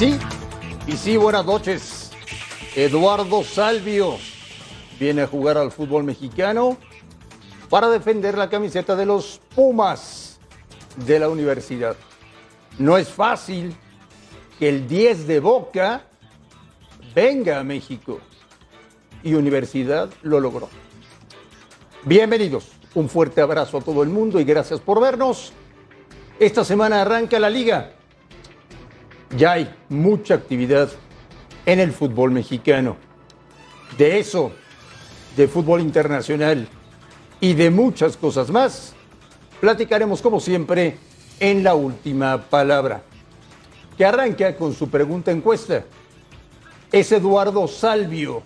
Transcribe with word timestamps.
Sí, 0.00 0.18
y 0.86 0.92
sí, 0.92 1.16
buenas 1.18 1.44
noches. 1.44 2.10
Eduardo 2.74 3.44
Salvio 3.44 4.16
viene 4.98 5.20
a 5.20 5.26
jugar 5.26 5.58
al 5.58 5.70
fútbol 5.70 6.04
mexicano 6.04 6.78
para 7.68 7.90
defender 7.90 8.38
la 8.38 8.48
camiseta 8.48 8.96
de 8.96 9.04
los 9.04 9.42
Pumas 9.54 10.40
de 11.04 11.18
la 11.18 11.28
universidad. 11.28 11.96
No 12.78 12.96
es 12.96 13.08
fácil 13.08 13.76
que 14.58 14.70
el 14.70 14.88
10 14.88 15.26
de 15.26 15.38
Boca 15.38 16.06
venga 17.14 17.60
a 17.60 17.62
México 17.62 18.20
y 19.22 19.34
Universidad 19.34 20.08
lo 20.22 20.40
logró. 20.40 20.70
Bienvenidos, 22.04 22.68
un 22.94 23.10
fuerte 23.10 23.42
abrazo 23.42 23.76
a 23.76 23.82
todo 23.82 24.02
el 24.02 24.08
mundo 24.08 24.40
y 24.40 24.44
gracias 24.44 24.80
por 24.80 24.98
vernos. 24.98 25.52
Esta 26.38 26.64
semana 26.64 27.02
arranca 27.02 27.38
la 27.38 27.50
liga 27.50 27.99
ya 29.36 29.52
hay 29.52 29.74
mucha 29.88 30.34
actividad 30.34 30.90
en 31.66 31.80
el 31.80 31.92
fútbol 31.92 32.30
mexicano. 32.30 32.96
De 33.96 34.18
eso, 34.18 34.52
de 35.36 35.48
fútbol 35.48 35.80
internacional 35.80 36.68
y 37.40 37.54
de 37.54 37.70
muchas 37.70 38.16
cosas 38.16 38.50
más, 38.50 38.94
platicaremos 39.60 40.22
como 40.22 40.40
siempre 40.40 40.98
en 41.38 41.62
la 41.62 41.74
última 41.74 42.38
palabra, 42.42 43.02
que 43.96 44.04
arranca 44.04 44.56
con 44.56 44.74
su 44.74 44.88
pregunta 44.90 45.30
encuesta. 45.30 45.84
Es 46.92 47.12
Eduardo 47.12 47.66
Salvio, 47.68 48.42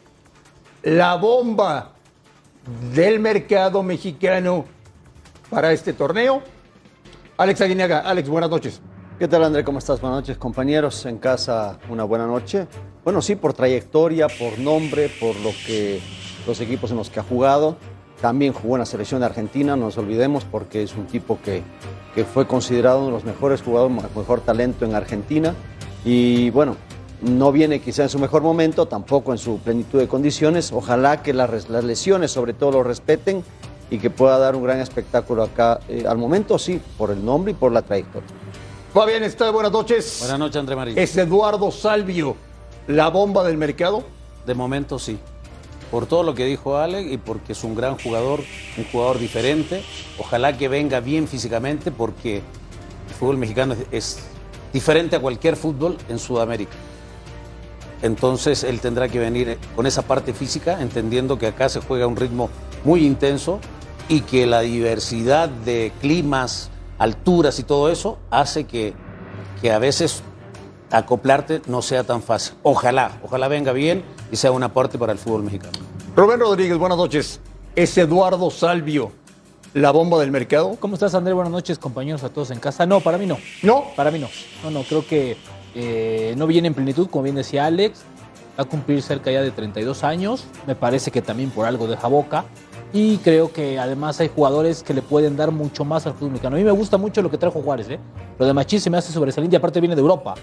la 0.82 1.16
bomba 1.16 1.92
del 2.94 3.20
mercado 3.20 3.82
mexicano 3.82 4.64
para 5.50 5.72
este 5.72 5.92
torneo. 5.92 6.42
Alex 7.36 7.60
Aguinaga, 7.60 8.00
Alex, 8.00 8.28
buenas 8.28 8.50
noches. 8.50 8.80
¿Qué 9.16 9.28
tal, 9.28 9.44
André? 9.44 9.62
¿Cómo 9.62 9.78
estás? 9.78 10.00
Buenas 10.00 10.22
noches, 10.22 10.38
compañeros. 10.38 11.06
En 11.06 11.18
casa, 11.18 11.78
una 11.88 12.02
buena 12.02 12.26
noche. 12.26 12.66
Bueno, 13.04 13.22
sí, 13.22 13.36
por 13.36 13.52
trayectoria, 13.52 14.26
por 14.26 14.58
nombre, 14.58 15.08
por 15.20 15.36
lo 15.36 15.50
que 15.64 16.00
los 16.48 16.60
equipos 16.60 16.90
en 16.90 16.96
los 16.96 17.10
que 17.10 17.20
ha 17.20 17.22
jugado. 17.22 17.76
También 18.20 18.52
jugó 18.52 18.74
en 18.74 18.80
la 18.80 18.86
selección 18.86 19.20
de 19.20 19.26
Argentina, 19.26 19.76
no 19.76 19.84
nos 19.84 19.98
olvidemos, 19.98 20.44
porque 20.44 20.82
es 20.82 20.96
un 20.96 21.06
tipo 21.06 21.38
que, 21.44 21.62
que 22.12 22.24
fue 22.24 22.48
considerado 22.48 22.98
uno 22.98 23.06
de 23.06 23.12
los 23.12 23.24
mejores 23.24 23.62
jugadores, 23.62 23.96
mejor 24.16 24.40
talento 24.40 24.84
en 24.84 24.96
Argentina. 24.96 25.54
Y 26.04 26.50
bueno, 26.50 26.76
no 27.22 27.52
viene 27.52 27.80
quizá 27.80 28.02
en 28.02 28.08
su 28.08 28.18
mejor 28.18 28.42
momento, 28.42 28.86
tampoco 28.86 29.30
en 29.30 29.38
su 29.38 29.58
plenitud 29.58 30.00
de 30.00 30.08
condiciones. 30.08 30.72
Ojalá 30.72 31.22
que 31.22 31.32
las, 31.32 31.68
lesiones, 31.68 32.32
sobre 32.32 32.52
todo, 32.52 32.72
lo 32.72 32.82
respeten 32.82 33.44
y 33.90 33.98
que 33.98 34.10
pueda 34.10 34.38
dar 34.38 34.56
un 34.56 34.64
gran 34.64 34.80
espectáculo 34.80 35.44
acá. 35.44 35.78
Eh, 35.88 36.04
al 36.04 36.18
momento, 36.18 36.58
sí, 36.58 36.80
por 36.98 37.12
el 37.12 37.24
nombre 37.24 37.52
y 37.52 37.54
por 37.54 37.70
la 37.70 37.82
trayectoria. 37.82 38.43
Fabián 38.94 39.24
está 39.24 39.50
buenas 39.50 39.72
noches. 39.72 40.18
Buenas 40.20 40.38
noches, 40.38 40.56
André 40.56 40.76
María. 40.76 41.02
¿Es 41.02 41.16
Eduardo 41.16 41.72
Salvio 41.72 42.36
la 42.86 43.08
bomba 43.08 43.42
del 43.42 43.58
mercado? 43.58 44.04
De 44.46 44.54
momento 44.54 45.00
sí. 45.00 45.18
Por 45.90 46.06
todo 46.06 46.22
lo 46.22 46.32
que 46.36 46.44
dijo 46.44 46.76
Ale 46.76 47.02
y 47.02 47.18
porque 47.18 47.54
es 47.54 47.64
un 47.64 47.74
gran 47.74 47.98
jugador, 47.98 48.44
un 48.78 48.84
jugador 48.84 49.18
diferente. 49.18 49.82
Ojalá 50.16 50.56
que 50.56 50.68
venga 50.68 51.00
bien 51.00 51.26
físicamente 51.26 51.90
porque 51.90 52.36
el 52.36 53.14
fútbol 53.18 53.36
mexicano 53.36 53.74
es, 53.74 53.80
es 53.90 54.18
diferente 54.72 55.16
a 55.16 55.20
cualquier 55.20 55.56
fútbol 55.56 55.98
en 56.08 56.20
Sudamérica. 56.20 56.76
Entonces 58.00 58.62
él 58.62 58.78
tendrá 58.78 59.08
que 59.08 59.18
venir 59.18 59.58
con 59.74 59.88
esa 59.88 60.02
parte 60.02 60.32
física, 60.32 60.80
entendiendo 60.80 61.36
que 61.36 61.48
acá 61.48 61.68
se 61.68 61.80
juega 61.80 62.04
a 62.04 62.06
un 62.06 62.14
ritmo 62.14 62.48
muy 62.84 63.04
intenso 63.04 63.58
y 64.08 64.20
que 64.20 64.46
la 64.46 64.60
diversidad 64.60 65.48
de 65.48 65.90
climas, 66.00 66.70
alturas 66.98 67.58
y 67.58 67.64
todo 67.64 67.90
eso 67.90 68.18
hace 68.30 68.64
que, 68.64 68.94
que 69.60 69.72
a 69.72 69.78
veces 69.78 70.22
acoplarte 70.90 71.62
no 71.66 71.82
sea 71.82 72.04
tan 72.04 72.22
fácil. 72.22 72.54
Ojalá, 72.62 73.18
ojalá 73.22 73.48
venga 73.48 73.72
bien 73.72 74.04
y 74.30 74.36
sea 74.36 74.52
un 74.52 74.62
aporte 74.62 74.98
para 74.98 75.12
el 75.12 75.18
fútbol 75.18 75.42
mexicano. 75.42 75.72
Rubén 76.16 76.40
Rodríguez, 76.40 76.78
buenas 76.78 76.98
noches. 76.98 77.40
¿Es 77.74 77.98
Eduardo 77.98 78.50
Salvio 78.50 79.10
la 79.72 79.90
bomba 79.90 80.18
del 80.20 80.30
mercado? 80.30 80.76
¿Cómo 80.78 80.94
estás, 80.94 81.14
André? 81.14 81.32
Buenas 81.34 81.52
noches, 81.52 81.78
compañeros, 81.78 82.22
a 82.22 82.28
todos 82.28 82.52
en 82.52 82.60
casa. 82.60 82.86
No, 82.86 83.00
para 83.00 83.18
mí 83.18 83.26
no. 83.26 83.36
¿No? 83.62 83.86
Para 83.96 84.12
mí 84.12 84.20
no. 84.20 84.28
No, 84.62 84.70
no, 84.70 84.84
creo 84.84 85.04
que 85.06 85.36
eh, 85.74 86.34
no 86.36 86.46
viene 86.46 86.68
en 86.68 86.74
plenitud, 86.74 87.08
como 87.10 87.24
bien 87.24 87.34
decía 87.34 87.66
Alex. 87.66 88.02
Va 88.56 88.62
a 88.62 88.66
cumplir 88.66 89.02
cerca 89.02 89.32
ya 89.32 89.42
de 89.42 89.50
32 89.50 90.04
años. 90.04 90.44
Me 90.68 90.76
parece 90.76 91.10
que 91.10 91.20
también 91.20 91.50
por 91.50 91.66
algo 91.66 91.88
deja 91.88 92.06
boca. 92.06 92.44
Y 92.94 93.18
creo 93.18 93.52
que 93.52 93.76
además 93.76 94.20
hay 94.20 94.30
jugadores 94.32 94.84
que 94.84 94.94
le 94.94 95.02
pueden 95.02 95.36
dar 95.36 95.50
mucho 95.50 95.84
más 95.84 96.06
al 96.06 96.14
fútbol 96.14 96.30
mexicano. 96.30 96.54
A 96.54 96.58
mí 96.60 96.64
me 96.64 96.70
gusta 96.70 96.96
mucho 96.96 97.22
lo 97.22 97.30
que 97.30 97.36
trajo 97.36 97.60
Juárez, 97.60 97.90
¿eh? 97.90 97.98
Lo 98.38 98.46
de 98.46 98.52
Machís 98.54 98.84
se 98.84 98.88
me 98.88 98.96
hace 98.96 99.12
sobresaliente, 99.12 99.56
aparte 99.56 99.80
viene 99.80 99.96
de 99.96 100.00
Europa. 100.00 100.36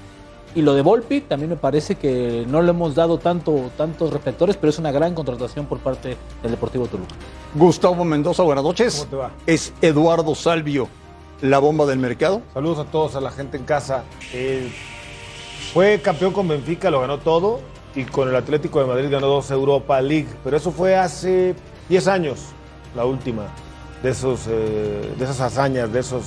Y 0.54 0.62
lo 0.62 0.74
de 0.74 0.82
Volpi 0.82 1.22
también 1.22 1.52
me 1.52 1.56
parece 1.56 1.96
que 1.96 2.46
no 2.50 2.62
le 2.62 2.72
hemos 2.72 2.94
dado 2.94 3.20
tanto, 3.20 3.72
tantos 3.78 4.12
reflectores, 4.12 4.58
pero 4.58 4.70
es 4.70 4.78
una 4.80 4.92
gran 4.92 5.16
contratación 5.16 5.66
por 5.66 5.80
parte 5.80 6.18
del 6.44 6.52
Deportivo 6.52 6.88
Toluca. 6.88 7.16
Gustavo 7.56 8.04
Mendoza, 8.04 8.44
buenas 8.44 8.66
noches. 8.66 8.98
¿Cómo 8.98 9.10
te 9.10 9.16
va? 9.16 9.32
¿Es 9.48 9.72
Eduardo 9.82 10.36
Salvio 10.36 10.90
la 11.40 11.60
bomba 11.60 11.86
del 11.86 12.00
mercado? 12.00 12.42
Saludos 12.54 12.80
a 12.80 12.92
todos, 12.92 13.16
a 13.16 13.22
la 13.22 13.32
gente 13.32 13.56
en 13.56 13.64
casa. 13.64 14.04
Eh, 14.34 14.70
fue 15.74 16.02
campeón 16.02 16.34
con 16.34 16.50
Benfica, 16.50 16.92
lo 16.92 17.00
ganó 17.00 17.18
todo. 17.20 17.62
Y 17.96 18.04
con 18.04 18.28
el 18.28 18.36
Atlético 18.36 18.80
de 18.80 18.88
Madrid 18.88 19.10
ganó 19.10 19.28
dos 19.28 19.52
Europa 19.52 20.02
League. 20.02 20.28
Pero 20.44 20.58
eso 20.58 20.72
fue 20.72 20.98
hace 20.98 21.56
10 21.92 22.08
años, 22.08 22.40
la 22.96 23.04
última, 23.04 23.48
de, 24.02 24.12
esos, 24.12 24.48
eh, 24.48 25.14
de 25.18 25.24
esas 25.26 25.42
hazañas, 25.42 25.92
de 25.92 26.00
esos, 26.00 26.24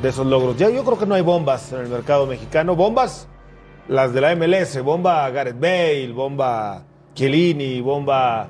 de 0.00 0.08
esos 0.08 0.24
logros. 0.24 0.56
Ya 0.56 0.70
yo 0.70 0.84
creo 0.84 0.96
que 0.96 1.04
no 1.04 1.16
hay 1.16 1.22
bombas 1.22 1.72
en 1.72 1.80
el 1.80 1.88
mercado 1.88 2.28
mexicano. 2.28 2.76
Bombas, 2.76 3.26
las 3.88 4.12
de 4.12 4.20
la 4.20 4.36
MLS. 4.36 4.80
Bomba 4.84 5.28
Gareth 5.30 5.58
Bale, 5.58 6.12
bomba 6.12 6.84
Chiellini, 7.12 7.80
bomba 7.80 8.46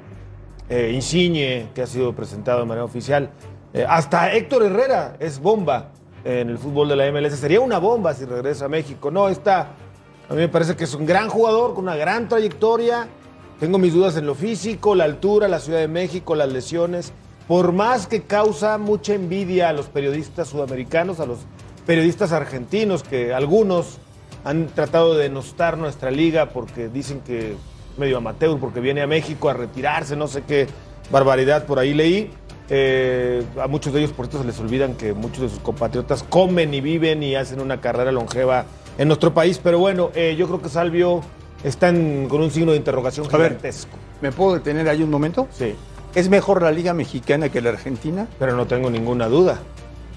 eh, 0.69 0.93
Insigne, 0.95 1.69
que 1.75 1.81
ha 1.81 1.87
sido 1.87 2.13
presentado 2.15 2.61
de 2.61 2.67
manera 2.67 2.85
oficial. 2.85 3.31
Eh, 3.73 3.87
hasta 3.89 4.31
Héctor 4.31 4.65
Herrera 4.65 5.17
es 5.19 5.41
bomba 5.41 5.93
en 6.25 6.51
el 6.51 6.59
fútbol 6.59 6.91
de 6.91 6.97
la 6.97 7.11
MLS. 7.11 7.39
Sería 7.39 7.63
una 7.63 7.79
bomba 7.79 8.13
si 8.13 8.27
regresa 8.27 8.67
a 8.67 8.69
México. 8.69 9.11
No, 9.11 9.31
está. 9.31 9.69
A 10.29 10.35
mí 10.35 10.41
me 10.41 10.49
parece 10.49 10.77
que 10.77 10.85
es 10.85 10.93
un 10.93 11.07
gran 11.07 11.31
jugador 11.31 11.73
con 11.73 11.85
una 11.85 11.97
gran 11.97 12.29
trayectoria. 12.29 13.09
Tengo 13.61 13.77
mis 13.77 13.93
dudas 13.93 14.17
en 14.17 14.25
lo 14.25 14.35
físico, 14.35 14.95
la 14.95 15.05
altura, 15.05 15.47
la 15.47 15.61
Ciudad 15.61 15.81
de 15.81 15.89
México, 15.89 16.35
las 16.35 16.51
lesiones. 16.51 17.13
Por 17.47 17.73
más 17.73 18.07
que 18.07 18.23
causa 18.23 18.79
mucha 18.79 19.13
envidia 19.13 19.69
a 19.69 19.75
los 19.75 19.87
periodistas 19.87 20.49
sudamericanos, 20.49 21.21
a 21.21 21.27
los 21.27 21.41
periodistas 21.85 22.33
argentinos, 22.33 23.03
que 23.03 23.35
algunos 23.35 23.99
han 24.45 24.69
tratado 24.69 25.15
de 25.15 25.25
denostar 25.25 25.77
nuestra 25.77 26.11
liga 26.11 26.49
porque 26.49 26.89
dicen 26.89 27.21
que 27.21 27.51
es 27.51 27.57
medio 27.99 28.17
amateur, 28.17 28.59
porque 28.59 28.81
viene 28.81 29.03
a 29.03 29.07
México 29.07 29.51
a 29.51 29.53
retirarse, 29.53 30.17
no 30.17 30.27
sé 30.27 30.43
qué 30.49 30.67
barbaridad 31.11 31.67
por 31.67 31.79
ahí 31.79 31.93
leí. 31.93 32.31
Eh, 32.71 33.45
a 33.61 33.67
muchos 33.67 33.93
de 33.93 33.99
ellos 33.99 34.13
por 34.13 34.25
esto 34.25 34.41
se 34.41 34.47
les 34.47 34.59
olvidan 34.59 34.95
que 34.95 35.13
muchos 35.13 35.43
de 35.43 35.49
sus 35.51 35.59
compatriotas 35.59 36.23
comen 36.23 36.73
y 36.73 36.81
viven 36.81 37.23
y 37.23 37.35
hacen 37.35 37.61
una 37.61 37.79
carrera 37.83 38.11
longeva 38.11 38.65
en 38.97 39.07
nuestro 39.07 39.35
país. 39.35 39.61
Pero 39.63 39.79
bueno, 39.79 40.13
eh, 40.15 40.35
yo 40.39 40.47
creo 40.47 40.63
que 40.63 40.71
Salvio 40.71 41.21
está 41.65 41.89
en- 41.89 42.29
con 42.29 42.41
un 42.41 42.51
signo 42.51 42.73
de 42.73 42.79
interrogación 42.79 43.27
A 43.27 43.37
ver. 43.37 43.49
gigantesco. 43.49 43.97
¿Me 44.21 44.33
puedo 44.33 44.55
detener 44.55 44.89
ahí 44.89 45.03
un 45.03 45.11
momento? 45.11 45.49
Sí, 45.53 45.75
¿Es 46.15 46.29
mejor 46.29 46.61
la 46.63 46.73
Liga 46.73 46.93
Mexicana 46.93 47.49
que 47.51 47.61
la 47.61 47.69
Argentina? 47.71 48.27
pero 48.39 48.57
no 48.57 48.67
tengo 48.67 48.91
ninguna 48.91 49.29
duda. 49.29 49.59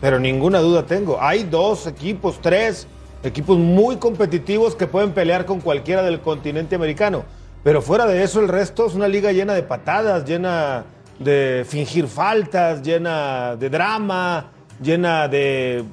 Pero 0.01 0.19
ninguna 0.19 0.59
duda 0.59 0.85
tengo. 0.87 1.21
Hay 1.21 1.43
dos 1.43 1.85
equipos, 1.87 2.39
tres 2.41 2.87
equipos 3.23 3.57
muy 3.59 3.97
competitivos 3.97 4.75
que 4.75 4.87
pueden 4.87 5.11
pelear 5.11 5.45
con 5.45 5.61
cualquiera 5.61 6.01
del 6.01 6.19
continente 6.19 6.75
americano. 6.75 7.23
Pero 7.63 7.81
fuera 7.81 8.05
de 8.07 8.23
eso, 8.23 8.41
el 8.41 8.47
resto 8.49 8.87
es 8.87 8.95
una 8.95 9.07
liga 9.07 9.31
llena 9.31 9.53
de 9.53 9.63
patadas, 9.63 10.25
llena 10.25 10.83
de 11.19 11.63
fingir 11.65 12.07
faltas, 12.07 12.81
llena 12.81 13.55
de 13.55 13.69
drama, 13.69 14.51
llena 14.81 15.27
de 15.27 15.85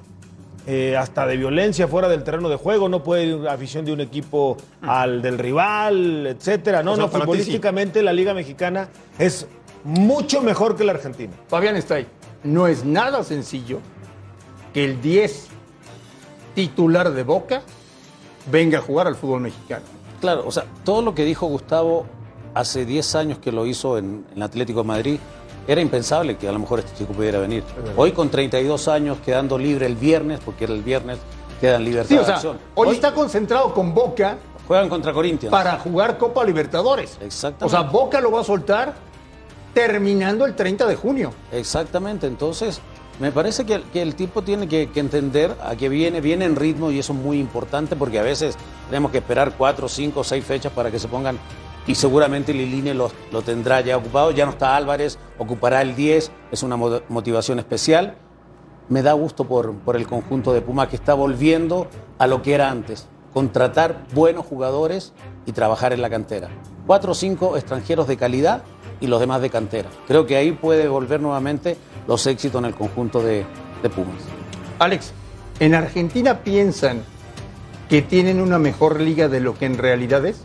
eh, 0.73 0.97
hasta 0.97 1.27
de 1.27 1.37
violencia 1.37 1.89
fuera 1.89 2.09
del 2.09 2.23
terreno 2.23 2.49
de 2.49 2.55
juego. 2.55 2.89
No 2.89 3.03
puede 3.03 3.25
ir 3.25 3.35
la 3.39 3.55
afición 3.55 3.85
de 3.85 3.93
un 3.93 4.01
equipo 4.01 4.57
al 4.83 5.21
del 5.21 5.37
rival, 5.37 6.29
etcétera. 6.29 6.81
No, 6.85 6.93
O 6.93 6.95
sea, 6.95 7.07
no, 7.07 7.11
sí. 7.11 7.19
futbolísticamente 7.19 8.05
la 8.05 8.13
liga 8.13 8.35
mexicana 8.35 8.89
es 9.19 9.49
mucho 9.83 10.43
mejor 10.43 10.77
que 10.77 10.85
la 10.85 10.93
argentina. 10.93 11.33
Fabián 11.49 11.75
está 11.75 11.97
ahí. 11.97 12.07
No 12.45 12.69
es 12.69 12.85
nada 12.85 13.25
sencillo 13.25 13.81
que 14.73 14.85
el 14.85 15.03
10 15.03 15.49
titular 16.55 17.11
de 17.13 17.25
Boca 17.25 17.63
venga 18.49 18.79
a 18.79 18.81
jugar 18.81 19.09
al 19.09 19.17
fútbol 19.17 19.41
mexicano. 19.41 19.85
Claro, 20.21 20.45
o 20.47 20.53
sea, 20.53 20.67
todo 20.85 21.03
lo 21.03 21.17
que 21.17 21.25
dijo 21.25 21.47
Gustavo 21.49 22.07
hace 22.55 22.85
10 22.87 23.15
años 23.17 23.39
que 23.39 23.51
lo 23.51 23.67
hizo 23.67 23.99
en, 23.99 24.25
en 24.37 24.43
Atlético 24.45 24.83
de 24.83 24.87
Madrid, 24.87 25.19
era 25.67 25.81
impensable 25.81 26.37
que 26.37 26.49
a 26.49 26.53
lo 26.53 26.59
mejor 26.59 26.81
este 26.81 26.97
chico 26.99 27.13
pudiera 27.13 27.39
venir. 27.39 27.63
Hoy 27.97 28.13
con 28.13 28.29
32 28.31 28.89
años, 28.89 29.19
quedando 29.25 29.57
libre 29.59 29.87
el 29.87 29.97
viernes, 29.97 30.41
porque 30.45 30.65
era 30.65 30.73
el 30.73 30.83
viernes, 30.83 31.19
queda 31.61 31.77
en 31.77 31.85
libertad 31.85 32.09
Sí, 32.09 32.17
o 32.17 32.21
de 32.21 32.25
sea, 32.27 32.35
acción. 32.37 32.59
hoy, 32.75 32.95
está 32.95 33.13
concentrado 33.13 33.73
con 33.75 33.95
Boca 33.95 34.39
Juegan 34.67 34.89
contra 34.89 35.13
Corinthians. 35.13 35.51
para 35.51 35.79
jugar 35.79 36.17
Copa 36.19 36.45
Libertadores. 36.45 37.19
Exactamente. 37.21 37.65
O 37.65 37.69
sea, 37.69 37.89
Boca 37.91 38.21
lo 38.21 38.31
va 38.33 38.41
a 38.41 38.45
soltar 38.45 38.95
terminando 39.75 40.47
el 40.47 40.55
30 40.57 40.87
de 40.87 40.97
junio. 40.97 41.33
Exactamente, 41.53 42.27
entonces 42.27 42.81
me 43.21 43.31
parece 43.33 43.65
que, 43.67 43.83
que 43.93 44.03
el 44.03 44.15
tipo 44.15 44.43
tiene 44.43 44.67
que, 44.67 44.89
que 44.91 45.01
entender 45.01 45.55
a 45.63 45.77
qué 45.77 45.89
viene, 45.89 46.21
viene 46.21 46.45
en 46.47 46.57
ritmo 46.57 46.91
y 46.91 46.99
eso 46.99 47.13
es 47.13 47.19
muy 47.19 47.39
importante 47.39 47.95
porque 47.95 48.19
a 48.19 48.23
veces 48.23 48.57
tenemos 48.89 49.11
que 49.11 49.19
esperar 49.19 49.53
cuatro, 49.57 49.89
cinco, 49.89 50.25
seis 50.25 50.45
fechas 50.45 50.73
para 50.73 50.91
que 50.91 50.99
se 50.99 51.07
pongan 51.07 51.39
y 51.87 51.95
seguramente 51.95 52.53
Liline 52.53 52.95
lo, 52.95 53.11
lo 53.33 53.43
tendrá 53.43 53.81
ya 53.81 53.97
ocupado, 53.97 54.31
ya 54.31 54.45
no 54.45 54.53
está 54.53 54.77
Álvarez, 54.77 55.19
ocupará 55.39 55.83
el 55.83 55.97
10, 55.97 56.31
es 56.53 56.63
una 56.63 56.77
mo- 56.77 57.01
motivación 57.09 57.59
especial. 57.59 58.15
Me 58.89 59.03
da 59.03 59.13
gusto 59.13 59.45
por, 59.45 59.73
por 59.75 59.97
el 59.97 60.07
conjunto 60.07 60.53
de 60.53 60.61
Puma 60.61 60.89
que 60.89 60.97
está 60.97 61.15
volviendo 61.15 61.87
a 62.19 62.27
lo 62.27 62.43
que 62.43 62.55
era 62.55 62.71
antes, 62.71 63.07
contratar 63.33 64.05
buenos 64.15 64.45
jugadores 64.47 65.13
y 65.47 65.53
trabajar 65.53 65.93
en 65.93 66.03
la 66.03 66.11
cantera. 66.11 66.49
Cuatro 66.87 67.13
o 67.13 67.15
cinco 67.15 67.57
extranjeros 67.57 68.07
de 68.09 68.17
calidad 68.17 68.63
y 69.01 69.07
los 69.07 69.21
demás 69.21 69.41
de 69.43 69.51
cantera. 69.51 69.89
Creo 70.07 70.27
que 70.27 70.37
ahí 70.37 70.53
puede 70.53 70.89
volver 70.89 71.21
nuevamente 71.21 71.77
los 72.09 72.27
éxitos 72.27 72.59
en 72.61 72.67
el 72.67 72.75
conjunto 72.75 73.23
de, 73.23 73.47
de 73.83 73.91
Pumas. 73.91 74.23
Alex, 74.81 75.13
¿en 75.61 75.75
Argentina 75.75 76.41
piensan 76.41 77.03
que 77.89 78.03
tienen 78.03 78.41
una 78.41 78.59
mejor 78.59 79.01
liga 79.01 79.29
de 79.29 79.41
lo 79.41 79.55
que 79.57 79.67
en 79.67 79.79
realidad 79.79 80.27
es? 80.27 80.43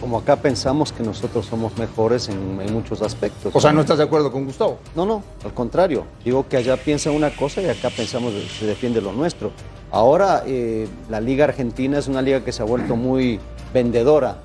Como 0.00 0.18
acá 0.18 0.36
pensamos 0.36 0.92
que 0.92 1.02
nosotros 1.02 1.46
somos 1.46 1.76
mejores 1.78 2.28
en, 2.28 2.60
en 2.60 2.72
muchos 2.72 3.02
aspectos. 3.02 3.54
O 3.54 3.60
sea, 3.60 3.72
¿no 3.72 3.80
estás 3.80 3.98
de 3.98 4.04
acuerdo 4.04 4.30
con 4.30 4.44
Gustavo? 4.44 4.78
No, 4.94 5.04
no, 5.04 5.22
al 5.44 5.52
contrario. 5.52 6.04
Digo 6.24 6.46
que 6.48 6.56
allá 6.56 6.76
piensa 6.76 7.10
una 7.10 7.34
cosa 7.34 7.60
y 7.60 7.68
acá 7.68 7.90
pensamos 7.90 8.32
que 8.32 8.48
se 8.48 8.66
defiende 8.66 9.00
lo 9.00 9.12
nuestro. 9.12 9.50
Ahora 9.90 10.42
eh, 10.46 10.88
la 11.08 11.20
Liga 11.20 11.44
Argentina 11.44 11.98
es 11.98 12.08
una 12.08 12.20
liga 12.20 12.44
que 12.44 12.50
se 12.50 12.62
ha 12.62 12.64
vuelto 12.64 12.96
muy 12.96 13.38
vendedora. 13.72 14.38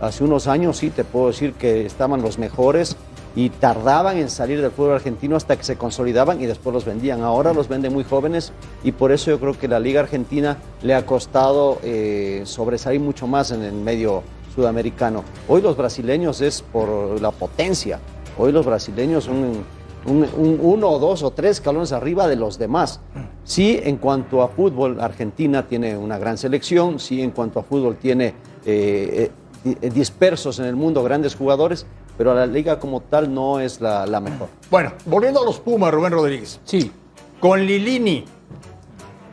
Hace 0.00 0.24
unos 0.24 0.46
años 0.46 0.78
sí 0.78 0.90
te 0.90 1.04
puedo 1.04 1.28
decir 1.28 1.52
que 1.52 1.86
estaban 1.86 2.22
los 2.22 2.38
mejores 2.38 2.96
y 3.36 3.50
tardaban 3.50 4.16
en 4.16 4.30
salir 4.30 4.60
del 4.60 4.72
fútbol 4.72 4.94
argentino 4.94 5.36
hasta 5.36 5.56
que 5.56 5.62
se 5.62 5.76
consolidaban 5.76 6.40
y 6.40 6.46
después 6.46 6.74
los 6.74 6.84
vendían. 6.84 7.22
Ahora 7.22 7.52
los 7.52 7.68
venden 7.68 7.92
muy 7.92 8.02
jóvenes 8.02 8.52
y 8.82 8.90
por 8.90 9.12
eso 9.12 9.30
yo 9.30 9.38
creo 9.38 9.56
que 9.56 9.68
la 9.68 9.78
Liga 9.78 10.00
Argentina 10.00 10.56
le 10.82 10.94
ha 10.94 11.06
costado 11.06 11.78
eh, 11.84 12.42
sobresalir 12.44 13.00
mucho 13.00 13.28
más 13.28 13.52
en 13.52 13.62
el 13.62 13.74
medio 13.74 14.24
sudamericano. 14.62 15.22
Hoy 15.46 15.62
los 15.62 15.76
brasileños 15.76 16.40
es 16.40 16.62
por 16.62 17.20
la 17.22 17.30
potencia. 17.30 18.00
Hoy 18.36 18.50
los 18.50 18.66
brasileños 18.66 19.24
son 19.24 19.36
un, 19.36 19.64
un- 20.06 20.28
un- 20.36 20.58
uno 20.60 20.88
o 20.90 20.98
dos 20.98 21.22
o 21.22 21.30
tres 21.30 21.52
escalones 21.52 21.92
arriba 21.92 22.26
de 22.26 22.34
los 22.34 22.58
demás. 22.58 23.00
Sí, 23.44 23.78
en 23.82 23.98
cuanto 23.98 24.42
a 24.42 24.48
fútbol, 24.48 25.00
Argentina 25.00 25.66
tiene 25.68 25.96
una 25.96 26.18
gran 26.18 26.36
selección. 26.36 26.98
Sí, 26.98 27.22
en 27.22 27.30
cuanto 27.30 27.60
a 27.60 27.62
fútbol, 27.62 27.96
tiene 27.96 28.34
eh, 28.66 29.30
eh, 29.64 29.76
di- 29.80 29.88
dispersos 29.90 30.58
en 30.58 30.64
el 30.64 30.74
mundo 30.74 31.04
grandes 31.04 31.36
jugadores, 31.36 31.86
pero 32.16 32.34
la 32.34 32.44
liga 32.46 32.80
como 32.80 33.00
tal 33.00 33.32
no 33.32 33.60
es 33.60 33.80
la, 33.80 34.06
la 34.06 34.18
mejor. 34.20 34.48
Bueno, 34.72 34.92
volviendo 35.06 35.40
a 35.40 35.44
los 35.44 35.60
Pumas, 35.60 35.94
Rubén 35.94 36.12
Rodríguez. 36.12 36.60
Sí. 36.64 36.90
Con 37.38 37.64
Lilini 37.64 38.24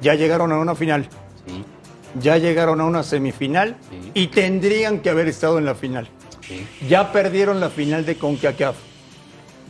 ya 0.01 0.13
llegaron 0.13 0.51
a 0.51 0.60
una 0.60 0.75
final. 0.75 1.10
Ya 2.19 2.38
llegaron 2.38 2.81
a 2.81 2.85
una 2.85 3.03
semifinal 3.03 3.75
Sí. 3.89 4.12
y 4.13 4.27
tendrían 4.27 5.00
que 5.00 5.09
haber 5.09 5.27
estado 5.27 5.57
en 5.57 5.65
la 5.65 5.75
final. 5.75 6.07
Ya 6.88 7.12
perdieron 7.12 7.59
la 7.59 7.69
final 7.69 8.06
de 8.06 8.17
CONCACAF. 8.17 8.75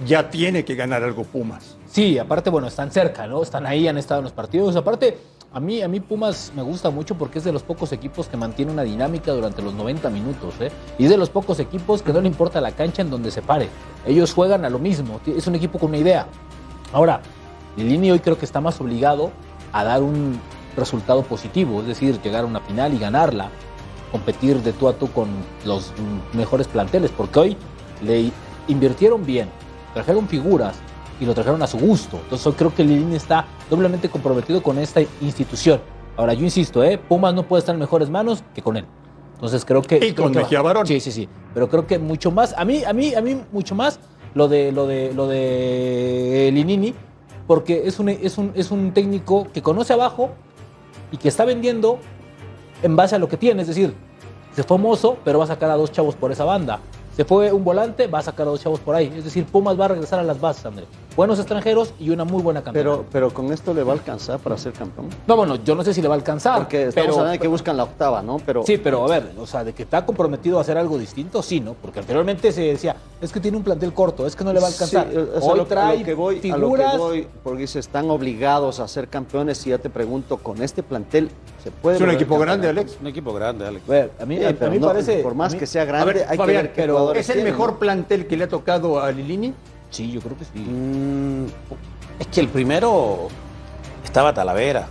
Ya 0.06 0.30
tiene 0.30 0.65
que 0.65 0.75
ganar 0.75 1.03
algo 1.03 1.24
Pumas. 1.24 1.77
Sí, 1.88 2.18
aparte, 2.19 2.50
bueno, 2.50 2.68
están 2.68 2.92
cerca, 2.92 3.27
¿no? 3.27 3.42
Están 3.42 3.65
ahí, 3.65 3.88
han 3.88 3.97
estado 3.97 4.19
en 4.19 4.25
los 4.25 4.33
partidos. 4.33 4.75
Aparte, 4.75 5.18
a 5.53 5.62
mí, 5.62 5.81
a 5.81 5.88
mí 5.88 6.01
Pumas 6.01 6.51
me 6.53 6.62
gusta 6.63 6.89
mucho 6.89 7.15
porque 7.18 7.38
es 7.38 7.45
de 7.45 7.53
los 7.53 7.63
pocos 7.63 7.94
equipos 7.94 8.27
que 8.27 8.36
mantiene 8.36 8.74
una 8.74 8.83
dinámica 8.83 9.31
durante 9.31 9.61
los 9.61 9.73
90 9.73 10.09
minutos, 10.09 10.54
¿eh? 10.59 10.69
Y 10.97 11.06
es 11.06 11.09
de 11.09 11.16
los 11.16 11.30
pocos 11.30 11.59
equipos 11.61 12.02
que 12.02 12.11
no 12.11 12.19
le 12.19 12.28
importa 12.28 12.59
la 12.59 12.71
cancha 12.71 13.02
en 13.04 13.09
donde 13.09 13.31
se 13.31 13.42
pare. 13.42 13.69
Ellos 14.06 14.33
juegan 14.33 14.66
a 14.66 14.69
lo 14.69 14.80
mismo. 14.80 15.21
Es 15.25 15.47
un 15.47 15.56
equipo 15.56 15.80
con 15.80 15.90
una 15.90 15.97
idea. 15.99 16.28
Ahora, 16.92 17.21
Lilini 17.78 18.11
hoy 18.11 18.19
creo 18.19 18.37
que 18.37 18.44
está 18.45 18.59
más 18.59 18.81
obligado 18.81 19.31
a 19.71 19.85
dar 19.85 20.04
un 20.04 20.37
resultado 20.76 21.24
positivo, 21.24 21.82
es 21.82 21.88
decir, 21.88 22.22
llegar 22.22 22.44
a 22.44 22.48
una 22.48 22.60
final 22.62 22.94
y 22.94 23.00
ganarla, 23.00 23.50
competir 24.12 24.62
de 24.62 24.74
tú 24.74 24.88
a 24.88 24.94
tú 24.94 25.12
con 25.12 25.30
los 25.66 25.94
mejores 26.34 26.68
planteles, 26.68 27.12
porque 27.12 27.40
hoy 27.40 27.58
le 28.04 28.32
invirtieron 28.68 29.26
bien, 29.26 29.50
trajeron 29.94 30.28
figuras 30.28 30.76
y 31.20 31.26
lo 31.26 31.34
trajeron 31.34 31.62
a 31.62 31.68
su 31.68 31.78
gusto. 31.78 32.18
Entonces 32.24 32.46
hoy 32.48 32.54
creo 32.54 32.74
que 32.74 32.84
Lilini 32.84 33.16
está 33.16 33.46
doblemente 33.70 34.10
comprometido 34.10 34.62
con 34.62 34.78
esta 34.78 35.02
institución. 35.22 35.82
Ahora, 36.18 36.34
yo 36.34 36.44
insisto, 36.44 36.84
¿eh? 36.84 36.98
Pumas 36.98 37.34
no 37.34 37.44
puede 37.44 37.60
estar 37.60 37.76
en 37.76 37.80
mejores 37.80 38.10
manos 38.10 38.44
que 38.54 38.62
con 38.62 38.78
él. 38.78 38.86
Entonces 39.34 39.66
creo 39.66 39.82
que... 39.82 39.98
Y 39.98 40.14
creo 40.14 40.26
con 40.26 40.34
que 40.34 40.40
Mejía 40.40 40.62
Barón. 40.62 40.88
Sí, 40.88 41.00
sí, 41.00 41.12
sí. 41.12 41.28
Pero 41.54 41.70
creo 41.70 41.86
que 41.86 42.00
mucho 42.00 42.32
más, 42.32 42.54
a 42.58 42.64
mí, 42.64 42.84
a 42.86 42.94
mí, 42.94 43.14
a 43.14 43.22
mí 43.22 43.42
mucho 43.52 43.76
más 43.76 44.00
lo 44.34 44.48
de 44.48 44.72
lo 44.72 44.86
de 44.86 45.14
lo 45.14 45.28
de 45.28 46.52
Linini, 46.54 46.94
porque 47.48 47.84
es 47.86 48.00
un, 48.00 48.10
es 48.10 48.38
un, 48.38 48.52
es 48.56 48.72
un 48.72 48.94
técnico 48.94 49.48
que 49.54 49.62
conoce 49.62 49.94
abajo 49.94 50.32
y 51.12 51.18
que 51.18 51.28
está 51.28 51.45
vendiendo 51.45 52.00
en 52.83 52.95
base 52.95 53.16
a 53.16 53.19
lo 53.19 53.28
que 53.28 53.38
tiene. 53.38 53.62
Es 53.62 53.68
decir, 53.68 53.94
se 54.56 54.64
fue 54.64 54.78
Mozo, 54.78 55.18
pero 55.24 55.40
va 55.40 55.45
a 55.45 55.47
sacar 55.47 55.69
a 55.69 55.76
dos 55.76 55.92
chavos 55.92 56.16
por 56.16 56.31
esa 56.31 56.45
banda. 56.45 56.80
Se 57.16 57.26
fue 57.26 57.52
un 57.52 57.64
volante, 57.64 58.07
va 58.07 58.19
a 58.19 58.24
sacar 58.24 58.47
a 58.47 58.52
dos 58.52 58.62
chavos 58.62 58.80
por 58.80 58.95
ahí. 58.95 59.14
Es 59.16 59.24
decir, 59.24 59.45
Pumas 59.45 59.80
va 59.80 59.85
a 59.85 59.88
regresar 59.90 60.19
a 60.19 60.24
las 60.24 60.40
bases, 60.40 60.66
André. 60.66 60.85
Buenos 61.16 61.40
extranjeros 61.40 61.94
y 61.98 62.10
una 62.10 62.26
muy 62.26 62.42
buena 62.44 62.62
cantera. 62.62 62.84
Pero, 62.92 63.06
pero 63.10 63.34
con 63.34 63.54
esto 63.54 63.74
le 63.74 63.84
va 63.84 63.94
a 63.94 63.95
alcanzar 63.95 64.38
para 64.40 64.57
ser 64.57 64.74
campeón. 64.74 65.07
no, 65.26 65.38
bueno, 65.38 65.56
yo 65.64 65.74
no 65.74 65.81
sé 65.81 65.94
si 65.94 66.02
le 66.02 66.10
va 66.10 66.16
a 66.16 66.18
alcanzar. 66.18 66.57
Porque 66.57 66.88
estamos 66.88 66.94
pero, 67.06 67.14
hablando 67.14 67.31
de 67.31 67.40
que 67.40 67.48
buscan 67.48 67.78
la 67.78 67.84
octava, 67.86 68.22
¿no? 68.22 68.38
Pero 68.45 68.64
Sí, 68.66 68.78
pero 68.78 69.06
a 69.06 69.07
ver, 69.07 69.31
o 69.40 69.48
sea, 69.48 69.64
de 69.64 69.72
que 69.72 69.84
está 69.84 70.06
comprometido 70.06 70.57
a 70.57 70.62
hacer 70.62 70.78
algo 70.78 70.98
distinto, 70.98 71.42
sí, 71.42 71.62
¿no? 71.62 71.74
Porque 71.81 72.00
anteriormente 72.00 72.52
se 72.52 72.64
decía, 72.64 72.98
es 73.22 73.31
que 73.31 73.40
tiene 73.40 73.56
un 73.56 73.64
plantel 73.64 73.94
corto, 73.94 74.28
es 74.28 74.36
que 74.36 74.44
no 74.44 74.52
le 74.52 74.60
va 74.60 74.66
a 74.68 74.72
alcanzar. 74.72 75.07
Sí, 75.10 75.18
o 75.18 75.40
sea, 75.40 75.50
Hoy 75.52 75.57
lo, 75.57 75.66
trae 75.66 75.95
a 75.95 76.00
lo 76.00 76.06
que 76.06 76.14
voy, 76.16 76.38
a 76.38 76.42
figuras. 76.42 76.94
lo 76.98 77.00
que 77.00 77.07
voy, 77.22 77.28
porque 77.45 77.62
dice, 77.62 77.80
están 77.80 78.10
obligados 78.10 78.81
a 78.81 78.88
ser 78.90 79.07
campeones 79.07 79.66
y 79.66 79.69
ya 79.69 79.78
te 79.78 79.90
pregunto, 79.90 80.36
con 80.40 80.62
este 80.62 80.84
plantel 80.84 81.30
se 81.64 81.72
puede... 81.72 81.95
Es 81.95 82.02
un 82.02 82.10
equipo 82.10 82.38
grande, 82.38 82.68
Alex. 82.68 82.98
Un 83.00 83.07
equipo 83.07 83.31
grande, 83.31 83.66
Alex. 83.66 83.88
A 83.88 83.92
ver, 83.92 84.12
a 84.19 84.26
mí, 84.26 84.38
Sí, 84.38 84.44
a- 84.44 84.50
a 84.50 84.69
mí 84.69 84.80
no, 84.80 84.88
parece. 84.88 85.19
por 85.19 85.31
a 85.31 85.36
más 85.36 85.54
mí- 85.54 85.60
que 85.60 85.66
sea 85.66 85.84
A 85.84 85.86
grande, 85.86 86.14
ver, 86.14 86.26
hay 86.28 86.38
Fabián, 86.38 86.48
que 86.48 86.62
ver 86.64 86.74
qué 86.74 86.81
pero 86.81 87.14
¿es 87.14 87.30
el 87.30 87.36
tienen, 87.36 87.54
mejor 87.54 87.72
¿no? 87.72 87.80
plantel 87.80 88.28
que 88.28 88.36
le 88.36 88.44
ha 88.44 88.50
tocado 88.50 89.00
a 89.00 89.10
Lilini? 89.14 89.54
Sí, 89.95 90.11
yo 90.11 90.19
creo 90.19 90.37
que 90.37 90.44
sí. 90.44 90.59
Mm, 90.59 91.45
es 92.19 92.28
que 92.28 92.42
el 92.42 92.49
primero 92.49 93.30
estaba 94.04 94.33
Talavera. 94.33 94.87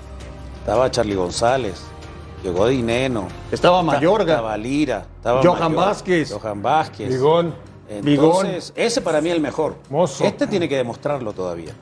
estaba 0.60 0.90
Charlie 0.90 1.14
González, 1.14 1.82
llegó 2.42 2.66
Dineno, 2.66 3.28
Estaba 3.52 3.82
Mayorga. 3.82 4.36
estaba 4.36 4.56
Lira, 4.56 5.04
estaba 5.18 5.42
Johan 5.42 5.74
Vázquez. 5.76 6.32
Johan 6.32 6.62
Vázquez. 6.62 7.10
Bigón. 7.10 7.54
Entonces, 7.86 8.72
ese 8.74 9.02
para 9.02 9.20
mí 9.20 9.28
es 9.28 9.34
el 9.36 9.42
mejor. 9.42 9.76
Mozo. 9.90 10.24
Este 10.24 10.46
tiene 10.46 10.70
que 10.70 10.76
demostrarlo 10.78 11.34
todavía. 11.34 11.74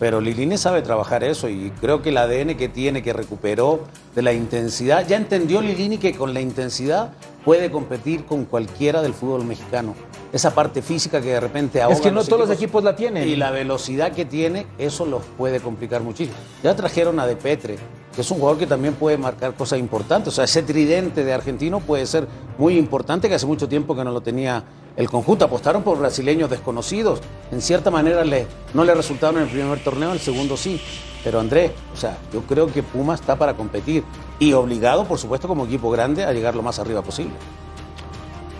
Pero 0.00 0.22
Lilini 0.22 0.56
sabe 0.56 0.80
trabajar 0.80 1.22
eso 1.22 1.50
y 1.50 1.70
creo 1.78 2.00
que 2.00 2.08
el 2.08 2.16
ADN 2.16 2.56
que 2.56 2.70
tiene, 2.70 3.02
que 3.02 3.12
recuperó 3.12 3.84
de 4.14 4.22
la 4.22 4.32
intensidad, 4.32 5.06
ya 5.06 5.18
entendió 5.18 5.60
Lilini 5.60 5.98
que 5.98 6.14
con 6.14 6.32
la 6.32 6.40
intensidad 6.40 7.12
puede 7.44 7.70
competir 7.70 8.24
con 8.24 8.46
cualquiera 8.46 9.02
del 9.02 9.12
fútbol 9.12 9.44
mexicano. 9.44 9.94
Esa 10.32 10.54
parte 10.54 10.80
física 10.80 11.20
que 11.20 11.28
de 11.28 11.40
repente 11.40 11.82
ahoga 11.82 11.96
Es 11.96 12.00
que 12.00 12.10
no 12.10 12.24
todos 12.24 12.48
los 12.48 12.50
equipos 12.50 12.82
la 12.82 12.96
tienen. 12.96 13.28
Y 13.28 13.36
la 13.36 13.50
velocidad 13.50 14.12
que 14.12 14.24
tiene, 14.24 14.66
eso 14.78 15.04
los 15.04 15.22
puede 15.36 15.60
complicar 15.60 16.02
muchísimo. 16.02 16.36
Ya 16.62 16.74
trajeron 16.74 17.20
a 17.20 17.26
De 17.26 17.36
Petre, 17.36 17.76
que 18.14 18.22
es 18.22 18.30
un 18.30 18.38
jugador 18.38 18.58
que 18.58 18.66
también 18.66 18.94
puede 18.94 19.18
marcar 19.18 19.52
cosas 19.54 19.78
importantes. 19.80 20.28
O 20.28 20.34
sea, 20.34 20.44
ese 20.44 20.62
tridente 20.62 21.24
de 21.24 21.32
argentino 21.34 21.80
puede 21.80 22.06
ser 22.06 22.26
muy 22.56 22.78
importante, 22.78 23.28
que 23.28 23.34
hace 23.34 23.46
mucho 23.46 23.68
tiempo 23.68 23.94
que 23.94 24.04
no 24.04 24.12
lo 24.12 24.22
tenía 24.22 24.64
el 25.00 25.10
conjunto. 25.10 25.44
Apostaron 25.44 25.82
por 25.82 25.98
brasileños 25.98 26.50
desconocidos. 26.50 27.20
En 27.50 27.60
cierta 27.60 27.90
manera 27.90 28.24
le, 28.24 28.46
no 28.74 28.84
le 28.84 28.94
resultaron 28.94 29.38
en 29.38 29.44
el 29.44 29.48
primer 29.48 29.82
torneo, 29.82 30.10
en 30.10 30.14
el 30.14 30.20
segundo 30.20 30.56
sí. 30.56 30.80
Pero 31.24 31.40
Andrés, 31.40 31.72
o 31.92 31.96
sea, 31.96 32.18
yo 32.32 32.42
creo 32.42 32.66
que 32.72 32.82
Puma 32.82 33.14
está 33.14 33.36
para 33.36 33.54
competir. 33.54 34.04
Y 34.38 34.52
obligado, 34.52 35.04
por 35.04 35.18
supuesto, 35.18 35.48
como 35.48 35.66
equipo 35.66 35.90
grande, 35.90 36.24
a 36.24 36.32
llegar 36.32 36.54
lo 36.54 36.62
más 36.62 36.78
arriba 36.78 37.02
posible. 37.02 37.34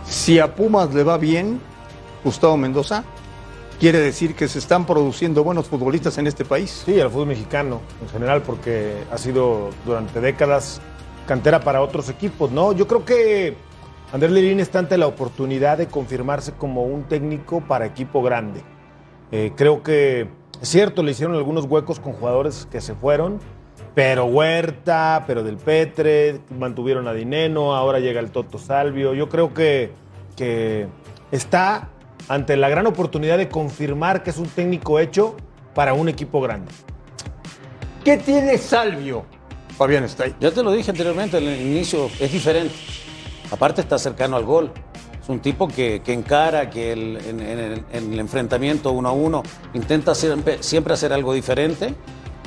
Si 0.06 0.38
a 0.38 0.54
Pumas 0.54 0.92
le 0.92 1.04
va 1.04 1.16
bien, 1.18 1.60
Gustavo 2.24 2.56
Mendoza, 2.56 3.04
quiere 3.78 3.98
decir 3.98 4.34
que 4.34 4.48
se 4.48 4.58
están 4.58 4.84
produciendo 4.84 5.44
buenos 5.44 5.68
futbolistas 5.68 6.18
en 6.18 6.26
este 6.26 6.44
país. 6.44 6.82
Sí, 6.84 6.98
el 6.98 7.08
fútbol 7.08 7.28
mexicano 7.28 7.80
en 8.02 8.08
general, 8.08 8.42
porque 8.42 9.04
ha 9.10 9.16
sido 9.16 9.70
durante 9.86 10.20
décadas 10.20 10.80
cantera 11.26 11.60
para 11.60 11.80
otros 11.80 12.08
equipos, 12.08 12.50
¿no? 12.50 12.72
Yo 12.72 12.88
creo 12.88 13.04
que 13.04 13.56
Andrés 14.12 14.32
Lilín 14.32 14.58
está 14.58 14.80
ante 14.80 14.98
la 14.98 15.06
oportunidad 15.06 15.78
de 15.78 15.86
confirmarse 15.86 16.52
como 16.52 16.82
un 16.82 17.04
técnico 17.04 17.60
para 17.60 17.86
equipo 17.86 18.22
grande. 18.22 18.62
Eh, 19.30 19.52
creo 19.54 19.82
que 19.84 20.28
es 20.60 20.68
cierto, 20.68 21.02
le 21.02 21.12
hicieron 21.12 21.36
algunos 21.36 21.64
huecos 21.64 22.00
con 22.00 22.12
jugadores 22.12 22.66
que 22.70 22.80
se 22.80 22.94
fueron, 22.94 23.38
pero 23.94 24.26
Huerta, 24.26 25.24
pero 25.26 25.42
Del 25.42 25.56
Petre, 25.56 26.40
mantuvieron 26.50 27.08
a 27.08 27.14
Dineno, 27.14 27.74
ahora 27.74 28.00
llega 28.00 28.20
el 28.20 28.30
Toto 28.30 28.58
Salvio. 28.58 29.14
Yo 29.14 29.28
creo 29.28 29.54
que, 29.54 29.92
que 30.36 30.88
está 31.30 31.88
ante 32.28 32.56
la 32.56 32.68
gran 32.68 32.86
oportunidad 32.86 33.38
de 33.38 33.48
confirmar 33.48 34.22
que 34.22 34.30
es 34.30 34.38
un 34.38 34.48
técnico 34.48 34.98
hecho 34.98 35.36
para 35.74 35.94
un 35.94 36.08
equipo 36.08 36.40
grande. 36.40 36.72
¿Qué 38.04 38.16
tiene 38.16 38.58
Salvio? 38.58 39.24
Fabián 39.78 40.04
está 40.04 40.24
ahí. 40.24 40.34
Ya 40.40 40.50
te 40.50 40.62
lo 40.62 40.72
dije 40.72 40.90
anteriormente, 40.90 41.38
en 41.38 41.44
el 41.44 41.60
inicio 41.60 42.10
es 42.18 42.32
diferente. 42.32 42.74
Aparte 43.50 43.80
está 43.80 43.98
cercano 43.98 44.36
al 44.36 44.44
gol. 44.44 44.70
Es 45.22 45.28
un 45.28 45.40
tipo 45.40 45.68
que, 45.68 46.02
que 46.04 46.12
encara, 46.12 46.70
que 46.70 46.92
el- 46.92 47.18
en, 47.26 47.40
en 47.40 47.58
el, 47.58 47.84
en 47.92 48.12
el 48.12 48.18
enfrentamiento 48.20 48.90
uno 48.92 49.08
a 49.08 49.12
uno 49.12 49.42
intenta 49.74 50.14
siempre, 50.14 50.62
siempre 50.62 50.94
hacer 50.94 51.12
algo 51.12 51.32
diferente. 51.32 51.94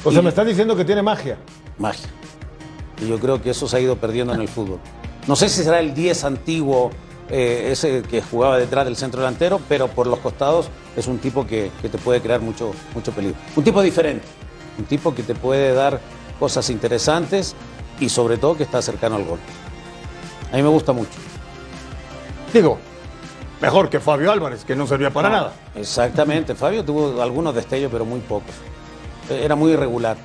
O 0.03 0.11
sea, 0.11 0.21
me 0.21 0.29
estás 0.29 0.45
diciendo 0.47 0.75
que 0.75 0.83
tiene 0.85 1.01
magia. 1.01 1.37
magia. 1.77 2.07
Y 3.01 3.07
yo 3.07 3.19
creo 3.19 3.41
que 3.41 3.49
eso 3.51 3.67
se 3.67 3.77
ha 3.77 3.79
ido 3.79 3.95
perdiendo 3.97 4.33
en 4.33 4.41
el 4.41 4.47
fútbol. 4.47 4.79
No 5.27 5.35
sé 5.35 5.49
si 5.49 5.63
será 5.63 5.79
el 5.79 5.93
10 5.93 6.23
antiguo, 6.25 6.91
eh, 7.29 7.69
ese 7.71 8.01
que 8.01 8.21
jugaba 8.21 8.57
detrás 8.57 8.85
del 8.85 8.95
centro 8.97 9.21
delantero, 9.21 9.59
pero 9.69 9.87
por 9.87 10.07
los 10.07 10.19
costados 10.19 10.67
es 10.97 11.07
un 11.07 11.19
tipo 11.19 11.47
que, 11.47 11.71
que 11.81 11.87
te 11.89 11.97
puede 11.97 12.21
crear 12.21 12.41
mucho, 12.41 12.71
mucho 12.93 13.11
peligro. 13.13 13.37
Un 13.55 13.63
tipo 13.63 13.81
diferente, 13.81 14.25
un 14.77 14.85
tipo 14.85 15.15
que 15.15 15.23
te 15.23 15.33
puede 15.35 15.73
dar 15.73 16.01
cosas 16.39 16.69
interesantes 16.69 17.55
y 17.99 18.09
sobre 18.09 18.37
todo 18.37 18.57
que 18.57 18.63
está 18.63 18.81
cercano 18.81 19.15
al 19.15 19.23
gol. 19.23 19.39
A 20.53 20.55
mí 20.55 20.61
me 20.63 20.69
gusta 20.69 20.93
mucho. 20.93 21.09
Digo, 22.53 22.77
mejor 23.61 23.89
que 23.89 23.99
Fabio 23.99 24.31
Álvarez, 24.31 24.63
que 24.63 24.75
no 24.75 24.85
servía 24.87 25.09
para 25.11 25.29
No, 25.29 25.35
nada. 25.35 25.53
Exactamente. 25.75 26.53
Fabio 26.55 26.85
tuvo 26.85 27.21
algunos 27.21 27.53
destellos, 27.55 27.91
pero 27.91 28.05
muy 28.05 28.19
pocos. 28.21 28.53
Era 29.29 29.55
muy 29.55 29.71
irregular. 29.71 30.15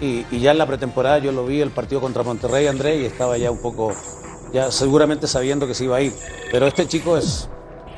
Y, 0.00 0.24
y 0.30 0.38
ya 0.40 0.52
en 0.52 0.58
la 0.58 0.66
pretemporada 0.66 1.18
yo 1.18 1.32
lo 1.32 1.44
vi 1.44 1.60
el 1.60 1.70
partido 1.70 2.00
contra 2.00 2.22
Monterrey, 2.22 2.68
André, 2.68 2.98
y 2.98 3.04
estaba 3.04 3.36
ya 3.36 3.50
un 3.50 3.60
poco, 3.60 3.92
ya 4.52 4.70
seguramente 4.70 5.26
sabiendo 5.26 5.66
que 5.66 5.74
se 5.74 5.84
iba 5.84 5.96
a 5.96 6.00
ir. 6.02 6.12
Pero 6.52 6.68
este 6.68 6.86
chico 6.86 7.16
es, 7.16 7.48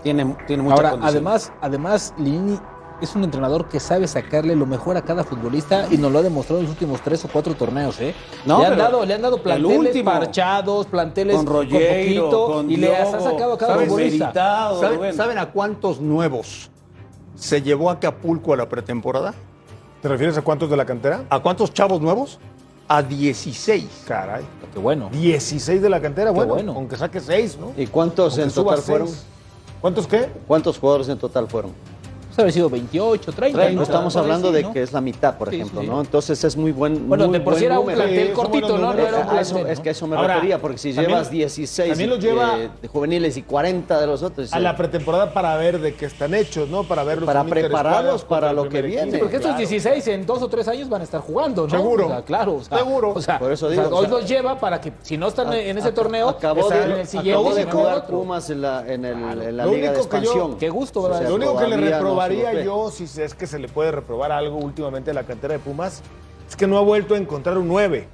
tiene, 0.02 0.34
tiene 0.46 0.62
mucha 0.62 0.76
Ahora, 0.76 0.90
condición. 0.92 1.14
además, 1.14 1.52
además, 1.60 2.14
Lini 2.16 2.58
es 3.00 3.14
un 3.14 3.24
entrenador 3.24 3.66
que 3.68 3.80
sabe 3.80 4.06
sacarle 4.06 4.54
lo 4.54 4.66
mejor 4.66 4.96
a 4.96 5.02
cada 5.02 5.24
futbolista 5.24 5.86
y 5.90 5.96
nos 5.96 6.12
lo 6.12 6.18
ha 6.18 6.22
demostrado 6.22 6.60
en 6.60 6.66
los 6.66 6.72
últimos 6.72 7.00
tres 7.00 7.24
o 7.24 7.28
cuatro 7.28 7.54
torneos, 7.54 8.00
¿eh? 8.00 8.14
No, 8.44 8.60
le, 8.60 8.66
han 8.66 8.78
dado, 8.78 9.04
le 9.04 9.14
han 9.14 9.22
dado 9.22 9.36
el 9.36 9.42
planteles 9.42 9.78
último, 9.78 10.10
parchados, 10.10 10.86
planteles 10.86 11.36
con 11.36 11.46
poquito 11.46 12.46
con 12.46 12.70
y 12.70 12.76
le 12.76 12.96
ha 12.96 13.06
sacado 13.06 13.54
a 13.54 13.58
cada 13.58 13.74
¿sabes? 13.74 13.88
futbolista. 13.88 14.32
¿Saben, 14.80 14.98
bueno. 14.98 15.16
saben 15.16 15.38
a 15.38 15.46
cuántos 15.46 16.00
nuevos 16.00 16.70
se 17.34 17.62
llevó 17.62 17.90
a 17.90 17.94
Acapulco 17.94 18.52
a 18.52 18.56
la 18.56 18.68
pretemporada? 18.68 19.34
¿Te 20.02 20.08
refieres 20.08 20.36
a 20.38 20.42
cuántos 20.42 20.70
de 20.70 20.76
la 20.76 20.84
cantera? 20.84 21.24
¿A 21.28 21.40
cuántos 21.40 21.72
chavos 21.72 22.00
nuevos? 22.00 22.38
A 22.88 23.02
16. 23.02 24.04
Caray. 24.06 24.44
Qué 24.72 24.78
bueno. 24.78 25.10
16 25.10 25.82
de 25.82 25.88
la 25.88 26.00
cantera, 26.00 26.30
bueno, 26.30 26.54
bueno. 26.54 26.72
aunque 26.76 26.96
saque 26.96 27.20
6, 27.20 27.58
¿no? 27.60 27.72
¿Y 27.76 27.86
cuántos 27.86 28.38
Aunque 28.38 28.48
en 28.48 28.54
total 28.54 28.78
fueron? 28.78 29.08
seis. 29.08 29.24
¿Cuántos 29.80 30.06
qué? 30.06 30.28
¿Cuántos 30.46 30.78
jugadores 30.78 31.08
en 31.08 31.18
total 31.18 31.48
fueron? 31.48 31.72
Haber 32.40 32.52
sido 32.52 32.70
28, 32.70 33.32
30. 33.32 33.36
Treinta. 33.36 33.68
¿no? 33.70 33.76
No 33.76 33.82
estamos 33.82 34.16
hablando 34.16 34.52
de 34.52 34.62
¿no? 34.62 34.72
que 34.72 34.82
es 34.82 34.92
la 34.92 35.00
mitad, 35.00 35.36
por 35.36 35.50
Sí, 35.50 35.56
ejemplo, 35.56 35.80
sí. 35.80 35.86
¿no? 35.86 36.00
Entonces 36.00 36.42
es 36.44 36.56
muy 36.56 36.72
buen 36.72 37.08
Bueno, 37.08 37.26
muy 37.28 37.38
de 37.38 37.44
por 37.44 37.54
sí 37.54 37.60
buen 37.60 37.64
era 37.72 37.78
un 37.80 37.86
número. 37.86 38.02
plantel 38.04 38.32
cortito, 38.32 38.78
¿no? 38.78 38.92
Era 38.92 39.40
eso- 39.40 39.54
plantel, 39.54 39.72
es 39.72 39.80
que 39.80 39.88
a 39.88 39.92
eso 39.92 40.06
me 40.06 40.16
Ahora, 40.16 40.34
refería, 40.34 40.58
porque 40.60 40.78
si 40.78 40.90
también- 40.92 41.10
llevas 41.10 41.30
16 41.30 41.88
también 41.90 42.10
los 42.10 42.18
eh, 42.18 42.22
lleva- 42.22 42.56
de 42.82 42.88
juveniles 42.88 43.36
y 43.36 43.42
40 43.42 44.00
de 44.00 44.06
los 44.06 44.22
otros, 44.22 44.52
A 44.52 44.58
eh, 44.58 44.60
la 44.60 44.76
pretemporada 44.76 45.32
para 45.32 45.56
ver 45.56 45.80
de 45.80 45.94
qué 45.94 46.06
están 46.06 46.34
hechos, 46.34 46.68
¿no? 46.68 46.84
Para 46.84 47.04
verlos 47.04 47.26
Para 47.26 47.44
prepararlos 47.44 48.24
para 48.24 48.52
lo 48.52 48.68
que 48.68 48.82
viene. 48.82 49.18
Porque 49.18 49.36
estos 49.36 49.50
Claro. 49.50 49.58
16 49.58 50.06
en 50.08 50.26
dos 50.26 50.42
o 50.42 50.48
tres 50.48 50.66
años 50.68 50.88
van 50.88 51.00
a 51.00 51.04
estar 51.04 51.20
jugando, 51.20 51.64
¿no? 51.64 51.70
Seguro. 51.70 52.06
O 52.06 52.08
sea, 52.08 52.22
claro. 52.22 52.54
o 52.56 52.62
sea, 52.64 52.78
Seguro. 52.78 53.12
O 53.14 53.20
sea, 53.20 53.38
Por 53.38 53.52
eso 53.52 53.66
o 53.66 53.70
sea, 53.70 53.84
digo, 53.84 53.96
o 53.96 54.00
hoy 54.00 54.06
los 54.06 54.28
lleva 54.28 54.58
para 54.58 54.80
que 54.80 54.92
si 55.02 55.16
no 55.16 55.28
están 55.28 55.52
en 55.52 55.76
ese 55.78 55.92
torneo, 55.92 56.28
acabó 56.30 56.60
están 56.62 56.88
de, 56.88 56.94
en 56.94 57.00
el 57.00 57.06
siguiente 57.06 57.30
acabó 57.32 57.54
de 57.54 57.64
jugar. 57.64 58.06
Pumas 58.06 58.50
en 58.50 58.62
la, 58.62 58.82
Lo 58.82 58.86
Liga 58.96 59.64
de 59.64 59.68
único 59.68 59.80
que 59.80 59.80
yo- 59.86 59.90
Expansión. 60.00 60.58
Qué 60.58 60.68
gusto. 60.70 61.08
Lo 61.08 61.34
único 61.34 61.56
que 61.56 61.66
le 61.68 61.76
reprobaría 61.76 62.29
ve. 62.36 62.64
yo, 62.64 62.90
si 62.90 63.04
es 63.04 63.34
que 63.34 63.46
se 63.46 63.58
le 63.58 63.68
puede 63.68 63.92
reprobar 63.92 64.32
algo 64.32 64.56
últimamente 64.56 65.10
a 65.10 65.14
la 65.14 65.24
cantera 65.24 65.54
de 65.54 65.60
Pumas, 65.60 66.02
es 66.48 66.56
que 66.56 66.66
no 66.66 66.78
ha 66.78 66.82
vuelto 66.82 67.14
a 67.14 67.18
encontrar 67.18 67.58
un 67.58 67.68
9. 67.68 68.08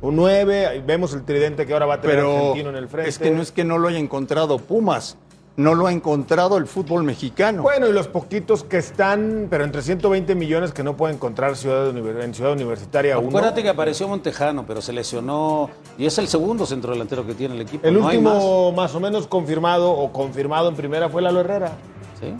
Un 0.00 0.16
9, 0.16 0.66
ahí 0.66 0.80
vemos 0.80 1.12
el 1.12 1.24
tridente 1.24 1.66
que 1.66 1.72
ahora 1.72 1.86
va 1.86 1.94
a 1.94 2.00
tener 2.00 2.16
Pero 2.16 2.36
argentino 2.36 2.70
en 2.70 2.76
el 2.76 2.88
frente. 2.88 3.10
es 3.10 3.18
que 3.18 3.30
no 3.30 3.42
es 3.42 3.50
que 3.50 3.64
no 3.64 3.78
lo 3.78 3.88
haya 3.88 3.98
encontrado 3.98 4.58
Pumas, 4.58 5.16
no 5.58 5.74
lo 5.74 5.88
ha 5.88 5.92
encontrado 5.92 6.56
el 6.56 6.68
fútbol 6.68 7.02
mexicano. 7.02 7.62
Bueno, 7.62 7.88
y 7.88 7.92
los 7.92 8.06
poquitos 8.06 8.62
que 8.62 8.78
están, 8.78 9.48
pero 9.50 9.64
entre 9.64 9.82
120 9.82 10.36
millones 10.36 10.70
que 10.70 10.84
no 10.84 10.96
puede 10.96 11.14
encontrar 11.14 11.56
ciudad 11.56 11.88
en 11.88 12.32
Ciudad 12.32 12.52
Universitaria 12.52 13.18
uno. 13.18 13.30
Acuérdate 13.30 13.64
que 13.64 13.68
apareció 13.68 14.06
Montejano, 14.06 14.64
pero 14.64 14.80
se 14.80 14.92
lesionó 14.92 15.68
y 15.98 16.06
es 16.06 16.16
el 16.18 16.28
segundo 16.28 16.64
centro 16.64 16.92
delantero 16.92 17.26
que 17.26 17.34
tiene 17.34 17.56
el 17.56 17.62
equipo. 17.62 17.84
El 17.88 17.98
no 17.98 18.06
hay 18.06 18.20
más. 18.20 18.34
último 18.34 18.70
más. 18.70 18.94
o 18.94 19.00
menos 19.00 19.26
confirmado 19.26 19.90
o 19.90 20.12
confirmado 20.12 20.68
en 20.68 20.76
primera 20.76 21.08
fue 21.08 21.22
Lalo 21.22 21.40
Herrera. 21.40 21.72
¿Sí? 22.20 22.32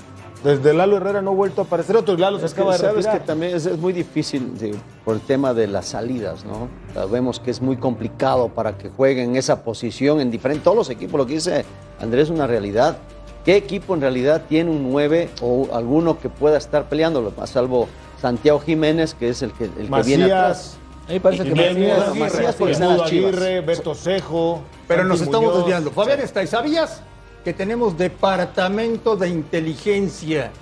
Desde 0.44 0.72
Lalo 0.72 0.96
Herrera 0.98 1.20
no 1.20 1.30
ha 1.32 1.34
vuelto 1.34 1.62
a 1.62 1.64
aparecer. 1.64 1.96
Otro 1.96 2.16
Lalo 2.16 2.38
se 2.38 2.46
Es 2.46 2.54
que, 2.54 2.60
acaba 2.60 2.72
de 2.74 2.78
sabes 2.78 2.96
retirar. 2.96 3.20
que 3.20 3.26
también 3.26 3.56
es, 3.56 3.66
es 3.66 3.76
muy 3.78 3.92
difícil 3.92 4.56
de- 4.56 4.74
por 5.04 5.14
el 5.16 5.20
tema 5.20 5.52
de 5.52 5.66
las 5.66 5.86
salidas, 5.86 6.44
¿no? 6.44 6.68
Sabemos 6.94 7.40
que 7.40 7.50
es 7.50 7.60
muy 7.60 7.76
complicado 7.76 8.48
para 8.48 8.78
que 8.78 8.88
jueguen 8.88 9.30
en 9.30 9.36
esa 9.36 9.64
posición 9.64 10.20
en 10.20 10.30
diferentes. 10.30 10.62
Todos 10.64 10.76
los 10.76 10.90
equipos, 10.90 11.18
lo 11.18 11.26
que 11.26 11.34
dice 11.34 11.64
Andrés 12.00 12.24
es 12.24 12.30
una 12.30 12.46
realidad. 12.46 12.98
¿Qué 13.44 13.56
equipo 13.56 13.94
en 13.94 14.00
realidad 14.00 14.42
tiene 14.48 14.70
un 14.70 14.90
9 14.92 15.30
o 15.42 15.68
alguno 15.72 16.18
que 16.20 16.28
pueda 16.28 16.56
estar 16.58 16.88
peleándolo? 16.88 17.32
A 17.40 17.46
salvo 17.46 17.88
Santiago 18.20 18.60
Jiménez, 18.60 19.14
que 19.14 19.30
es 19.30 19.42
el 19.42 19.52
que, 19.52 19.64
el 19.64 19.88
que 19.90 20.02
viene 20.04 20.24
atrás. 20.24 20.76
Macías, 20.76 20.78
A 21.08 21.12
mí 21.12 21.18
parece 21.20 21.44
que 21.44 21.54
Macías- 21.54 22.14
Macías 22.16 22.56
Chivas. 22.58 23.00
Aguirre, 23.06 23.60
Beto 23.62 23.94
Cejo. 23.94 24.60
Pero 24.86 25.00
Santi 25.00 25.08
nos 25.12 25.20
estamos 25.22 25.46
Muñoz. 25.46 25.58
desviando. 25.58 25.90
Fabián 25.90 26.20
está, 26.20 26.42
¿y 26.42 26.46
sabías 26.46 27.02
que 27.48 27.54
tenemos 27.54 27.96
departamento 27.96 29.16
de 29.16 29.30
inteligencia 29.30 30.52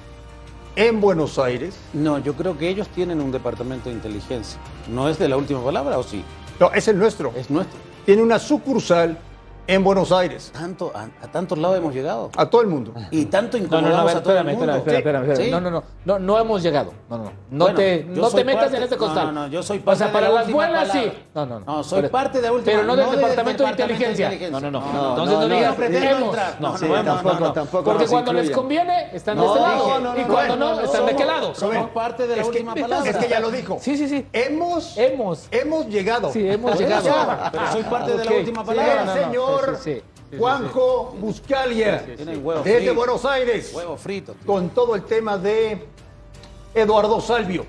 en 0.77 1.01
Buenos 1.01 1.37
Aires? 1.37 1.77
No, 1.93 2.19
yo 2.19 2.35
creo 2.35 2.57
que 2.57 2.69
ellos 2.69 2.87
tienen 2.91 3.21
un 3.21 3.33
departamento 3.33 3.89
de 3.89 3.97
inteligencia. 3.97 4.61
¿No 4.89 5.09
es 5.09 5.19
de 5.19 5.29
la 5.29 5.37
última 5.37 5.65
palabra 5.65 5.99
o 5.99 6.05
sí? 6.05 6.23
No, 6.61 6.73
es 6.73 6.87
el 6.87 6.97
nuestro. 6.97 7.33
Es 7.35 7.51
nuestro. 7.51 7.77
Tiene 8.05 8.23
una 8.23 8.39
sucursal 8.39 9.19
en 9.67 9.83
Buenos 9.85 10.13
Aires. 10.13 10.51
Tanto, 10.53 10.93
a, 10.95 11.05
a 11.25 11.31
tantos 11.33 11.59
lados 11.59 11.79
hemos 11.79 11.95
llegado. 11.95 12.31
A 12.37 12.47
todo 12.47 12.61
el 12.63 12.69
mundo. 12.69 12.93
Y 13.11 13.27
tanto 13.27 13.59
No, 13.59 13.65
no, 13.65 13.71
no, 13.71 13.77
a 13.77 13.81
incomodamos 13.81 14.07
ver, 14.07 14.17
a 14.17 14.23
todo 14.23 14.33
el 14.33 14.39
espérame, 14.39 14.59
mundo. 14.59 14.75
espérame, 14.77 14.99
espérame, 14.99 15.23
espérame, 15.31 15.45
Sí. 15.47 15.51
No, 15.51 15.61
no, 15.61 15.71
no, 15.71 15.83
no, 16.05 16.19
no 16.19 16.39
hemos 16.39 16.63
llegado. 16.63 16.93
No, 17.11 17.19
no, 17.19 17.25
no. 17.25 17.31
No 17.51 17.65
Bueno, 17.67 17.79
te, 17.79 18.05
no 18.09 18.29
te 18.31 18.45
metas 18.45 18.63
parte- 18.65 18.77
en 18.77 18.83
este 18.85 18.97
costal. 18.97 19.27
No, 19.27 19.33
no, 19.33 19.41
no, 19.43 19.47
yo 19.49 19.63
soy 19.63 19.79
O 19.79 19.83
parte 19.85 19.99
sea, 19.99 20.07
de 20.09 20.13
para 20.13 20.29
la 20.29 20.35
las 20.37 20.51
buenas 20.53 20.89
sí. 20.89 20.99
palabra. 20.99 21.13
No, 21.35 21.47
no, 21.47 21.61
no. 21.61 21.67
No, 21.77 21.85
soy 21.85 22.01
Pero- 22.01 22.13
parte 22.13 22.39
de 22.41 22.47
la 22.47 22.53
última- 22.53 22.73
Pero 22.73 22.85
no 22.87 22.97
del 22.97 23.05
no 23.07 23.11
del 23.13 23.21
departamento 23.21 23.63
de 23.65 23.71
departamento 23.71 23.77
de 23.77 24.11
inteligencia. 24.13 24.33
inteligencia. 24.33 24.61
No, 24.61 24.71
no, 24.71 24.81
no. 24.81 24.93
No, 24.93 25.09
Entonces 25.11 25.35
no, 25.35 25.41
no, 25.43 25.49
no, 25.49 25.55
digas 25.55 25.79
hemos. 25.79 26.37
No, 26.61 26.69
No, 26.73 26.79
sí, 26.79 26.87
no, 26.87 26.95
tampoco, 27.05 27.35
no, 27.35 27.41
no. 27.41 27.53
tampoco 27.53 27.85
Porque 27.85 28.07
cuando 28.07 28.33
les 28.33 28.51
conviene, 28.51 29.11
están 29.17 29.37
de 29.37 29.43
No, 29.43 29.49
este 29.57 29.61
lado. 29.69 29.89
no, 29.89 29.99
no, 30.01 30.17
y 30.19 30.23
no, 30.23 30.29
cuando 30.29 30.57
no, 30.57 30.69
no, 30.71 30.75
no, 30.77 30.81
están 30.83 31.07
de 31.07 31.13
no, 31.13 31.19
qué 31.19 31.25
lado. 31.25 31.55
Somos 31.55 31.75
¿no? 31.75 31.89
parte 31.93 32.27
de 32.27 32.37
la 32.37 32.45
última 32.47 32.75
palabra. 32.75 33.11
Es 33.11 33.17
que 33.17 33.29
ya 33.29 33.41
lo 33.41 33.51
dijo. 33.51 33.79
Sí, 33.81 33.97
sí, 33.97 34.09
sí. 34.09 34.27
Hemos, 34.33 34.97
Hemos. 34.97 35.49
hemos 35.51 35.87
llegado. 35.89 36.33
Sí, 36.33 36.49
hemos 36.49 36.79
llegado. 36.79 37.09
Pero 37.53 37.73
soy 37.73 37.83
parte 37.85 38.17
de 38.17 38.25
la 38.25 38.33
última 38.33 38.61
Sí, 38.63 38.67
palabra. 38.67 39.05
no, 39.05 39.15
no, 39.15 39.17
El 39.17 39.27
no. 39.27 39.56
Señor 39.61 39.77
Sí, 39.83 39.95
sí, 39.95 39.95
sí, 39.95 40.03
sí, 40.31 40.37
Juanjo 40.39 41.17
Buscalia, 41.21 42.05
desde 42.07 42.25
frito. 42.35 42.95
Buenos 42.95 43.25
Aires, 43.25 43.73
Huevo 43.75 43.97
frito. 43.97 44.33
tío. 44.33 44.47
con 44.47 44.71
todo 44.71 44.95
el 44.95 45.03
tema 45.05 45.39
de 45.39 45.79
Eduardo 46.75 47.21
Salvio. 47.21 47.65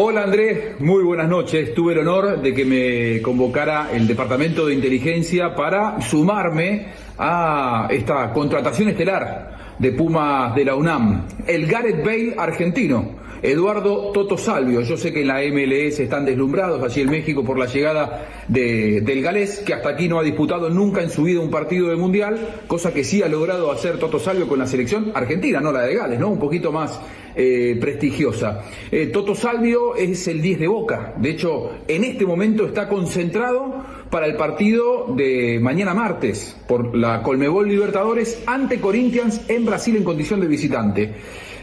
Hola 0.00 0.22
Andrés, 0.22 0.80
muy 0.80 1.02
buenas 1.02 1.28
noches. 1.28 1.74
Tuve 1.74 1.92
el 1.92 1.98
honor 2.00 2.40
de 2.40 2.54
que 2.54 2.64
me 2.64 3.20
convocara 3.20 3.90
el 3.92 4.06
Departamento 4.06 4.66
de 4.66 4.74
Inteligencia 4.74 5.54
para 5.56 6.00
sumarme 6.00 6.92
a 7.18 7.88
esta 7.90 8.32
contratación 8.32 8.90
estelar 8.90 9.74
de 9.78 9.92
Pumas 9.92 10.54
de 10.54 10.64
la 10.64 10.76
UNAM, 10.76 11.26
el 11.46 11.66
Gareth 11.66 12.04
Bale 12.04 12.34
argentino. 12.38 13.10
Eduardo 13.42 14.10
Toto 14.12 14.36
Salvio, 14.36 14.80
yo 14.80 14.96
sé 14.96 15.12
que 15.12 15.20
en 15.20 15.28
la 15.28 15.40
MLS 15.42 16.00
están 16.00 16.24
deslumbrados 16.24 16.82
allí 16.82 17.02
en 17.02 17.10
México 17.10 17.44
por 17.44 17.58
la 17.58 17.66
llegada 17.66 18.26
de- 18.48 19.00
del 19.02 19.22
galés, 19.22 19.60
que 19.60 19.74
hasta 19.74 19.90
aquí 19.90 20.08
no 20.08 20.18
ha 20.18 20.22
disputado 20.24 20.68
nunca 20.70 21.02
en 21.02 21.10
su 21.10 21.22
vida 21.22 21.40
un 21.40 21.50
partido 21.50 21.88
de 21.88 21.96
mundial, 21.96 22.38
cosa 22.66 22.92
que 22.92 23.04
sí 23.04 23.22
ha 23.22 23.28
logrado 23.28 23.70
hacer 23.70 23.98
Toto 23.98 24.18
Salvio 24.18 24.48
con 24.48 24.58
la 24.58 24.66
selección 24.66 25.12
argentina, 25.14 25.60
no 25.60 25.70
la 25.72 25.82
de 25.82 25.94
Gales, 25.94 26.18
¿no? 26.18 26.28
Un 26.28 26.38
poquito 26.38 26.72
más 26.72 27.00
eh, 27.40 27.76
prestigiosa. 27.80 28.62
Eh, 28.90 29.06
Toto 29.12 29.36
Salvio 29.36 29.94
es 29.94 30.26
el 30.26 30.42
10 30.42 30.58
de 30.58 30.66
Boca, 30.66 31.14
de 31.18 31.30
hecho, 31.30 31.70
en 31.86 32.02
este 32.02 32.26
momento 32.26 32.66
está 32.66 32.88
concentrado 32.88 33.84
para 34.10 34.26
el 34.26 34.34
partido 34.34 35.06
de 35.16 35.60
mañana 35.60 35.94
martes 35.94 36.56
por 36.66 36.96
la 36.96 37.22
Colmebol 37.22 37.68
Libertadores 37.68 38.42
ante 38.46 38.80
Corinthians 38.80 39.42
en 39.48 39.64
Brasil 39.64 39.94
en 39.96 40.02
condición 40.02 40.40
de 40.40 40.46
visitante. 40.48 41.14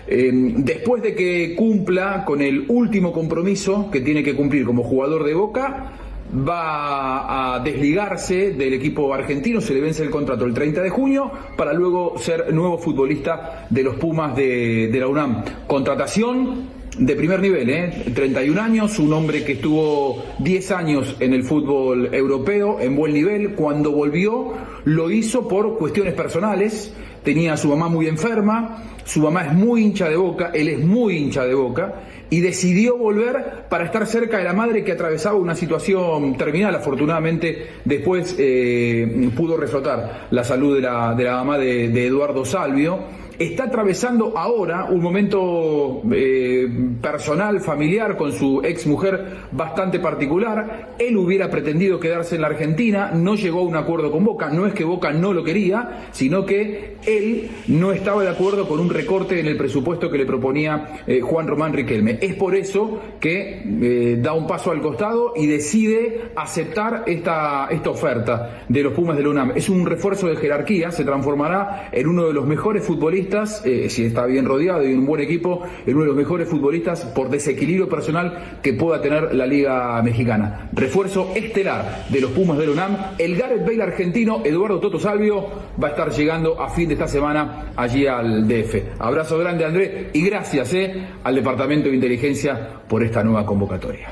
Después 0.07 1.01
de 1.01 1.15
que 1.15 1.55
cumpla 1.55 2.23
con 2.25 2.41
el 2.41 2.65
último 2.67 3.11
compromiso 3.11 3.89
que 3.91 4.01
tiene 4.01 4.23
que 4.23 4.35
cumplir 4.35 4.65
como 4.65 4.83
jugador 4.83 5.23
de 5.23 5.33
Boca, 5.33 5.91
va 6.35 7.55
a 7.55 7.59
desligarse 7.59 8.51
del 8.51 8.73
equipo 8.73 9.13
argentino, 9.13 9.61
se 9.61 9.73
le 9.73 9.81
vence 9.81 10.03
el 10.03 10.09
contrato 10.09 10.45
el 10.45 10.53
30 10.53 10.81
de 10.81 10.89
junio, 10.89 11.31
para 11.55 11.73
luego 11.73 12.17
ser 12.17 12.53
nuevo 12.53 12.77
futbolista 12.77 13.67
de 13.69 13.83
los 13.83 13.95
Pumas 13.95 14.35
de, 14.35 14.89
de 14.91 14.99
la 14.99 15.07
UNAM. 15.07 15.43
Contratación 15.67 16.84
de 16.97 17.15
primer 17.15 17.41
nivel, 17.41 17.69
¿eh? 17.69 18.03
31 18.13 18.61
años, 18.61 18.99
un 18.99 19.11
hombre 19.13 19.43
que 19.43 19.53
estuvo 19.53 20.23
10 20.39 20.71
años 20.71 21.15
en 21.19 21.33
el 21.33 21.43
fútbol 21.43 22.13
europeo, 22.13 22.79
en 22.79 22.95
buen 22.95 23.13
nivel, 23.13 23.51
cuando 23.55 23.91
volvió 23.91 24.53
lo 24.85 25.11
hizo 25.11 25.47
por 25.47 25.77
cuestiones 25.77 26.13
personales, 26.13 26.93
tenía 27.23 27.53
a 27.53 27.57
su 27.57 27.67
mamá 27.67 27.89
muy 27.89 28.07
enferma, 28.07 28.83
su 29.03 29.19
mamá 29.19 29.45
es 29.45 29.53
muy 29.53 29.83
hincha 29.83 30.07
de 30.07 30.15
boca, 30.15 30.51
él 30.53 30.69
es 30.69 30.79
muy 30.79 31.17
hincha 31.17 31.45
de 31.45 31.53
boca, 31.53 31.95
y 32.29 32.39
decidió 32.39 32.97
volver 32.97 33.65
para 33.69 33.85
estar 33.85 34.05
cerca 34.07 34.37
de 34.37 34.43
la 34.43 34.53
madre 34.53 34.83
que 34.83 34.91
atravesaba 34.91 35.35
una 35.35 35.55
situación 35.55 36.37
terminal. 36.37 36.73
Afortunadamente, 36.75 37.67
después 37.83 38.35
eh, 38.39 39.29
pudo 39.35 39.57
reflotar 39.57 40.27
la 40.31 40.43
salud 40.43 40.75
de 40.75 40.81
la, 40.81 41.13
de 41.13 41.23
la 41.23 41.37
mamá 41.37 41.57
de, 41.57 41.89
de 41.89 42.07
Eduardo 42.07 42.45
Salvio. 42.45 43.24
Está 43.37 43.65
atravesando 43.65 44.37
ahora 44.37 44.85
un 44.85 45.01
momento 45.01 46.01
eh, 46.13 46.67
personal, 47.01 47.59
familiar, 47.59 48.15
con 48.15 48.31
su 48.31 48.61
ex 48.63 48.87
mujer 48.87 49.47
bastante 49.51 49.99
particular. 49.99 50.95
Él 50.99 51.17
hubiera 51.17 51.49
pretendido 51.49 51.99
quedarse 51.99 52.35
en 52.35 52.41
la 52.41 52.47
Argentina, 52.47 53.11
no 53.13 53.35
llegó 53.35 53.59
a 53.59 53.63
un 53.63 53.75
acuerdo 53.75 54.11
con 54.11 54.23
Boca. 54.23 54.49
No 54.49 54.65
es 54.65 54.73
que 54.73 54.85
Boca 54.85 55.11
no 55.11 55.33
lo 55.33 55.43
quería, 55.43 56.07
sino 56.11 56.45
que 56.45 56.95
él 57.05 57.49
no 57.67 57.91
estaba 57.91 58.23
de 58.23 58.29
acuerdo 58.29 58.67
con 58.67 58.79
un 58.79 58.89
recorte 58.89 59.39
en 59.39 59.47
el 59.47 59.57
presupuesto 59.57 60.09
que 60.09 60.17
le 60.17 60.25
proponía 60.25 61.03
eh, 61.05 61.19
Juan 61.21 61.47
Román 61.47 61.73
Riquelme. 61.73 62.17
Es 62.21 62.35
por 62.35 62.55
eso 62.55 63.01
que 63.19 63.63
eh, 63.65 64.17
da 64.21 64.33
un 64.33 64.47
paso 64.47 64.71
al 64.71 64.81
costado 64.81 65.33
y 65.35 65.45
decide 65.45 66.31
aceptar 66.35 67.03
esta, 67.05 67.67
esta 67.69 67.89
oferta 67.89 68.63
de 68.67 68.83
los 68.83 68.93
Pumas 68.93 69.17
de 69.17 69.23
la 69.23 69.29
UNAM. 69.29 69.51
Es 69.55 69.67
un 69.67 69.85
refuerzo 69.85 70.27
de 70.27 70.37
jerarquía, 70.37 70.91
se 70.91 71.03
transformará 71.03 71.89
en 71.91 72.07
uno 72.07 72.27
de 72.27 72.33
los 72.33 72.45
mejores 72.45 72.83
futbolistas, 72.83 73.24
eh, 73.65 73.89
si 73.89 74.05
está 74.05 74.25
bien 74.25 74.45
rodeado 74.45 74.85
y 74.85 74.93
un 74.93 75.05
buen 75.05 75.21
equipo, 75.21 75.63
en 75.85 75.93
uno 75.93 76.01
de 76.01 76.07
los 76.07 76.15
mejores 76.15 76.47
futbolistas 76.47 77.01
por 77.01 77.29
desequilibrio 77.29 77.89
personal 77.89 78.59
que 78.61 78.73
pueda 78.73 79.01
tener 79.01 79.33
la 79.33 79.45
Liga 79.45 80.01
Mexicana. 80.01 80.69
Refuerzo 80.73 81.31
estelar 81.35 82.05
de 82.09 82.21
los 82.21 82.31
Pumas 82.31 82.57
de 82.57 82.65
la 82.67 82.71
UNAM. 82.71 82.97
El 83.17 83.37
Gareth 83.37 83.65
Bale 83.65 83.83
argentino, 83.83 84.41
Eduardo 84.43 84.79
Toto 84.79 84.99
Salvio, 84.99 85.47
va 85.81 85.87
a 85.87 85.91
estar 85.91 86.11
llegando 86.11 86.61
a 86.61 86.69
fin 86.69 86.87
de 86.87 86.93
esta 86.93 87.07
semana 87.07 87.73
allí 87.75 88.07
al 88.07 88.47
DF. 88.47 88.99
Abrazo 88.99 89.37
grande, 89.37 89.65
André, 89.65 90.09
y 90.13 90.21
gracias 90.25 90.73
eh, 90.73 91.07
al 91.23 91.35
Departamento 91.35 91.89
de 91.89 91.95
Inteligencia 91.95 92.81
por 92.87 93.03
esta 93.03 93.23
nueva 93.23 93.45
convocatoria. 93.45 94.09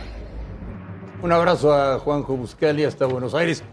Un 1.21 1.31
abrazo 1.31 1.73
a 1.73 1.99
Juanjo 1.99 2.35
Buscalia 2.35 2.87
hasta 2.87 3.05
Buenos 3.05 3.33
Aires. 3.33 3.63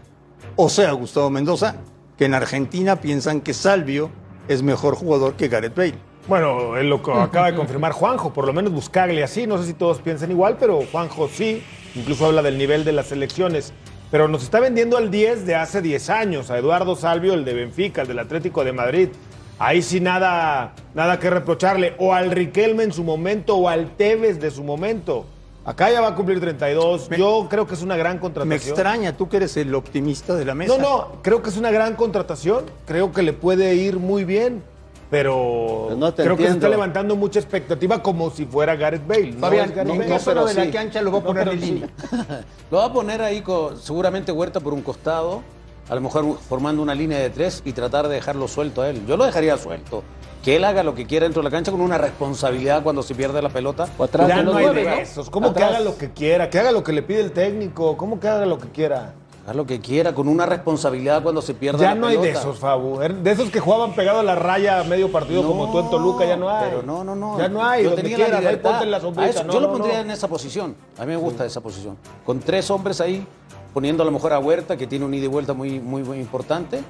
O 0.55 0.69
sea, 0.69 0.91
Gustavo 0.93 1.29
Mendoza, 1.29 1.75
que 2.17 2.25
en 2.25 2.33
Argentina 2.33 2.97
piensan 2.97 3.41
que 3.41 3.53
Salvio 3.53 4.09
es 4.47 4.63
mejor 4.63 4.95
jugador 4.95 5.33
que 5.35 5.47
Gareth 5.47 5.75
Bale. 5.75 5.95
Bueno, 6.27 6.77
es 6.77 6.85
lo 6.85 7.01
que 7.01 7.11
acaba 7.11 7.51
de 7.51 7.55
confirmar 7.57 7.91
Juanjo, 7.91 8.31
por 8.31 8.45
lo 8.45 8.53
menos 8.53 8.71
buscarle 8.71 9.23
así. 9.23 9.47
No 9.47 9.57
sé 9.57 9.65
si 9.65 9.73
todos 9.73 9.99
piensan 9.99 10.31
igual, 10.31 10.57
pero 10.59 10.81
Juanjo 10.91 11.27
sí. 11.27 11.63
Incluso 11.95 12.25
habla 12.25 12.41
del 12.41 12.57
nivel 12.57 12.85
de 12.85 12.91
las 12.93 13.11
elecciones. 13.11 13.73
Pero 14.11 14.27
nos 14.27 14.43
está 14.43 14.59
vendiendo 14.59 14.97
al 14.97 15.09
10 15.09 15.45
de 15.45 15.55
hace 15.55 15.81
10 15.81 16.09
años, 16.09 16.51
a 16.51 16.57
Eduardo 16.57 16.95
Salvio, 16.95 17.33
el 17.33 17.45
de 17.45 17.53
Benfica, 17.53 18.01
el 18.01 18.07
del 18.09 18.19
Atlético 18.19 18.63
de 18.63 18.73
Madrid. 18.73 19.09
Ahí 19.57 19.81
sí 19.81 19.99
nada, 19.99 20.73
nada 20.93 21.19
que 21.19 21.29
reprocharle. 21.29 21.95
O 21.97 22.13
al 22.13 22.31
Riquelme 22.31 22.83
en 22.83 22.91
su 22.91 23.03
momento, 23.03 23.55
o 23.55 23.69
al 23.69 23.95
Tevez 23.95 24.39
de 24.39 24.51
su 24.51 24.63
momento. 24.63 25.25
Acá 25.63 25.91
ya 25.91 26.01
va 26.01 26.09
a 26.09 26.15
cumplir 26.15 26.39
32. 26.39 27.09
Yo 27.17 27.47
creo 27.49 27.67
que 27.67 27.75
es 27.75 27.83
una 27.83 27.95
gran 27.95 28.17
contratación. 28.17 28.49
Me 28.49 28.55
extraña, 28.55 29.15
tú 29.15 29.29
que 29.29 29.37
eres 29.37 29.55
el 29.57 29.73
optimista 29.75 30.35
de 30.35 30.43
la 30.45 30.55
mesa. 30.55 30.75
No, 30.75 30.81
no, 30.81 31.07
creo 31.21 31.41
que 31.43 31.49
es 31.49 31.57
una 31.57 31.69
gran 31.69 31.95
contratación. 31.95 32.65
Creo 32.87 33.11
que 33.11 33.21
le 33.21 33.33
puede 33.33 33.75
ir 33.75 33.97
muy 33.97 34.23
bien. 34.23 34.63
Pero, 35.11 35.87
Pero 35.89 35.99
no 35.99 36.13
te 36.13 36.23
creo 36.23 36.37
que 36.37 36.43
se 36.43 36.47
entiendo. 36.47 36.67
está 36.67 36.69
levantando 36.69 37.15
mucha 37.17 37.37
expectativa 37.39 38.01
como 38.01 38.31
si 38.31 38.45
fuera 38.45 38.75
Gareth 38.77 39.05
Bale. 39.05 39.33
No 39.33 39.39
Fabián, 39.41 39.69
es 39.69 39.75
Gareth 39.75 39.91
en 39.91 39.99
Bale. 39.99 40.09
caso 40.09 40.33
no 40.33 40.45
de 40.45 40.53
la 40.53 40.63
sí. 40.63 40.71
cancha 40.71 41.01
lo 41.01 41.11
va 41.11 41.19
a 41.19 41.23
poner 41.23 41.47
en 41.49 41.59
línea. 41.59 41.89
Lo 42.71 42.77
va 42.77 42.85
a 42.85 42.93
poner 42.93 43.21
ahí 43.21 43.41
con, 43.41 43.77
seguramente 43.77 44.31
Huerta 44.31 44.61
por 44.61 44.73
un 44.73 44.81
costado, 44.81 45.43
a 45.89 45.95
lo 45.95 45.99
mejor 45.99 46.37
formando 46.47 46.81
una 46.81 46.95
línea 46.95 47.19
de 47.19 47.29
tres 47.29 47.61
y 47.65 47.73
tratar 47.73 48.07
de 48.07 48.15
dejarlo 48.15 48.47
suelto 48.47 48.81
a 48.83 48.89
él. 48.89 49.05
Yo 49.05 49.17
lo 49.17 49.25
dejaría 49.25 49.57
suelto. 49.57 50.01
Que 50.43 50.55
él 50.55 50.63
haga 50.63 50.81
lo 50.83 50.95
que 50.95 51.05
quiera 51.05 51.25
dentro 51.25 51.41
de 51.41 51.49
la 51.49 51.51
cancha 51.51 51.71
con 51.71 51.81
una 51.81 51.97
responsabilidad 51.99 52.81
cuando 52.81 53.03
se 53.03 53.13
pierde 53.13 53.41
la 53.41 53.49
pelota. 53.49 53.87
O 53.97 54.03
atrás 54.03 54.27
Ya 54.27 54.37
de 54.37 54.43
no 54.43 54.49
los 54.51 54.57
hay 54.57 54.65
nueve, 54.65 54.83
de 54.83 54.89
¿no? 54.89 54.95
esos. 54.95 55.29
¿Cómo 55.29 55.53
que 55.53 55.63
haga 55.63 55.79
lo 55.79 55.97
que 55.97 56.11
quiera? 56.11 56.49
Que 56.49 56.57
haga 56.59 56.71
lo 56.71 56.83
que 56.83 56.93
le 56.93 57.03
pide 57.03 57.21
el 57.21 57.31
técnico. 57.31 57.95
¿Cómo 57.95 58.19
que 58.19 58.27
haga 58.27 58.45
lo 58.47 58.57
que 58.57 58.69
quiera? 58.69 59.13
Haz 59.47 59.55
lo 59.55 59.65
que 59.65 59.79
quiera, 59.79 60.13
con 60.13 60.27
una 60.27 60.45
responsabilidad 60.45 61.23
cuando 61.23 61.41
se 61.41 61.55
pierda 61.55 61.79
Ya 61.79 61.89
la 61.89 61.95
no 61.95 62.07
hay 62.07 62.17
pelota. 62.17 62.33
de 62.33 62.39
esos, 62.39 62.59
Fabu. 62.59 63.01
Er- 63.01 63.15
De 63.23 63.31
esos 63.31 63.49
que 63.49 63.59
jugaban 63.59 63.93
pegado 63.93 64.19
a 64.19 64.23
la 64.23 64.35
raya 64.35 64.79
a 64.79 64.83
medio 64.83 65.11
partido 65.11 65.43
como 65.43 65.71
tú 65.71 65.79
en 65.79 65.89
Toluca, 65.89 66.25
ya 66.25 66.37
no 66.37 66.47
hay. 66.49 66.69
Pero 66.69 66.83
no, 66.83 67.03
no, 67.03 67.15
no. 67.15 67.39
Ya 67.39 67.47
no 67.49 67.63
hay. 67.65 67.83
Yo 67.83 67.89
Donde 67.89 68.03
tenía 68.03 68.17
quieras, 68.17 68.31
la 68.33 68.37
ahí 68.37 68.43
libertad. 68.45 68.69
ponte 68.69 68.85
en 68.85 68.91
la 68.91 68.97
A 68.97 69.01
sombrita. 69.01 69.29
eso- 69.31 69.43
No, 69.43 69.53
yo 69.53 69.59
lo 69.59 69.67
no, 69.67 69.73
pondría 69.73 69.95
no. 69.97 70.01
en 70.03 70.11
esa 70.11 70.27
posición. 70.27 70.75
A 70.97 71.01
mí 71.01 71.07
me 71.07 71.17
gusta 71.17 71.43
esa 71.45 71.59
posición. 71.61 71.97
Con 72.23 72.39
tres 72.39 72.69
hombres 72.69 73.01
ahí, 73.01 73.25
poniendo 73.73 74.03
a 74.03 74.05
lo 74.05 74.11
mejor 74.11 74.31
a 74.33 74.39
Huerta, 74.39 74.77
que 74.77 74.85
tiene 74.85 75.05
un 75.05 75.13
ida 75.15 75.25
y 75.25 75.27
vuelta 75.27 75.53
muy, 75.53 75.79
muy, 75.79 76.03
muy 76.03 76.19
importante. 76.19 76.81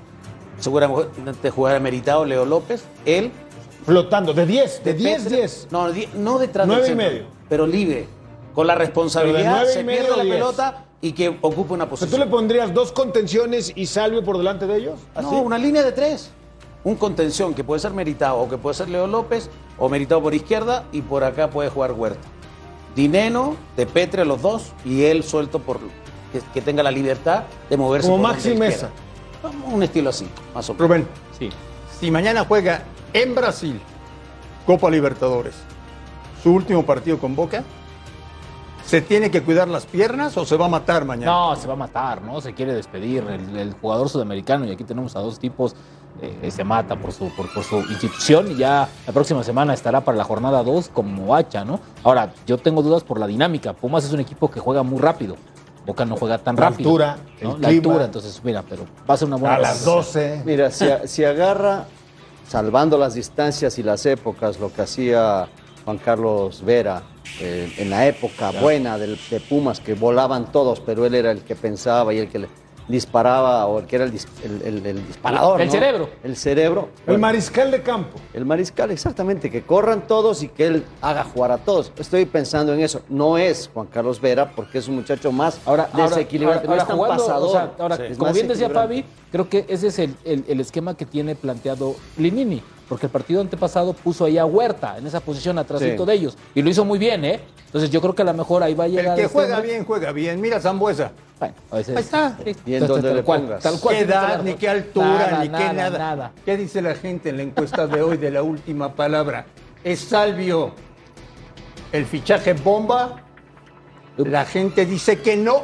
Seguramente 0.62 1.50
jugará 1.52 1.80
meritado 1.80 2.24
Leo 2.26 2.46
López. 2.46 2.84
Él. 3.06 3.32
Flotando. 3.86 4.34
De 4.34 4.46
10, 4.46 4.84
de 4.84 4.94
10, 4.94 5.24
Petre- 5.26 5.30
10. 5.38 5.68
No, 5.72 5.88
no 6.16 6.38
detrás 6.40 6.68
Nueve 6.68 6.84
del 6.84 6.92
y 6.92 6.96
centro, 6.96 7.12
medio. 7.14 7.26
Pero 7.50 7.68
libre. 7.68 8.08
Con 8.54 8.68
la 8.68 8.74
Pero 8.74 8.86
responsabilidad, 8.86 9.66
de 9.66 9.74
se 9.74 9.84
medio 9.84 10.02
pierde 10.08 10.18
la 10.24 10.24
pelota 10.24 10.86
y 11.02 11.14
que 11.14 11.30
ocupe 11.42 11.74
una 11.74 11.90
posición. 11.90 12.12
¿Tú 12.12 12.18
le 12.26 12.30
pondrías 12.30 12.74
dos 12.74 12.92
contenciones 12.92 13.72
y 13.76 13.88
Salvio 13.88 14.24
por 14.24 14.38
delante 14.38 14.68
de 14.68 14.78
ellos? 14.78 15.00
¿Así? 15.16 15.26
No, 15.26 15.42
una 15.42 15.58
línea 15.58 15.84
de 15.84 15.92
tres. 15.94 16.30
Un 16.84 16.96
contención 16.96 17.54
que 17.54 17.64
puede 17.64 17.80
ser 17.80 17.92
meritado 17.92 18.38
o 18.38 18.50
que 18.50 18.58
puede 18.58 18.74
ser 18.76 18.90
Leo 18.90 19.08
López 19.08 19.50
o 19.80 19.88
meritado 19.90 20.22
por 20.22 20.34
izquierda 20.34 20.84
y 20.92 21.02
por 21.02 21.24
acá 21.24 21.50
puede 21.50 21.70
jugar 21.70 21.94
Huerta. 21.94 22.28
Dineno, 22.96 23.56
de 23.78 23.86
Petre 23.86 24.26
los 24.26 24.42
dos 24.42 24.74
y 24.84 25.04
él 25.06 25.24
suelto 25.24 25.60
por 25.60 25.80
que, 25.80 26.42
que 26.54 26.62
tenga 26.62 26.84
la 26.84 26.92
libertad 26.92 27.44
de 27.70 27.78
moverse. 27.78 28.10
Como 28.10 28.22
por 28.22 28.34
Maxi 28.34 28.54
Mesa. 28.56 28.90
Un 29.72 29.84
estilo 29.84 30.10
así, 30.10 30.28
más 30.54 30.70
o 30.70 30.74
menos. 30.74 30.88
Rubén, 30.88 31.08
Sí. 31.38 31.50
si 32.00 32.12
mañana 32.12 32.46
juega 32.48 32.84
en 33.14 33.34
Brasil, 33.36 33.80
Copa 34.66 34.90
Libertadores, 34.90 35.56
su 36.44 36.52
último 36.54 36.86
partido 36.86 37.18
con 37.18 37.36
Boca, 37.36 37.64
¿Se 38.84 39.00
tiene 39.00 39.32
que 39.32 39.42
cuidar 39.44 39.70
las 39.70 39.86
piernas 39.86 40.36
o 40.38 40.46
se 40.46 40.58
va 40.58 40.66
a 40.66 40.68
matar 40.68 41.06
mañana? 41.06 41.32
No, 41.32 41.56
se 41.56 41.66
va 41.68 41.74
a 41.76 41.78
matar, 41.78 42.22
¿no? 42.24 42.42
Se 42.42 42.54
quiere 42.54 42.74
despedir. 42.74 43.24
El, 43.24 43.56
el 43.56 43.74
jugador 43.76 44.10
sudamericano, 44.10 44.66
y 44.66 44.72
aquí 44.72 44.84
tenemos 44.84 45.16
a 45.16 45.20
dos 45.20 45.40
tipos, 45.40 45.76
eh, 46.22 46.50
se 46.52 46.64
mata 46.66 46.98
por 46.98 47.14
su, 47.14 47.30
por, 47.36 47.48
por 47.54 47.64
su 47.64 47.78
institución 47.78 48.52
y 48.52 48.56
ya 48.58 48.90
la 49.08 49.14
próxima 49.14 49.44
semana 49.44 49.74
estará 49.76 50.02
para 50.02 50.18
la 50.18 50.24
jornada 50.26 50.62
2 50.64 50.90
como 50.90 51.36
hacha, 51.36 51.64
¿no? 51.64 51.80
Ahora, 52.04 52.34
yo 52.46 52.58
tengo 52.58 52.82
dudas 52.82 53.04
por 53.04 53.18
la 53.20 53.28
dinámica. 53.28 53.72
Pumas 53.72 54.04
es 54.04 54.12
un 54.12 54.20
equipo 54.20 54.50
que 54.52 54.60
juega 54.60 54.84
muy 54.84 55.00
rápido. 55.00 55.38
Boca 55.86 56.06
no 56.06 56.16
juega 56.16 56.38
tan 56.38 56.56
La 56.56 56.70
rápido. 56.70 56.90
altura, 56.90 57.18
¿no? 57.42 57.56
el 57.56 57.62
La 57.62 57.68
clima. 57.70 57.88
altura, 57.90 58.06
entonces, 58.06 58.42
mira, 58.44 58.64
pero 58.68 58.84
va 59.10 59.14
a 59.14 59.18
ser 59.18 59.28
una 59.28 59.38
buena 59.38 59.56
A 59.56 59.60
las 59.60 59.78
presentación. 59.80 60.40
12. 60.40 60.42
Mira, 60.46 60.72
si, 61.08 61.24
agarra, 61.24 61.86
salvando 62.48 62.98
las 62.98 63.14
distancias 63.16 63.78
y 63.80 63.84
las 63.84 64.06
épocas, 64.06 64.60
lo 64.60 64.72
que 64.72 64.82
hacía 64.84 65.48
Juan 65.86 65.98
Carlos 65.98 66.64
Vera 66.64 67.02
eh, 67.40 67.74
en 67.78 67.90
la 67.90 68.06
época 68.08 68.52
buena 68.52 68.98
del- 68.98 69.18
de 69.30 69.40
Pumas, 69.40 69.80
que 69.80 69.94
volaban 69.96 70.52
todos, 70.52 70.80
pero 70.82 71.06
él 71.06 71.16
era 71.16 71.32
el 71.32 71.42
que 71.42 71.56
pensaba 71.56 72.14
y 72.14 72.20
el 72.20 72.30
que 72.30 72.40
le 72.40 72.48
disparaba, 72.92 73.66
o 73.66 73.80
el 73.80 73.86
que 73.88 73.96
era 73.96 74.06
el, 74.06 74.14
dis- 74.14 74.28
el- 74.44 74.62
el- 74.62 74.86
el 74.86 75.08
disparador. 75.08 75.60
El 75.62 75.68
¿no? 75.68 75.74
cerebro. 75.74 76.10
El 76.24 76.36
cerebro. 76.36 76.90
El 77.00 77.06
Bueno, 77.06 77.22
mariscal 77.22 77.72
de 77.72 77.82
campo. 77.82 78.20
el 78.34 78.46
mariscal, 78.46 78.92
exactamente, 78.92 79.50
que 79.50 79.64
corran 79.64 80.06
todos 80.08 80.44
y 80.44 80.50
que 80.50 80.68
él 80.68 80.84
haga 81.02 81.24
jugar 81.24 81.52
a 81.52 81.58
todos. 81.58 81.92
Estoy 81.98 82.26
pensando 82.26 82.74
en 82.74 82.82
eso. 82.82 83.02
No 83.10 83.38
es 83.38 83.70
Juan 83.74 83.88
Carlos 83.88 84.22
Vera, 84.22 84.52
porque 84.56 84.78
es 84.78 84.88
un 84.88 84.96
muchacho 84.96 85.32
más 85.32 85.60
Ahora, 85.66 85.90
ahora, 85.94 86.10
desequilibrante. 86.10 86.68
ahora- 86.68 86.76
no 86.76 86.82
es 86.82 86.88
tan 86.88 86.98
ahora 87.00 87.16
jugando, 87.16 87.26
pasador. 87.26 87.48
o 87.48 87.52
sea, 87.52 87.72
ahora, 87.80 87.96
Es 88.08 88.18
como 88.18 88.34
bien 88.34 88.48
decía. 88.48 88.70
Fabi, 88.70 89.06
creo 89.32 89.50
que 89.50 89.66
ese 89.68 89.88
es 89.88 90.00
el, 90.00 90.16
el- 90.26 90.46
el 90.48 90.60
esquema 90.60 90.96
que 90.96 91.06
tiene 91.06 91.36
planteado 91.36 91.96
Linini, 92.18 92.62
porque 92.92 93.06
el 93.06 93.10
partido 93.14 93.40
antepasado 93.40 93.94
puso 93.94 94.26
ahí 94.26 94.38
a 94.38 94.44
Huerta 94.46 94.98
en 94.98 95.08
esa 95.08 95.22
posición 95.22 95.58
atrásito 95.58 96.04
Sí. 96.04 96.08
de 96.10 96.14
ellos 96.14 96.38
y 96.54 96.62
lo 96.62 96.70
hizo 96.70 96.84
muy 96.84 97.00
bien, 97.00 97.24
¿eh? 97.24 97.40
Entonces 97.68 97.90
yo 97.90 98.02
creo 98.02 98.14
que 98.14 98.22
a 98.22 98.26
lo 98.26 98.34
mejor 98.34 98.64
ahí 98.64 98.74
va 98.74 98.84
a 98.84 98.88
El 98.88 98.92
llegar. 98.92 99.16
que 99.16 99.22
este 99.22 99.34
juega 99.34 99.56
hombre. 99.56 99.72
bien, 99.72 99.86
juega 99.86 100.12
bien. 100.12 100.42
Mira 100.42 100.60
Zambuesa. 100.60 101.12
Bueno, 101.40 101.56
a 101.72 101.76
veces. 101.78 101.96
Ahí 101.96 102.04
está. 102.04 102.38
Sí. 102.44 102.54
Y 102.66 102.74
en 102.76 102.82
Entonces, 102.84 102.88
donde 102.90 103.08
tal 103.08 103.16
le 103.16 103.24
cual, 103.24 103.42
pongas. 103.44 103.64
Tal 103.64 103.80
cual. 103.80 103.96
¿Qué 103.96 104.02
edad, 104.02 104.44
ni 104.44 104.54
qué 104.56 104.68
altura, 104.68 105.38
ni 105.40 105.46
qué 105.48 105.52
nada, 105.54 105.72
nada. 105.74 105.98
nada. 105.98 106.32
¿Qué 106.44 106.58
dice 106.58 106.82
la 106.82 106.96
gente 106.96 107.30
en 107.30 107.38
la 107.38 107.44
encuesta 107.44 107.88
de 107.88 108.02
hoy 108.02 108.18
de 108.18 108.30
la 108.30 108.44
última 108.44 108.94
palabra? 108.94 109.46
¿Es 109.86 110.00
Salvio 110.02 110.74
el 111.94 112.06
fichaje 112.06 112.52
bomba? 112.52 113.22
La 114.18 114.44
gente 114.44 114.86
dice 114.86 115.22
que 115.22 115.38
no. 115.38 115.62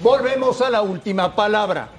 Volvemos 0.00 0.62
a 0.62 0.70
la 0.70 0.80
última 0.80 1.36
palabra. 1.36 1.90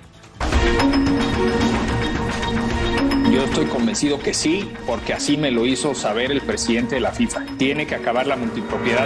Yo 3.38 3.44
estoy 3.44 3.66
convencido 3.66 4.18
que 4.18 4.34
sí, 4.34 4.68
porque 4.88 5.14
así 5.14 5.38
me 5.38 5.52
lo 5.52 5.68
hizo 5.68 5.94
saber 5.94 6.32
el 6.32 6.42
presidente 6.42 6.96
de 6.96 7.02
la 7.02 7.12
FIFA. 7.12 7.46
Tiene 7.60 7.86
que 7.86 7.94
acabar 7.94 8.26
la 8.26 8.36
multipropiedad. 8.36 9.06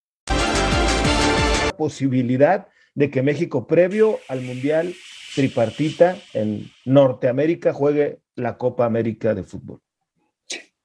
Posibilidad 1.81 2.67
de 2.93 3.09
que 3.09 3.23
México, 3.23 3.65
previo 3.65 4.19
al 4.27 4.41
Mundial 4.41 4.93
tripartita 5.33 6.15
en 6.31 6.69
Norteamérica, 6.85 7.73
juegue 7.73 8.19
la 8.35 8.55
Copa 8.59 8.85
América 8.85 9.33
de 9.33 9.43
fútbol. 9.43 9.79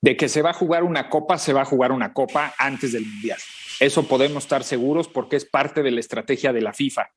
De 0.01 0.17
que 0.17 0.31
se 0.31 0.41
va 0.41 0.51
a 0.51 0.55
jugar 0.55 0.85
una 0.85 1.11
copa, 1.11 1.37
se 1.37 1.53
va 1.53 1.61
a 1.61 1.67
jugar 1.67 1.93
una 1.93 2.15
copa 2.15 2.55
antes 2.59 2.93
del 2.93 3.05
Mundial. 3.05 3.37
Eso 3.79 4.09
podemos 4.09 4.45
estar 4.45 4.65
seguros 4.65 5.07
porque 5.07 5.37
es 5.37 5.45
parte 5.45 5.83
de 5.83 5.91
la 5.91 6.01
estrategia 6.01 6.55
de 6.55 6.63
la 6.63 6.73
FIFA. 6.73 7.11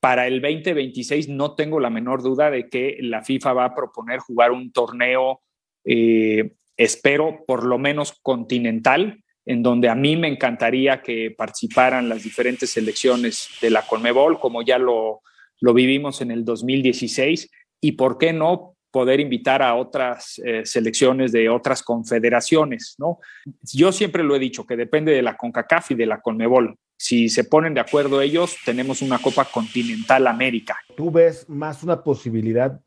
Para 0.00 0.26
el 0.26 0.40
2026 0.40 1.28
no 1.28 1.54
tengo 1.54 1.80
la 1.80 1.90
menor 1.90 2.22
duda 2.22 2.50
de 2.50 2.70
que 2.70 2.96
la 3.00 3.22
FIFA 3.22 3.52
va 3.52 3.64
a 3.66 3.74
proponer 3.74 4.20
jugar 4.20 4.52
un 4.52 4.72
torneo, 4.72 5.42
eh, 5.84 6.54
espero, 6.78 7.44
por 7.46 7.66
lo 7.66 7.76
menos 7.76 8.18
continental, 8.22 9.22
en 9.48 9.62
donde 9.62 9.88
a 9.88 9.94
mí 9.94 10.14
me 10.14 10.28
encantaría 10.28 11.00
que 11.00 11.30
participaran 11.30 12.06
las 12.06 12.22
diferentes 12.22 12.68
selecciones 12.68 13.48
de 13.62 13.70
la 13.70 13.80
Conmebol, 13.80 14.38
como 14.38 14.60
ya 14.60 14.76
lo, 14.76 15.22
lo 15.60 15.72
vivimos 15.72 16.20
en 16.20 16.30
el 16.30 16.44
2016, 16.44 17.50
y 17.80 17.92
por 17.92 18.18
qué 18.18 18.34
no 18.34 18.76
poder 18.90 19.20
invitar 19.20 19.62
a 19.62 19.74
otras 19.74 20.38
eh, 20.44 20.66
selecciones 20.66 21.32
de 21.32 21.48
otras 21.48 21.82
confederaciones, 21.82 22.94
¿no? 22.98 23.20
Yo 23.62 23.90
siempre 23.90 24.22
lo 24.22 24.36
he 24.36 24.38
dicho, 24.38 24.66
que 24.66 24.76
depende 24.76 25.12
de 25.12 25.22
la 25.22 25.38
CONCACAF 25.38 25.92
y 25.92 25.94
de 25.94 26.06
la 26.06 26.20
CONMEBOL. 26.20 26.76
Si 26.98 27.30
se 27.30 27.44
ponen 27.44 27.72
de 27.72 27.80
acuerdo 27.80 28.20
ellos, 28.20 28.54
tenemos 28.66 29.00
una 29.00 29.18
Copa 29.18 29.46
Continental 29.46 30.26
América. 30.26 30.78
¿Tú 30.94 31.10
ves 31.10 31.48
más 31.48 31.82
una 31.82 32.02
posibilidad 32.02 32.82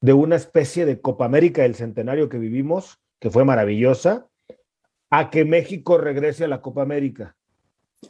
de 0.00 0.12
una 0.12 0.36
especie 0.36 0.86
de 0.86 1.00
Copa 1.00 1.24
América 1.24 1.62
del 1.62 1.74
centenario 1.74 2.28
que 2.28 2.38
vivimos, 2.38 3.00
que 3.20 3.30
fue 3.30 3.44
maravillosa, 3.44 4.28
a 5.18 5.30
que 5.30 5.44
México 5.44 5.96
regrese 5.96 6.44
a 6.44 6.48
la 6.48 6.60
Copa 6.60 6.82
América? 6.82 7.36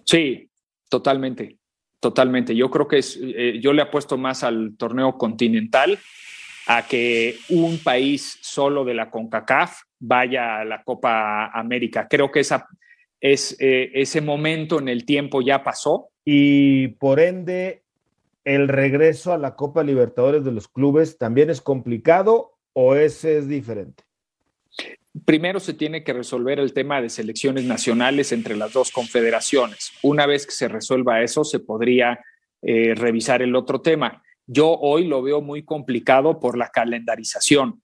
Sí, 0.05 0.49
totalmente, 0.89 1.59
totalmente. 2.01 2.57
Yo 2.57 2.71
creo 2.71 2.89
que 2.89 2.99
es, 2.99 3.19
eh, 3.23 3.59
yo 3.61 3.73
le 3.73 3.83
apuesto 3.83 4.17
más 4.17 4.43
al 4.43 4.77
torneo 4.79 5.19
continental 5.19 5.99
a 6.67 6.87
que 6.87 7.37
un 7.51 7.79
país 7.79 8.39
solo 8.41 8.85
de 8.85 8.95
la 8.95 9.11
CONCACAF 9.11 9.83
vaya 9.99 10.61
a 10.61 10.65
la 10.65 10.83
Copa 10.83 11.47
América. 11.47 12.07
Creo 12.09 12.31
que 12.31 12.41
esa, 12.41 12.67
es, 13.21 13.55
eh, 13.61 13.91
ese 13.95 14.23
momento 14.23 14.79
en 14.79 14.89
el 14.89 15.05
tiempo 15.05 15.43
ya 15.43 15.63
pasó. 15.63 16.09
Y 16.25 16.89
por 16.89 17.21
ende, 17.21 17.83
el 18.45 18.69
regreso 18.69 19.35
a 19.35 19.39
la 19.39 19.57
Copa 19.57 19.83
Libertadores 19.83 20.43
de 20.43 20.53
los 20.53 20.69
clubes 20.69 21.19
también 21.19 21.51
es 21.51 21.61
complicado 21.61 22.53
o 22.73 22.95
ese 22.95 23.37
es 23.37 23.47
diferente. 23.47 24.05
Primero 25.25 25.61
se 25.61 25.75
tiene 25.75 26.03
que 26.03 26.13
resolver 26.13 26.59
el 26.59 26.73
tema 26.73 27.01
de 27.01 27.09
selecciones 27.09 27.65
nacionales 27.65 28.33
entre 28.33 28.57
las 28.57 28.73
dos 28.73 28.91
confederaciones. 28.91 29.93
Una 30.03 30.27
vez 30.27 30.45
que 30.45 30.53
se 30.53 30.69
resuelva 30.69 31.23
eso, 31.23 31.45
se 31.45 31.61
podría 31.61 32.21
eh, 32.63 32.95
revisar 32.95 33.41
el 33.41 33.55
otro 33.55 33.81
tema. 33.81 34.23
Yo 34.47 34.73
hoy 34.73 35.07
lo 35.07 35.23
veo 35.23 35.41
muy 35.41 35.65
complicado 35.65 36.41
por 36.41 36.59
la 36.59 36.69
calendarización. 36.69 37.81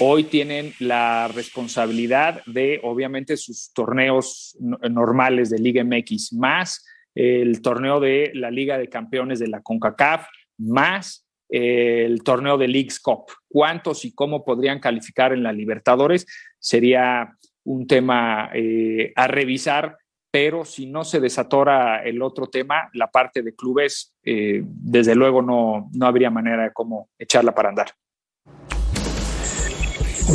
Hoy 0.00 0.24
tienen 0.24 0.72
la 0.78 1.26
responsabilidad 1.28 2.42
de, 2.46 2.80
obviamente, 2.84 3.36
sus 3.36 3.72
torneos 3.72 4.56
no- 4.60 4.78
normales 4.88 5.50
de 5.50 5.58
Liga 5.58 5.82
MX, 5.82 6.32
más 6.34 6.86
el 7.14 7.60
torneo 7.60 7.98
de 7.98 8.30
la 8.34 8.52
Liga 8.52 8.78
de 8.78 8.88
Campeones 8.88 9.40
de 9.40 9.48
la 9.48 9.60
CONCACAF, 9.60 10.28
más 10.58 11.27
el 11.48 12.22
torneo 12.22 12.58
de 12.58 12.68
Leagues 12.68 13.00
Cup. 13.00 13.26
¿Cuántos 13.48 14.04
y 14.04 14.12
cómo 14.12 14.44
podrían 14.44 14.80
calificar 14.80 15.32
en 15.32 15.42
la 15.42 15.52
Libertadores? 15.52 16.26
Sería 16.58 17.36
un 17.64 17.86
tema 17.86 18.50
eh, 18.54 19.12
a 19.16 19.26
revisar, 19.28 19.98
pero 20.30 20.64
si 20.64 20.86
no 20.86 21.04
se 21.04 21.20
desatora 21.20 22.02
el 22.02 22.22
otro 22.22 22.48
tema, 22.48 22.90
la 22.94 23.10
parte 23.10 23.42
de 23.42 23.54
clubes, 23.54 24.14
eh, 24.24 24.62
desde 24.64 25.14
luego 25.14 25.42
no, 25.42 25.90
no 25.92 26.06
habría 26.06 26.30
manera 26.30 26.64
de 26.64 26.72
cómo 26.72 27.08
echarla 27.18 27.54
para 27.54 27.70
andar. 27.70 27.88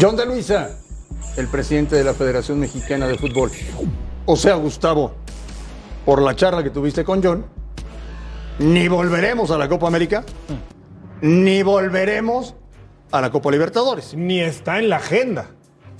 John 0.02 0.16
de 0.16 0.26
Luisa, 0.26 0.80
el 1.38 1.48
presidente 1.48 1.96
de 1.96 2.04
la 2.04 2.14
Federación 2.14 2.60
Mexicana 2.60 3.08
de 3.08 3.18
Fútbol. 3.18 3.52
O 4.26 4.36
sea, 4.36 4.56
Gustavo, 4.56 5.14
por 6.06 6.22
la 6.22 6.36
charla 6.36 6.64
que 6.64 6.72
tuviste 6.72 7.04
con 7.04 7.22
John, 7.24 7.46
ni 8.60 8.88
volveremos 8.88 9.52
a 9.52 9.58
la 9.58 9.68
Copa 9.68 9.88
América, 9.88 10.24
ni 11.24 11.64
volveremos 11.64 12.54
a 13.12 13.22
la 13.22 13.32
Copa 13.32 13.50
Libertadores. 13.50 14.14
Ni 14.14 14.42
está 14.42 14.78
en 14.80 14.90
la 14.90 14.98
agenda 14.98 15.48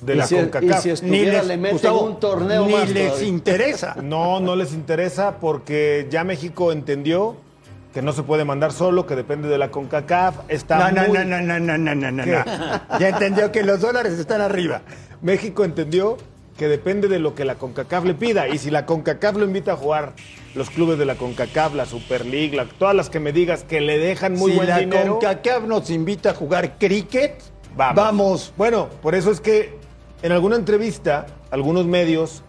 de 0.02 0.16
Y 0.16 0.18
la 0.18 0.28
si- 0.28 0.36
CONCACAF. 0.36 0.82
si 0.84 0.90
estuviera, 0.90 1.42
le 1.44 1.56
meten 1.56 1.92
un 1.94 2.20
torneo 2.20 2.66
ni 2.66 2.74
más 2.74 2.90
les 2.90 3.08
todavía. 3.08 3.28
interesa. 3.30 3.96
No, 4.04 4.40
no 4.42 4.56
les 4.58 4.74
interesa 4.74 5.38
porque 5.40 6.08
ya 6.10 6.24
México 6.26 6.72
entendió 6.74 7.38
que 7.94 8.02
no 8.02 8.12
se 8.12 8.24
puede 8.24 8.44
mandar 8.44 8.74
solo, 8.74 9.06
que 9.06 9.16
depende 9.16 9.48
de 9.48 9.58
la 9.58 9.72
CONCACAF. 9.72 10.36
Está 10.50 10.92
No, 10.92 11.02
no, 11.04 11.08
muy- 11.08 11.18
no, 11.20 11.24
no, 11.24 11.42
no, 11.42 11.60
no, 11.60 11.78
no, 11.78 11.96
no, 11.96 12.12
no, 12.12 12.24
¿Qué? 12.26 12.32
no. 12.32 12.44
Ya 13.00 13.10
entendió 13.10 13.52
que 13.52 13.64
los 13.64 13.80
dólares 13.80 14.14
están 14.20 14.42
arriba. 14.42 14.82
México 15.22 15.64
entendió 15.64 16.18
que 16.58 16.68
depende 16.68 17.08
de 17.08 17.20
lo 17.20 17.34
que 17.34 17.46
la 17.46 17.56
CONCACAF 17.56 18.04
le 18.04 18.14
pida. 18.14 18.50
Y 18.50 18.58
si 18.58 18.72
la 18.72 18.86
CONCACAF 18.86 19.38
lo 19.38 19.46
invita 19.46 19.72
a 19.72 19.76
jugar, 19.78 20.14
los 20.56 20.70
clubes 20.70 20.98
de 21.00 21.06
la 21.06 21.16
CONCACAF, 21.16 21.74
la 21.76 21.86
Super 21.86 22.26
League, 22.26 22.56
la- 22.56 22.66
todas 22.66 22.96
las 22.96 23.10
que 23.10 23.20
me 23.20 23.32
digas 23.34 23.64
que 23.64 23.82
le 23.82 23.98
dejan 23.98 24.34
muy 24.34 24.52
si 24.52 24.58
buen 24.58 24.70
la 24.70 24.80
dinero, 24.80 25.14
CONCACAF 25.20 25.64
nos 25.64 25.90
invita 25.90 26.32
a 26.32 26.34
jugar 26.34 26.78
cricket, 26.78 27.42
vamos. 27.76 27.96
vamos. 27.96 28.54
Bueno, 28.58 28.90
por 29.02 29.16
eso 29.16 29.32
es 29.32 29.40
que 29.42 29.78
en 30.22 30.32
alguna 30.32 30.56
entrevista, 30.56 31.26
algunos 31.52 31.86
medios 31.86 32.44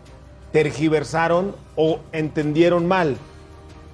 tergiversaron 0.53 1.55
o 1.77 1.99
entendieron 2.13 2.87
mal 2.87 3.17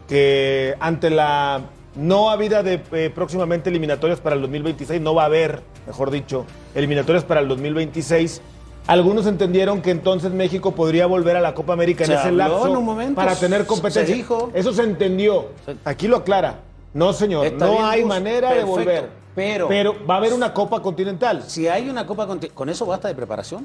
que 0.09 0.75
ante 0.81 1.09
la 1.11 1.62
no 1.94 2.31
habida 2.31 2.62
de 2.62 2.81
eh, 2.92 3.11
próximamente 3.14 3.70
eliminatorias 3.70 4.20
para 4.20 4.37
el 4.37 4.42
2026, 4.42 5.01
no 5.01 5.14
va 5.14 5.23
a 5.23 5.27
haber, 5.27 5.62
mejor 5.87 6.11
dicho, 6.11 6.44
eliminatorias 6.75 7.25
para 7.25 7.40
el 7.40 7.49
2026. 7.49 8.42
Algunos 8.90 9.24
entendieron 9.26 9.83
que 9.83 9.92
entonces 9.92 10.33
México 10.33 10.72
podría 10.74 11.07
volver 11.07 11.37
a 11.37 11.40
la 11.40 11.55
Copa 11.55 11.74
América 11.74 12.03
en 12.03 12.09
Se 12.09 12.14
ese 12.16 12.33
lapso 12.33 12.66
en 13.00 13.14
para 13.14 13.37
tener 13.37 13.61
se 13.61 13.66
competencia. 13.68 14.12
dijo. 14.16 14.50
Eso 14.53 14.72
se 14.72 14.83
entendió. 14.83 15.50
Aquí 15.85 16.09
lo 16.09 16.16
aclara. 16.16 16.59
No, 16.92 17.12
señor, 17.12 17.46
Está 17.46 17.66
no 17.66 17.72
bien, 17.74 17.85
hay 17.85 18.05
manera 18.05 18.53
de 18.53 18.64
volver. 18.64 19.09
pero- 19.33 19.68
pero 19.68 19.94
va 20.05 20.14
a 20.14 20.16
haber 20.18 20.33
una 20.33 20.53
Copa 20.53 20.83
Continental. 20.83 21.44
Si 21.46 21.68
hay 21.68 21.88
una 21.88 22.05
Copa 22.05 22.26
Conti- 22.26 22.48
¿con 22.48 22.68
eso 22.68 22.85
basta 22.85 23.07
de 23.07 23.14
preparación? 23.14 23.64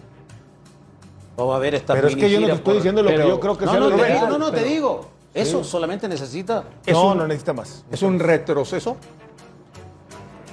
¿O 1.38 1.47
va 1.47 1.55
a 1.55 1.57
haber 1.57 1.73
esta 1.73 1.95
Pero 1.95 2.07
es 2.07 2.15
que 2.15 2.29
yo 2.29 2.39
no 2.39 2.45
te 2.45 2.53
estoy 2.53 2.75
diciendo 2.75 3.01
lo 3.01 3.09
que 3.09 3.17
yo 3.17 3.39
creo 3.39 3.57
que 3.57 3.65
no, 3.65 3.71
sea 3.71 3.79
no, 3.79 3.89
lo 3.89 3.95
te 3.95 4.01
ideal, 4.03 4.13
digo, 4.13 4.27
no, 4.27 4.38
no, 4.38 4.51
te 4.51 4.63
digo. 4.63 5.07
Eso 5.33 5.63
solamente 5.63 6.07
necesita. 6.07 6.65
Es 6.85 6.93
no, 6.93 7.11
un- 7.13 7.17
no 7.17 7.27
necesita 7.27 7.51
más. 7.51 7.83
¿Es 7.91 8.03
un 8.03 8.19
retroceso? 8.19 8.95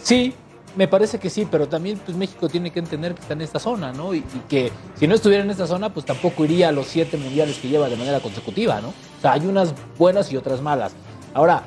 Sí, 0.02 0.35
me 0.76 0.88
parece 0.88 1.18
que 1.18 1.30
sí, 1.30 1.46
pero 1.50 1.68
también 1.68 2.00
pues, 2.04 2.16
México 2.16 2.48
tiene 2.48 2.70
que 2.70 2.78
entender 2.78 3.14
que 3.14 3.20
está 3.20 3.35
en 3.35 3.42
esta 3.42 3.58
zona, 3.58 3.92
¿no? 3.92 4.14
Y, 4.14 4.22
que 4.48 4.70
si 4.96 5.06
no 5.06 5.14
estuviera 5.14 5.44
en 5.44 5.50
esta 5.50 5.66
zona, 5.66 5.92
pues 5.92 6.06
tampoco 6.06 6.44
iría 6.44 6.68
a 6.68 6.72
los 6.72 6.87
siete 6.87 7.16
mundiales 7.16 7.58
que 7.58 7.68
lleva 7.68 7.88
de 7.88 7.96
manera 7.96 8.20
consecutiva, 8.20 8.80
¿no? 8.80 8.88
O 8.88 9.20
sea, 9.20 9.32
hay 9.32 9.46
unas 9.46 9.74
buenas 9.98 10.32
y 10.32 10.37
otras 10.37 10.61
malas. 10.61 10.92
Ahora, 11.35 11.64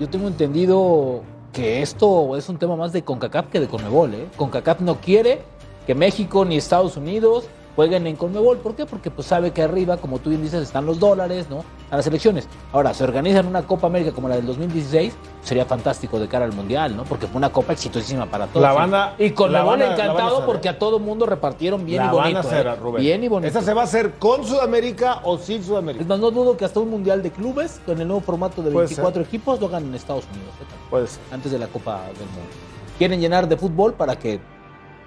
yo 0.00 0.08
tengo 0.08 0.28
entendido 0.28 1.22
que 1.52 1.82
esto 1.82 2.36
es 2.36 2.48
un 2.48 2.58
tema 2.58 2.76
más 2.76 2.92
de 2.92 3.02
CONCACAF 3.02 3.46
que 3.48 3.60
de 3.60 3.68
CONMEBOL, 3.68 4.14
¿eh? 4.14 4.26
CONCACAF 4.36 4.80
no 4.80 5.00
quiere 5.00 5.42
que 5.86 5.94
México 5.94 6.44
ni 6.44 6.56
Estados 6.56 6.96
Unidos 6.96 7.44
jueguen 7.76 8.06
en 8.06 8.16
CONMEBOL. 8.16 8.58
¿Por 8.58 8.74
qué? 8.74 8.86
Porque 8.86 9.10
pues 9.10 9.26
sabe 9.26 9.52
que 9.52 9.62
arriba, 9.62 9.98
como 9.98 10.18
tú 10.18 10.30
bien 10.30 10.42
dices, 10.42 10.62
están 10.62 10.86
los 10.86 10.98
dólares, 10.98 11.46
¿no? 11.48 11.64
A 11.90 11.96
las 11.96 12.06
elecciones. 12.08 12.48
Ahora, 12.72 12.92
se 12.94 13.04
organizan 13.04 13.46
una 13.46 13.62
Copa 13.62 13.86
América 13.86 14.10
como 14.12 14.28
la 14.28 14.34
del 14.36 14.46
2016, 14.46 15.14
sería 15.42 15.64
fantástico 15.64 16.18
de 16.18 16.26
cara 16.26 16.44
al 16.44 16.52
Mundial, 16.52 16.96
¿no? 16.96 17.04
Porque 17.04 17.28
fue 17.28 17.36
una 17.38 17.50
Copa 17.50 17.72
exitosísima 17.74 18.26
para 18.26 18.48
todos. 18.48 18.62
La 18.62 18.72
van 18.72 18.92
a- 18.92 19.12
y 19.18 19.30
con 19.30 19.52
la 19.52 19.60
la 19.60 19.64
van 19.64 19.82
a- 19.82 19.84
la 19.84 19.90
van 19.90 20.00
a 20.00 20.04
encantado 20.04 20.46
porque 20.46 20.68
a 20.68 20.78
todo 20.80 20.98
mundo 20.98 21.26
repartieron 21.26 21.86
bien 21.86 21.98
la 22.02 22.08
y 22.08 22.10
bonito. 22.10 22.34
van 22.34 22.36
a 22.36 22.40
hacer, 22.48 22.66
¿eh? 22.66 22.74
Rubén. 22.74 23.02
Bien 23.02 23.22
y 23.22 23.28
bonito. 23.28 23.48
¿Esa 23.48 23.62
se 23.62 23.72
va 23.72 23.82
a 23.82 23.84
hacer 23.84 24.14
con 24.18 24.44
Sudamérica 24.44 25.20
o 25.22 25.38
sin 25.38 25.62
Sudamérica? 25.62 26.02
Es 26.02 26.08
más, 26.08 26.18
no 26.18 26.32
dudo 26.32 26.56
que 26.56 26.64
hasta 26.64 26.80
un 26.80 26.90
Mundial 26.90 27.22
de 27.22 27.30
clubes, 27.30 27.80
con 27.86 28.00
el 28.00 28.08
nuevo 28.08 28.20
formato 28.20 28.62
de 28.62 28.70
Puede 28.72 28.86
24 28.86 29.22
equipos, 29.22 29.60
lo 29.60 29.66
hagan 29.68 29.84
en 29.84 29.94
Estados 29.94 30.24
Unidos, 30.32 30.54
¿eh? 30.60 30.64
Puede 30.90 31.06
ser. 31.06 31.20
antes 31.30 31.52
de 31.52 31.58
la 31.58 31.68
Copa 31.68 32.00
del 32.08 32.26
Mundo. 32.26 32.50
Quieren 32.98 33.20
llenar 33.20 33.46
de 33.46 33.56
fútbol 33.56 33.92
para 33.94 34.16
que 34.18 34.40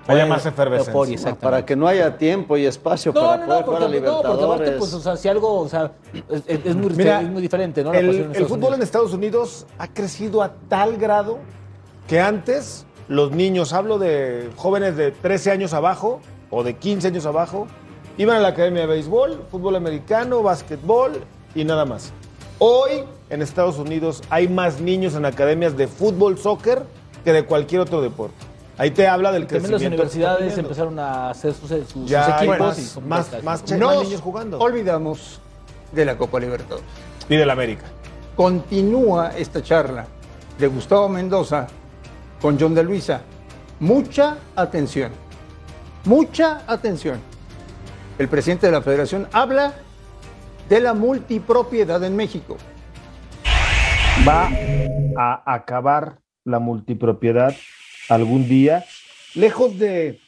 Haya 0.07 0.25
más 0.25 0.45
efervescencia. 0.45 1.29
No, 1.31 1.35
para 1.37 1.65
que 1.65 1.75
no 1.75 1.87
haya 1.87 2.17
tiempo 2.17 2.57
y 2.57 2.65
espacio 2.65 3.11
No, 3.13 3.21
para 3.21 3.37
no, 3.37 3.45
poder 3.45 3.59
no, 3.59 3.65
jugar 3.65 3.81
porque, 3.81 3.97
a 3.97 4.01
no, 4.01 4.15
porque 4.21 4.27
aparte, 4.27 4.39
Libertadores. 4.39 4.79
pues, 4.79 4.93
o 4.93 4.99
sea, 5.01 5.15
si 5.17 5.27
algo, 5.27 5.59
o 5.59 5.69
sea, 5.69 5.91
es, 6.29 6.43
es- 6.47 6.65
es 6.65 6.75
muy, 6.75 6.89
Mira, 6.93 7.21
es 7.21 7.29
muy 7.29 7.41
diferente, 7.41 7.83
¿no? 7.83 7.93
La 7.93 7.99
el, 7.99 8.45
fútbol 8.47 8.73
en. 8.73 8.81
Estados 8.81 9.13
Unidos 9.13 9.67
ha 9.77 9.87
crecido 9.87 10.41
a 10.41 10.53
tal 10.67 10.97
grado 10.97 11.37
que 12.07 12.19
antes 12.19 12.85
los 13.07 13.31
niños, 13.31 13.71
hablo 13.73 13.99
de 13.99 14.49
jóvenes 14.55 14.95
de 14.97 15.11
13 15.11 15.51
años 15.51 15.73
abajo 15.73 16.21
o 16.49 16.63
de 16.63 16.75
15 16.75 17.07
años 17.07 17.25
abajo, 17.27 17.67
iban 18.17 18.37
a 18.37 18.39
la 18.39 18.47
academia 18.49 18.81
de 18.81 18.87
béisbol, 18.87 19.43
fútbol 19.51 19.75
americano, 19.75 20.41
básquetbol 20.41 21.21
y 21.53 21.63
nada 21.65 21.85
más. 21.85 22.11
Hoy 22.57 23.03
en 23.29 23.41
Estados 23.43 23.77
Unidos 23.77 24.21
hay 24.31 24.47
más 24.47 24.81
niños 24.81 25.13
en 25.15 25.25
academias 25.25 25.77
de 25.77 25.87
fútbol, 25.87 26.37
soccer 26.39 26.83
que 27.23 27.31
de 27.31 27.45
cualquier 27.45 27.81
otro 27.81 28.01
deporte. 28.01 28.48
Ahí 28.79 28.91
te 28.91 29.07
habla 29.07 29.31
del 29.31 29.45
También 29.45 29.71
las 29.73 29.81
crecimiento. 29.81 30.03
que 30.03 30.07
está 30.07 30.17
universidades 30.17 30.57
empezaron 30.57 30.99
a 30.99 31.29
hacer 31.31 31.53
sus, 31.53 31.69
sus- 31.69 31.87
sus 31.89 32.09
Ya 32.09 32.37
hay 32.37 32.47
equipos 32.47 32.59
más- 32.59 32.95
y 32.95 33.01
más- 33.01 33.43
más 33.43 33.65
che- 33.65 33.77
Nos 33.77 34.03
niños 34.05 34.21
jugando. 34.21 34.57
olvidamos 34.57 35.41
de 35.91 36.05
la 36.05 36.17
Copa 36.17 36.39
Libertadores. 36.39 36.85
Y 37.27 37.35
del 37.35 37.49
América. 37.49 37.85
Continúa 38.35 39.31
esta 39.37 39.61
charla 39.61 40.05
de 40.57 40.67
Gustavo 40.67 41.09
Mendoza 41.09 41.67
con 42.41 42.57
John 42.59 42.73
de 42.73 42.83
Luisa. 42.83 43.21
Mucha 43.81 44.37
atención. 44.55 45.11
Mucha 46.05 46.61
atención. 46.65 47.19
El 48.17 48.29
presidente 48.29 48.67
de 48.67 48.71
la 48.71 48.81
federación 48.81 49.27
habla 49.33 49.73
de 50.69 50.79
la 50.79 50.93
multipropiedad 50.93 52.01
en 52.03 52.15
México. 52.15 52.55
va 54.27 54.49
a 55.17 55.53
acabar 55.53 56.19
la 56.43 56.59
multipropiedad 56.59 57.55
algún 58.09 58.47
día. 58.47 58.85
Lejos 59.35 59.77
de 59.77 60.19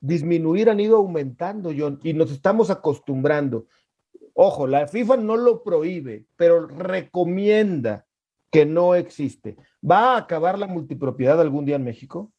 disminuir, 0.00 0.68
han 0.68 0.80
ido 0.80 0.96
aumentando, 0.96 1.72
John, 1.76 2.00
y 2.02 2.12
nos 2.12 2.32
estamos 2.32 2.70
acostumbrando. 2.70 3.66
Ojo, 4.34 4.66
la 4.66 4.88
FIFA 4.88 5.18
no 5.18 5.36
lo 5.36 5.62
prohíbe, 5.62 6.24
pero 6.36 6.66
recomienda 6.66 8.06
que 8.50 8.66
no 8.66 8.94
existe. 8.94 9.56
¿Va 9.88 10.14
a 10.14 10.18
acabar 10.18 10.58
la 10.58 10.66
multipropiedad 10.66 11.40
algún 11.40 11.64
día 11.64 11.76
en 11.76 11.84
México? 11.84 12.32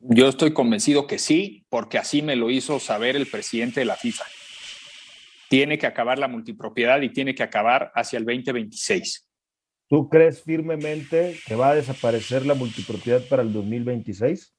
Yo 0.00 0.28
estoy 0.28 0.52
convencido 0.52 1.06
que 1.06 1.18
sí, 1.18 1.66
porque 1.68 1.98
así 1.98 2.22
me 2.22 2.36
lo 2.36 2.50
hizo 2.50 2.80
saber 2.80 3.16
el 3.16 3.26
presidente 3.26 3.80
de 3.80 3.86
la 3.86 3.96
FIFA. 3.96 4.24
Tiene 5.48 5.78
que 5.78 5.86
acabar 5.86 6.18
la 6.18 6.28
multipropiedad 6.28 7.00
y 7.02 7.10
tiene 7.10 7.34
que 7.34 7.42
acabar 7.42 7.92
hacia 7.94 8.18
el 8.18 8.24
2026. 8.24 9.29
¿Tú 9.90 10.08
crees 10.08 10.44
firmemente 10.44 11.36
que 11.44 11.56
va 11.56 11.70
a 11.70 11.74
desaparecer 11.74 12.46
la 12.46 12.54
multipropiedad 12.54 13.26
para 13.28 13.42
el 13.42 13.52
2026? 13.52 14.54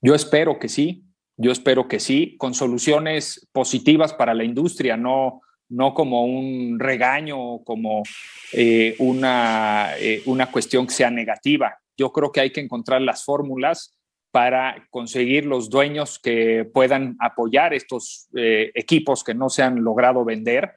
Yo 0.00 0.14
espero 0.14 0.60
que 0.60 0.68
sí, 0.68 1.04
yo 1.36 1.50
espero 1.50 1.88
que 1.88 1.98
sí, 1.98 2.36
con 2.38 2.54
soluciones 2.54 3.48
positivas 3.50 4.14
para 4.14 4.32
la 4.32 4.44
industria, 4.44 4.96
no, 4.96 5.40
no 5.68 5.92
como 5.92 6.24
un 6.24 6.78
regaño 6.78 7.64
como 7.64 8.04
eh, 8.52 8.94
una, 9.00 9.90
eh, 9.98 10.22
una 10.26 10.52
cuestión 10.52 10.86
que 10.86 10.94
sea 10.94 11.10
negativa. 11.10 11.76
Yo 11.96 12.12
creo 12.12 12.30
que 12.30 12.42
hay 12.42 12.52
que 12.52 12.60
encontrar 12.60 13.02
las 13.02 13.24
fórmulas 13.24 13.98
para 14.30 14.86
conseguir 14.90 15.46
los 15.46 15.68
dueños 15.68 16.20
que 16.20 16.64
puedan 16.72 17.16
apoyar 17.18 17.74
estos 17.74 18.28
eh, 18.36 18.70
equipos 18.76 19.24
que 19.24 19.34
no 19.34 19.48
se 19.48 19.64
han 19.64 19.82
logrado 19.82 20.24
vender 20.24 20.76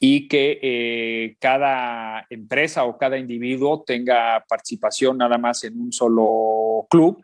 y 0.00 0.28
que 0.28 0.58
eh, 0.62 1.36
cada 1.40 2.24
empresa 2.30 2.84
o 2.84 2.96
cada 2.96 3.18
individuo 3.18 3.82
tenga 3.84 4.44
participación 4.48 5.18
nada 5.18 5.38
más 5.38 5.64
en 5.64 5.80
un 5.80 5.92
solo 5.92 6.86
club 6.88 7.20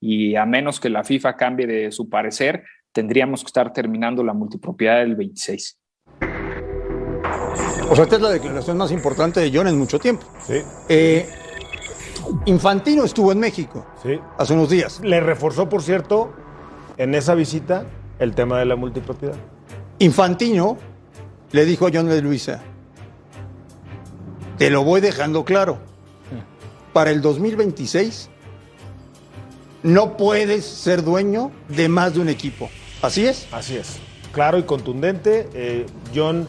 y 0.00 0.34
a 0.36 0.46
menos 0.46 0.80
que 0.80 0.88
la 0.90 1.04
FIFA 1.04 1.36
cambie 1.36 1.66
de 1.66 1.92
su 1.92 2.08
parecer, 2.08 2.64
tendríamos 2.92 3.42
que 3.42 3.48
estar 3.48 3.72
terminando 3.72 4.22
la 4.22 4.32
multipropiedad 4.32 4.98
del 4.98 5.16
26. 5.16 5.78
O 7.90 7.94
sea, 7.94 8.04
esta 8.04 8.16
es 8.16 8.22
la 8.22 8.30
declaración 8.30 8.76
más 8.76 8.90
importante 8.92 9.40
de 9.40 9.50
John 9.52 9.68
en 9.68 9.78
mucho 9.78 9.98
tiempo. 9.98 10.26
Sí, 10.46 10.60
Eh, 10.88 11.26
Infantino 12.46 13.04
estuvo 13.04 13.32
en 13.32 13.38
México 13.40 13.86
sí. 14.02 14.18
hace 14.38 14.54
unos 14.54 14.70
días. 14.70 15.00
Le 15.00 15.20
reforzó, 15.20 15.68
por 15.68 15.82
cierto, 15.82 16.32
en 16.96 17.14
esa 17.14 17.34
visita 17.34 17.84
el 18.18 18.34
tema 18.34 18.58
de 18.58 18.64
la 18.64 18.76
multipropiedad. 18.76 19.36
Infantino 19.98 20.78
le 21.54 21.64
dijo 21.64 21.86
a 21.86 21.90
John 21.94 22.08
de 22.08 22.20
Luisa, 22.20 22.60
te 24.58 24.70
lo 24.70 24.82
voy 24.82 25.00
dejando 25.00 25.44
claro, 25.44 25.78
para 26.92 27.12
el 27.12 27.22
2026 27.22 28.28
no 29.84 30.16
puedes 30.16 30.64
ser 30.64 31.04
dueño 31.04 31.52
de 31.68 31.88
más 31.88 32.14
de 32.14 32.20
un 32.22 32.28
equipo. 32.28 32.68
¿Así 33.02 33.24
es? 33.24 33.46
Así 33.52 33.76
es. 33.76 33.98
Claro 34.32 34.58
y 34.58 34.64
contundente. 34.64 35.48
eh, 35.54 35.86
John 36.12 36.48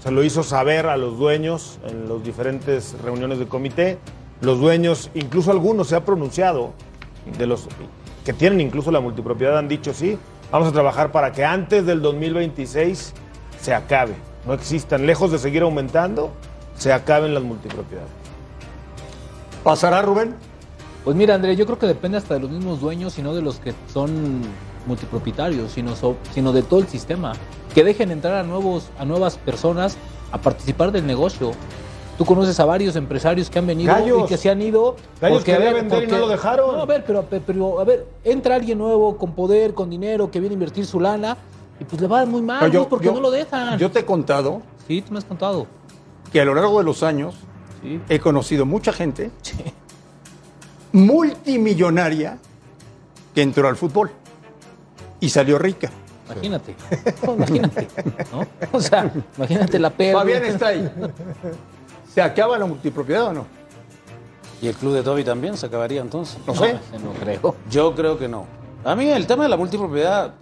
se 0.00 0.12
lo 0.12 0.22
hizo 0.22 0.44
saber 0.44 0.86
a 0.86 0.96
los 0.96 1.18
dueños 1.18 1.80
en 1.88 2.08
las 2.08 2.22
diferentes 2.22 2.94
reuniones 3.02 3.40
de 3.40 3.48
comité. 3.48 3.98
Los 4.42 4.60
dueños, 4.60 5.10
incluso 5.14 5.50
algunos 5.50 5.88
se 5.88 5.96
ha 5.96 6.04
pronunciado, 6.04 6.72
de 7.36 7.48
los 7.48 7.66
que 8.24 8.32
tienen 8.32 8.60
incluso 8.60 8.92
la 8.92 9.00
multipropiedad, 9.00 9.58
han 9.58 9.66
dicho 9.66 9.92
sí, 9.92 10.16
vamos 10.52 10.68
a 10.68 10.72
trabajar 10.72 11.10
para 11.10 11.32
que 11.32 11.44
antes 11.44 11.84
del 11.84 12.00
2026 12.00 13.12
se 13.60 13.74
acabe. 13.74 14.14
No 14.46 14.52
existan, 14.54 15.06
lejos 15.06 15.32
de 15.32 15.38
seguir 15.38 15.62
aumentando, 15.62 16.30
se 16.76 16.92
acaben 16.92 17.34
las 17.34 17.42
multipropiedades. 17.42 18.10
¿Pasará, 19.64 20.02
Rubén? 20.02 20.34
Pues 21.04 21.16
mira, 21.16 21.34
André, 21.34 21.56
yo 21.56 21.66
creo 21.66 21.78
que 21.78 21.86
depende 21.86 22.18
hasta 22.18 22.34
de 22.34 22.40
los 22.40 22.50
mismos 22.50 22.80
dueños 22.80 23.18
y 23.18 23.22
no 23.22 23.34
de 23.34 23.42
los 23.42 23.58
que 23.58 23.74
son 23.92 24.42
multipropietarios, 24.86 25.72
sino, 25.72 25.96
so- 25.96 26.16
sino 26.32 26.52
de 26.52 26.62
todo 26.62 26.80
el 26.80 26.86
sistema. 26.88 27.32
Que 27.74 27.82
dejen 27.84 28.10
entrar 28.10 28.34
a, 28.34 28.42
nuevos, 28.44 28.88
a 28.98 29.04
nuevas 29.04 29.36
personas 29.38 29.96
a 30.32 30.38
participar 30.38 30.92
del 30.92 31.06
negocio. 31.06 31.52
Tú 32.16 32.24
conoces 32.24 32.58
a 32.60 32.64
varios 32.64 32.96
empresarios 32.96 33.50
que 33.50 33.58
han 33.58 33.66
venido 33.66 33.92
Gallos. 33.92 34.22
y 34.24 34.26
que 34.26 34.36
se 34.36 34.48
han 34.48 34.62
ido. 34.62 34.96
Gallos 35.20 35.38
porque, 35.38 35.52
a 35.52 35.56
quería 35.58 35.72
ver, 35.72 35.82
vender 35.82 36.04
y 36.04 36.06
no 36.12 36.18
lo 36.18 36.28
dejaron. 36.28 36.76
No, 36.76 36.82
a 36.82 36.86
ver, 36.86 37.04
pero, 37.06 37.24
pero, 37.46 37.80
a 37.80 37.84
ver, 37.84 38.06
entra 38.24 38.54
alguien 38.54 38.78
nuevo 38.78 39.16
con 39.18 39.32
poder, 39.32 39.74
con 39.74 39.90
dinero, 39.90 40.30
que 40.30 40.40
viene 40.40 40.54
a 40.54 40.54
invertir 40.54 40.86
su 40.86 40.98
lana 40.98 41.36
y 41.80 41.84
pues 41.84 42.00
le 42.00 42.08
va 42.08 42.24
muy 42.26 42.42
mal, 42.42 42.60
No, 42.60 42.66
yo- 42.68 42.80
¿no? 42.80 42.88
porque 42.88 43.06
yo- 43.06 43.12
no 43.14 43.20
lo 43.20 43.30
dejan. 43.30 43.78
Yo 43.78 43.90
te 43.90 44.00
he 44.00 44.04
contado 44.04 44.62
Sí, 44.88 45.02
tú 45.02 45.12
me 45.12 45.18
has 45.18 45.24
contado. 45.24 45.66
que 46.32 46.40
a 46.40 46.44
lo 46.44 46.54
largo 46.54 46.78
de 46.78 46.84
los 46.84 47.02
años 47.02 47.34
Sí. 47.82 48.00
he 48.08 48.18
conocido 48.18 48.64
mucha 48.66 48.92
gente 48.92 49.30
multimillonaria 50.92 52.38
que 53.34 53.42
entró 53.42 53.68
al 53.68 53.76
fútbol 53.76 54.10
y 55.20 55.28
salió 55.28 55.58
rica. 55.58 55.90
Imagínate. 56.32 56.74
No, 57.24 57.34
imagínate. 57.36 57.88
¿no? 58.32 58.46
O 58.72 58.80
sea, 58.80 59.12
imagínate 59.36 59.78
la 59.78 59.90
pérdida. 59.90 60.18
Fabián 60.18 60.44
está 60.44 60.68
ahí. 60.68 60.90
¿Se 62.12 62.20
acaba 62.22 62.58
la 62.58 62.66
multipropiedad 62.66 63.24
o 63.26 63.32
no? 63.32 63.46
¿Y 64.62 64.68
el 64.68 64.74
club 64.74 64.94
de 64.94 65.02
Toby 65.02 65.22
también 65.22 65.56
se 65.56 65.66
acabaría 65.66 66.00
entonces? 66.00 66.38
No 66.46 66.54
sé. 66.54 66.78
no 67.04 67.12
creo. 67.20 67.54
Yo 67.70 67.94
creo 67.94 68.18
que 68.18 68.26
no. 68.26 68.46
A 68.84 68.96
mí 68.96 69.08
el 69.08 69.26
tema 69.26 69.42
de 69.44 69.50
la 69.50 69.56
multipropiedad 69.56 70.32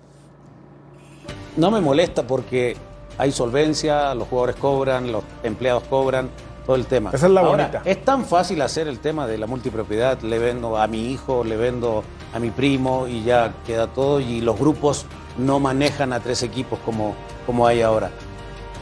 no 1.57 1.71
me 1.71 1.81
molesta 1.81 2.27
porque 2.27 2.77
hay 3.19 3.33
solvencia, 3.33 4.15
los 4.15 4.29
jugadores 4.29 4.57
cobran, 4.57 5.13
los 5.13 5.23
empleados 5.43 5.85
cobran, 5.89 6.29
todo 6.67 6.77
el 6.77 6.87
tema. 6.87 7.11
Esa 7.13 7.27
es 7.27 7.33
la 7.33 7.41
Ahora, 7.43 7.65
bonita. 7.69 7.83
Es 7.85 8.05
tan 8.05 8.25
fácil 8.25 8.61
hacer 8.63 8.89
el 8.89 8.99
tema 8.99 9.27
de 9.27 9.39
la 9.39 9.47
multipropiedad, 9.47 10.21
le 10.23 10.39
vendo 10.39 10.77
a 10.79 10.87
mi 10.87 11.11
hijo, 11.13 11.45
le 11.45 11.57
vendo 11.57 12.03
a 12.35 12.39
mi 12.39 12.51
primo 12.51 13.07
y 13.07 13.23
ya 13.23 13.53
queda 13.67 13.87
todo 13.87 14.19
y 14.21 14.41
los 14.41 14.59
grupos 14.59 15.07
no 15.39 15.61
manejan 15.61 16.13
a 16.13 16.21
tres 16.21 16.43
equipos 16.43 16.79
como, 16.85 17.15
como 17.47 17.67
hay 17.67 17.83
ahora. 17.83 18.11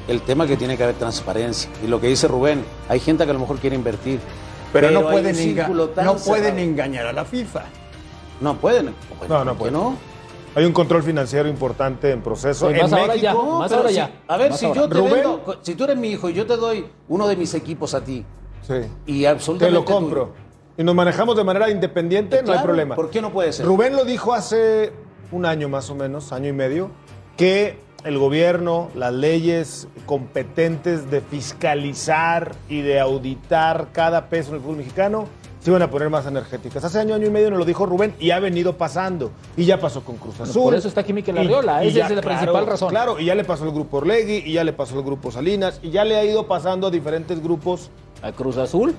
El 0.09 0.21
tema 0.23 0.45
es 0.45 0.51
que 0.51 0.57
tiene 0.57 0.77
que 0.77 0.83
haber 0.85 0.97
transparencia. 0.97 1.71
Y 1.85 1.87
lo 1.87 2.01
que 2.01 2.07
dice 2.09 2.27
Rubén, 2.29 2.65
hay 2.89 2.99
gente 3.01 3.25
que 3.25 3.31
a 3.31 3.35
lo 3.35 3.41
mejor 3.41 3.59
quiere 3.59 3.77
invertir. 3.77 4.21
Pero, 4.73 4.91
no, 4.91 5.03
pueden, 5.03 5.37
enga- 5.37 5.69
no 6.03 6.17
pueden 6.17 6.59
engañar 6.59 7.07
a 7.07 7.13
la 7.13 7.25
FIFA. 7.25 7.65
No 8.41 8.57
pueden. 8.57 8.87
No, 9.29 9.45
no 9.45 9.55
¿Por 9.55 9.69
qué 9.69 9.73
pueden. 9.73 9.75
no? 9.75 9.97
Hay 10.55 10.65
un 10.65 10.73
control 10.73 11.03
financiero 11.03 11.49
importante 11.49 12.11
en 12.11 12.21
proceso. 12.23 12.69
Sí, 12.69 12.75
en 12.75 12.83
más 12.83 12.93
ahora 12.93 13.07
México, 13.15 13.23
ya. 13.23 13.59
Más 13.59 13.73
ahora 13.73 13.89
si- 13.89 13.95
ya. 13.95 14.11
A 14.29 14.37
ver, 14.37 14.51
Más 14.51 14.61
si 14.61 14.67
ahora. 14.67 14.81
yo 14.83 14.89
te 14.89 14.95
Rubén. 14.97 15.13
vendo, 15.15 15.59
si 15.63 15.75
tú 15.75 15.85
eres 15.85 15.97
mi 15.97 16.09
hijo 16.11 16.29
y 16.29 16.35
yo 16.35 16.47
te 16.47 16.57
doy 16.57 16.87
uno 17.09 17.27
de 17.29 17.37
mis 17.37 17.55
equipos 17.55 17.95
a 17.95 18.03
ti 18.05 18.25
Sí. 18.67 18.75
y 19.07 19.21
Te 19.23 19.29
absolutamente 19.29 19.75
lo 19.79 19.85
compro. 19.85 20.23
tuyo, 20.27 20.35
Y 20.79 20.85
nos 20.85 20.95
manejamos 20.95 21.37
de 21.37 21.45
manera 21.45 21.69
independiente, 21.71 22.43
no 22.43 22.53
hay 22.53 22.59
problema. 22.61 22.95
¿Por 22.95 23.11
qué 23.11 23.21
no 23.21 23.31
puede 23.31 23.53
ser? 23.53 23.67
Rubén 23.67 23.95
lo 23.95 24.05
dijo 24.05 24.33
hace 24.33 24.93
un 25.31 25.45
año 25.47 25.69
más 25.69 25.91
o 25.91 25.95
menos, 25.95 26.33
año 26.33 26.49
y 26.49 26.53
medio, 26.53 26.91
que 27.37 27.79
el 28.05 28.19
gobierno, 28.19 28.89
las 28.95 29.13
leyes 29.13 29.87
competentes 30.07 31.11
de 31.11 31.21
fiscalizar 31.21 32.53
y 32.69 32.81
de 32.81 33.01
auditar 33.01 33.89
cada 33.93 34.29
peso 34.29 34.51
en 34.51 34.57
el 34.57 34.61
fútbol 34.63 34.77
mexicano 34.79 35.27
se 35.63 35.71
iban 35.71 35.83
a 35.83 35.91
poner 35.91 36.11
más 36.11 36.27
energéticas. 36.27 36.83
Hace 36.85 36.99
año, 36.99 37.15
año 37.15 37.27
y 37.27 37.31
medio 37.31 37.49
nos 37.51 37.59
lo 37.61 37.65
dijo 37.65 37.87
Rubén 37.87 38.15
y 38.19 38.31
ha 38.33 38.41
venido 38.41 38.77
pasando. 38.77 39.31
Y 39.57 39.65
ya 39.65 39.79
pasó 39.79 40.03
con 40.05 40.17
Cruz 40.17 40.41
Azul. 40.41 40.63
por 40.63 40.75
eso 40.75 40.89
está 40.89 41.03
aquí 41.03 41.13
Mikel 41.13 41.37
Y- 41.37 41.39
Arriola, 41.41 41.85
esa 41.85 41.95
ya, 41.99 42.07
es 42.07 42.11
la 42.17 42.21
claro, 42.23 42.39
principal 42.39 42.67
razón. 42.67 42.89
Claro, 42.91 43.21
y 43.21 43.27
ya 43.27 43.35
le 43.37 43.45
pasó 43.45 43.65
el 43.65 43.71
grupo 43.73 43.99
Orlegui, 43.99 44.39
y 44.45 44.53
ya 44.55 44.65
le 44.65 44.73
pasó 44.73 44.99
el 44.99 45.05
grupo 45.05 45.31
Salinas, 45.31 45.79
y 45.83 45.91
ya 45.91 46.05
le 46.05 46.17
ha 46.17 46.25
ido 46.25 46.47
pasando 46.49 46.89
a 46.89 46.91
diferentes 46.91 47.41
grupos 47.43 47.91
A 48.23 48.33
Cruz 48.33 48.57
Azul. 48.57 48.95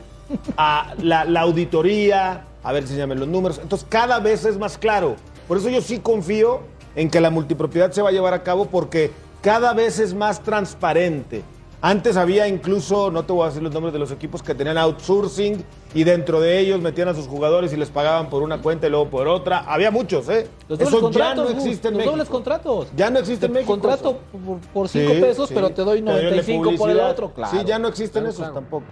a 0.55 0.93
la, 1.01 1.25
la 1.25 1.41
auditoría, 1.41 2.45
a 2.63 2.71
ver 2.71 2.87
si 2.87 2.95
llaman 2.95 3.19
los 3.19 3.27
números. 3.27 3.59
Entonces, 3.61 3.85
cada 3.89 4.19
vez 4.19 4.45
es 4.45 4.57
más 4.57 4.77
claro. 4.77 5.17
Por 5.49 5.57
eso 5.57 5.67
yo 5.69 5.81
sí 5.81 5.99
confío 5.99 6.61
en 6.95 7.09
que 7.09 7.19
la 7.19 7.29
multipropiedad 7.29 7.91
se 7.91 8.01
va 8.01 8.07
a 8.09 8.11
llevar 8.13 8.33
a 8.33 8.41
cabo 8.43 8.65
porque 8.67 9.11
cada 9.41 9.73
vez 9.73 9.99
es 9.99 10.13
más 10.13 10.41
transparente. 10.41 11.43
Antes 11.85 12.15
había 12.15 12.47
incluso, 12.47 13.11
no 13.11 13.25
te 13.25 13.33
voy 13.33 13.43
a 13.43 13.47
decir 13.47 13.61
los 13.61 13.73
nombres 13.73 13.91
de 13.91 13.99
los 13.99 14.09
equipos 14.09 14.41
que 14.41 14.55
tenían 14.55 14.77
outsourcing 14.77 15.65
y 15.93 16.05
dentro 16.05 16.39
de 16.39 16.57
ellos 16.59 16.79
metían 16.79 17.09
a 17.09 17.13
sus 17.13 17.27
jugadores 17.27 17.73
y 17.73 17.75
les 17.75 17.89
pagaban 17.89 18.29
por 18.29 18.41
una 18.41 18.61
cuenta 18.61 18.87
y 18.87 18.89
luego 18.89 19.09
por 19.09 19.27
otra. 19.27 19.65
Había 19.67 19.91
muchos, 19.91 20.29
¿eh? 20.29 20.47
Los 20.69 20.79
dobles 20.79 20.87
Eso 20.87 20.97
ya 20.97 21.01
contratos, 21.01 21.49
no 21.49 21.55
Gus, 21.55 21.65
existe 21.65 21.87
en 21.89 21.93
los 21.95 21.97
México. 21.97 22.11
dobles 22.11 22.29
contratos. 22.29 22.87
Ya 22.95 23.09
no 23.09 23.19
existe 23.19 23.47
en 23.47 23.51
Te 23.51 23.55
México 23.59 23.73
Contrato 23.73 24.17
por, 24.31 24.59
por 24.73 24.87
cinco 24.87 25.13
Sí, 25.13 25.19
pesos, 25.19 25.49
sí. 25.49 25.53
pero 25.55 25.71
te 25.71 25.81
doy 25.81 26.01
Te 26.01 26.05
doy 26.09 26.21
95 26.23 26.71
por 26.77 26.89
el 26.89 26.99
otro, 27.01 27.33
claro. 27.33 27.51
Sí, 27.59 27.65
ya 27.65 27.77
no 27.77 27.89
existen 27.89 28.21
Claro, 28.23 28.29
esos 28.29 28.39
claro. 28.39 28.53
tampoco. 28.53 28.85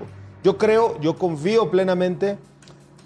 Yo 0.44 0.58
creo, 0.58 1.00
yo 1.00 1.16
confío 1.16 1.72
plenamente. 1.72 2.38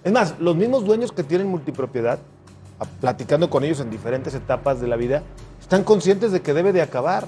Es 0.03 0.11
más, 0.11 0.33
los 0.39 0.55
mismos 0.55 0.83
dueños 0.83 1.11
que 1.11 1.21
tienen 1.21 1.47
multipropiedad, 1.47 2.17
platicando 3.01 3.51
con 3.51 3.63
ellos 3.63 3.79
en 3.81 3.91
diferentes 3.91 4.33
etapas 4.33 4.81
de 4.81 4.87
la 4.87 4.95
vida, 4.95 5.21
están 5.61 5.83
conscientes 5.83 6.31
de 6.31 6.41
que 6.41 6.55
debe 6.55 6.73
de 6.73 6.81
acabar 6.81 7.27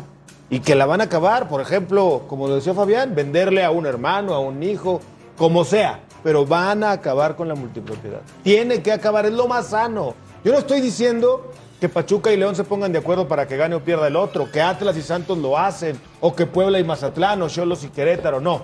y 0.50 0.60
que 0.60 0.76
la 0.76 0.86
van 0.86 1.02
a 1.02 1.06
acabar. 1.06 1.50
Por 1.50 1.62
ejemplo, 1.62 2.24
como 2.28 2.50
decía 2.50 2.74
Fabián, 2.74 3.16
venderle 3.16 3.64
a 3.64 3.72
un 3.72 3.86
hermano, 3.86 4.34
a 4.34 4.40
un 4.40 4.64
hijo, 4.64 5.02
como 5.38 5.64
sea, 5.66 6.00
pero 6.24 6.46
van 6.46 6.84
a 6.84 6.92
acabar 6.92 7.36
con 7.36 7.48
la 7.48 7.56
multipropiedad. 7.56 8.22
Tiene 8.44 8.82
que 8.82 8.92
acabar, 8.92 9.26
es 9.26 9.34
lo 9.34 9.48
más 9.48 9.68
sano. 9.68 10.16
Yo 10.44 10.52
no 10.52 10.60
estoy 10.60 10.82
diciendo 10.82 11.52
que 11.80 11.90
Pachuca 11.90 12.32
y 12.32 12.38
León 12.38 12.56
se 12.56 12.64
pongan 12.64 12.92
de 12.92 13.00
acuerdo 13.00 13.28
para 13.28 13.48
que 13.48 13.58
gane 13.58 13.76
o 13.76 13.84
pierda 13.84 14.08
el 14.08 14.16
otro, 14.16 14.52
que 14.52 14.62
Atlas 14.62 14.98
y 14.98 15.02
Santos 15.02 15.38
lo 15.38 15.58
hacen, 15.58 16.00
o 16.22 16.36
que 16.36 16.46
Puebla 16.46 16.80
y 16.80 16.84
Mazatlán, 16.84 17.42
o 17.42 17.50
Cholos 17.50 17.84
y 17.84 17.90
Querétaro, 17.90 18.42
no. 18.42 18.64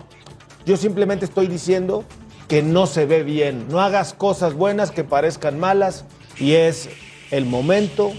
Yo 0.65 0.77
simplemente 0.77 1.25
estoy 1.25 1.47
diciendo 1.47 2.03
que 2.47 2.63
no 2.63 2.87
se 2.87 3.05
ve 3.05 3.23
bien. 3.23 3.67
No 3.69 3.81
hagas 3.81 4.13
cosas 4.13 4.53
buenas 4.53 4.91
que 4.91 5.03
parezcan 5.03 5.59
malas 5.59 6.05
y 6.37 6.53
es 6.53 6.89
el 7.31 7.45
momento. 7.45 8.11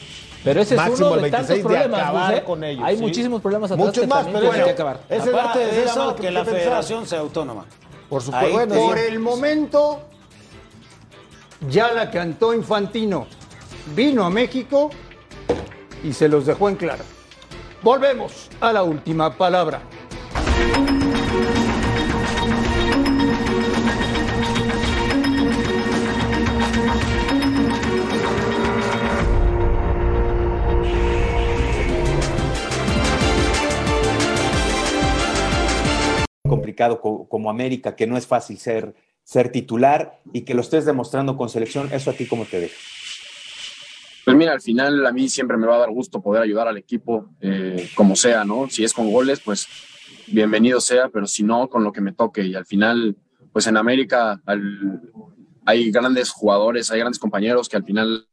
Pero 0.45 0.61
ese 0.61 0.75
es 0.75 0.81
uno 1.01 1.17
de 1.17 1.31
tantos 1.31 1.49
26 1.49 1.63
problemas, 1.65 2.01
acabar 2.01 2.31
Gus, 2.33 2.39
¿eh? 2.41 2.45
con 2.45 2.65
ellos. 2.65 2.85
Hay 2.85 2.97
¿sí? 2.97 3.03
muchísimos 3.03 3.41
problemas 3.41 3.71
atrás 3.71 3.87
Muchos 3.87 4.03
que 4.03 4.07
más, 4.07 4.27
pero 4.27 4.53
eso- 4.53 4.65
que 4.65 4.71
acabar. 4.71 5.01
es 5.09 5.27
la- 5.27 5.41
Aparte 5.41 5.63
es 5.71 5.77
de 5.77 5.85
la 5.87 5.91
eso, 5.91 6.15
que 6.17 6.23
que 6.23 6.31
la 6.31 6.45
pensar. 6.45 6.61
federación 6.61 7.07
sea 7.07 7.19
autónoma. 7.21 7.65
Por 8.11 8.23
supuesto. 8.23 8.53
Bueno. 8.53 8.75
Por 8.75 8.99
el 8.99 9.19
momento, 9.19 10.01
ya 11.71 11.93
la 11.93 12.11
cantó 12.11 12.53
Infantino. 12.53 13.27
Vino 13.97 14.25
a 14.25 14.31
México 14.31 14.91
y 16.03 16.13
se 16.13 16.29
los 16.29 16.45
dejó 16.47 16.69
en 16.69 16.77
claro. 16.77 17.05
Volvemos 17.83 18.49
a 18.61 18.73
la 18.73 18.83
última 18.83 19.35
palabra. 19.37 19.81
Como 36.75 37.51
América, 37.51 37.97
que 37.97 38.07
no 38.07 38.17
es 38.17 38.27
fácil 38.27 38.59
ser, 38.59 38.95
ser 39.23 39.51
titular 39.51 40.21
y 40.33 40.43
que 40.43 40.55
lo 40.55 40.61
estés 40.61 40.85
demostrando 40.85 41.37
con 41.37 41.49
selección, 41.49 41.93
¿eso 41.93 42.11
a 42.11 42.15
ti 42.15 42.27
cómo 42.27 42.45
te 42.45 42.61
deja? 42.61 42.77
Pues 44.25 44.37
mira, 44.37 44.53
al 44.53 44.63
final 44.63 45.05
a 45.07 45.13
mí 45.13 45.29
siempre 45.29 45.57
me 45.59 45.67
va 45.67 45.77
a 45.77 45.81
dar 45.81 45.91
gusto 45.91 46.23
poder 46.23 46.43
ayudar 46.43 46.67
al 46.67 46.79
equipo, 46.79 47.29
eh, 47.41 47.91
como 47.95 48.17
sea, 48.17 48.45
¿no? 48.45 48.71
Si 48.71 48.83
es 48.83 48.95
con 48.95 49.13
goles, 49.13 49.41
pues 49.41 49.69
bienvenido 50.27 50.81
sea, 50.81 51.09
pero 51.11 51.27
si 51.27 51.43
no, 51.43 51.69
con 51.69 51.85
lo 51.85 51.93
que 51.93 52.01
me 52.01 52.13
toque. 52.13 52.43
Y 52.43 52.55
al 52.55 52.65
final, 52.65 53.17
pues 53.53 53.67
en 53.67 53.77
América 53.77 54.41
hay 55.67 55.91
grandes 55.91 56.31
jugadores, 56.31 56.91
hay 56.91 57.01
grandes 57.01 57.19
compañeros 57.19 57.69
que 57.69 57.77
al 57.77 57.85
final, 57.85 58.27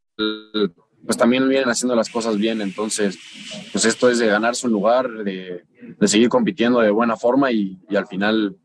pues 1.05 1.17
también 1.17 1.47
vienen 1.47 1.69
haciendo 1.69 1.95
las 1.95 2.09
cosas 2.09 2.37
bien. 2.37 2.61
Entonces, 2.61 3.17
pues 3.71 3.85
esto 3.85 4.09
es 4.09 4.19
de 4.19 4.27
ganarse 4.27 4.67
un 4.67 4.73
lugar, 4.73 5.09
de, 5.23 5.63
de 5.99 6.07
seguir 6.07 6.29
compitiendo 6.29 6.79
de 6.79 6.91
buena 6.91 7.17
forma 7.17 7.51
y, 7.51 7.79
al 7.95 8.07
final, 8.07 8.57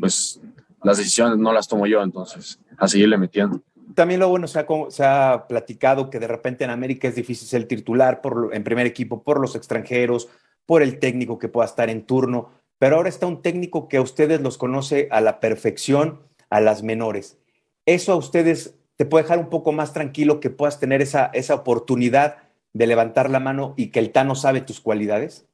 pues 0.00 0.40
las 0.82 0.98
decisiones 0.98 1.38
no 1.38 1.52
las 1.52 1.68
tomo 1.68 1.86
yo, 1.86 2.02
entonces, 2.02 2.58
a 2.76 2.88
seguirle 2.88 3.16
metiendo. 3.16 3.62
También 3.94 4.20
lo 4.20 4.28
bueno, 4.28 4.48
se 4.48 4.58
ha, 4.58 5.32
ha 5.32 5.46
platicado 5.46 6.10
que 6.10 6.18
de 6.18 6.26
repente 6.26 6.64
en 6.64 6.70
América 6.70 7.08
es 7.08 7.14
difícil 7.14 7.46
ser 7.46 7.66
titular 7.66 8.20
por, 8.20 8.50
en 8.52 8.64
primer 8.64 8.86
equipo 8.86 9.22
por 9.22 9.40
los 9.40 9.54
extranjeros, 9.54 10.28
por 10.66 10.82
el 10.82 10.98
técnico 10.98 11.38
que 11.38 11.48
pueda 11.48 11.66
estar 11.66 11.90
en 11.90 12.04
turno, 12.04 12.50
pero 12.78 12.96
ahora 12.96 13.08
está 13.08 13.26
un 13.26 13.42
técnico 13.42 13.88
que 13.88 13.98
a 13.98 14.02
ustedes 14.02 14.40
los 14.40 14.58
conoce 14.58 15.08
a 15.10 15.20
la 15.20 15.38
perfección, 15.40 16.20
a 16.50 16.60
las 16.60 16.82
menores. 16.82 17.38
Eso 17.86 18.12
a 18.12 18.16
ustedes 18.16 18.74
te 18.96 19.04
puede 19.04 19.24
dejar 19.24 19.38
un 19.38 19.50
poco 19.50 19.72
más 19.72 19.92
tranquilo 19.92 20.40
que 20.40 20.50
puedas 20.50 20.78
tener 20.78 21.02
esa, 21.02 21.26
esa 21.26 21.54
oportunidad 21.54 22.38
de 22.72 22.86
levantar 22.86 23.30
la 23.30 23.40
mano 23.40 23.74
y 23.76 23.90
que 23.90 24.00
el 24.00 24.10
Tano 24.10 24.34
sabe 24.34 24.60
tus 24.60 24.80
cualidades. 24.80 25.46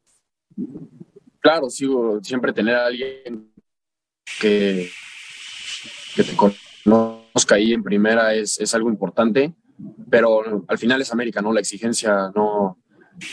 claro, 1.41 1.71
sigo 1.71 2.21
siempre 2.23 2.53
tener 2.53 2.75
a 2.75 2.87
alguien 2.87 3.53
que, 4.41 4.91
que 6.15 6.25
te 6.25 6.37
conozca 6.37 7.55
ahí 7.55 7.73
en 7.73 7.83
primera 7.83 8.35
es, 8.35 8.59
es 8.61 8.75
algo 8.75 8.89
importante, 8.89 9.55
pero 10.11 10.65
al 10.67 10.79
final 10.79 11.01
es 11.01 11.13
América, 11.13 11.41
¿no? 11.41 11.53
La 11.53 11.61
exigencia 11.61 12.31
no, 12.35 12.79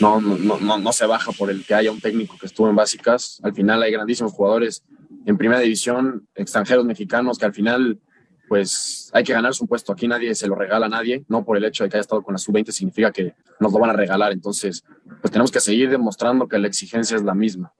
no, 0.00 0.20
no, 0.20 0.58
no, 0.58 0.78
no 0.78 0.92
se 0.92 1.06
baja 1.06 1.32
por 1.32 1.50
el 1.50 1.64
que 1.64 1.74
haya 1.74 1.90
un 1.90 2.00
técnico 2.00 2.36
que 2.38 2.46
estuvo 2.46 2.68
en 2.68 2.76
básicas. 2.76 3.40
Al 3.42 3.54
final 3.54 3.82
hay 3.82 3.92
grandísimos 3.92 4.32
jugadores 4.32 4.84
en 5.26 5.36
primera 5.36 5.60
división, 5.60 6.26
extranjeros 6.34 6.84
mexicanos, 6.84 7.38
que 7.38 7.46
al 7.46 7.54
final 7.54 8.00
pues 8.48 9.10
hay 9.12 9.24
que 9.24 9.32
ganarse 9.32 9.62
un 9.62 9.68
puesto. 9.68 9.92
Aquí 9.92 10.08
nadie 10.08 10.34
se 10.34 10.46
lo 10.46 10.54
regala 10.54 10.86
a 10.86 10.88
nadie, 10.88 11.24
no 11.28 11.44
por 11.44 11.56
el 11.56 11.64
hecho 11.64 11.84
de 11.84 11.90
que 11.90 11.96
haya 11.96 12.02
estado 12.02 12.22
con 12.22 12.32
la 12.32 12.38
sub-20 12.38 12.70
significa 12.70 13.12
que 13.12 13.34
nos 13.60 13.72
lo 13.72 13.78
van 13.78 13.90
a 13.90 13.92
regalar. 13.92 14.32
Entonces, 14.32 14.84
pues 15.20 15.30
tenemos 15.30 15.50
que 15.50 15.60
seguir 15.60 15.90
demostrando 15.90 16.48
que 16.48 16.58
la 16.58 16.66
exigencia 16.66 17.16
es 17.16 17.22
la 17.22 17.34
misma. 17.34 17.72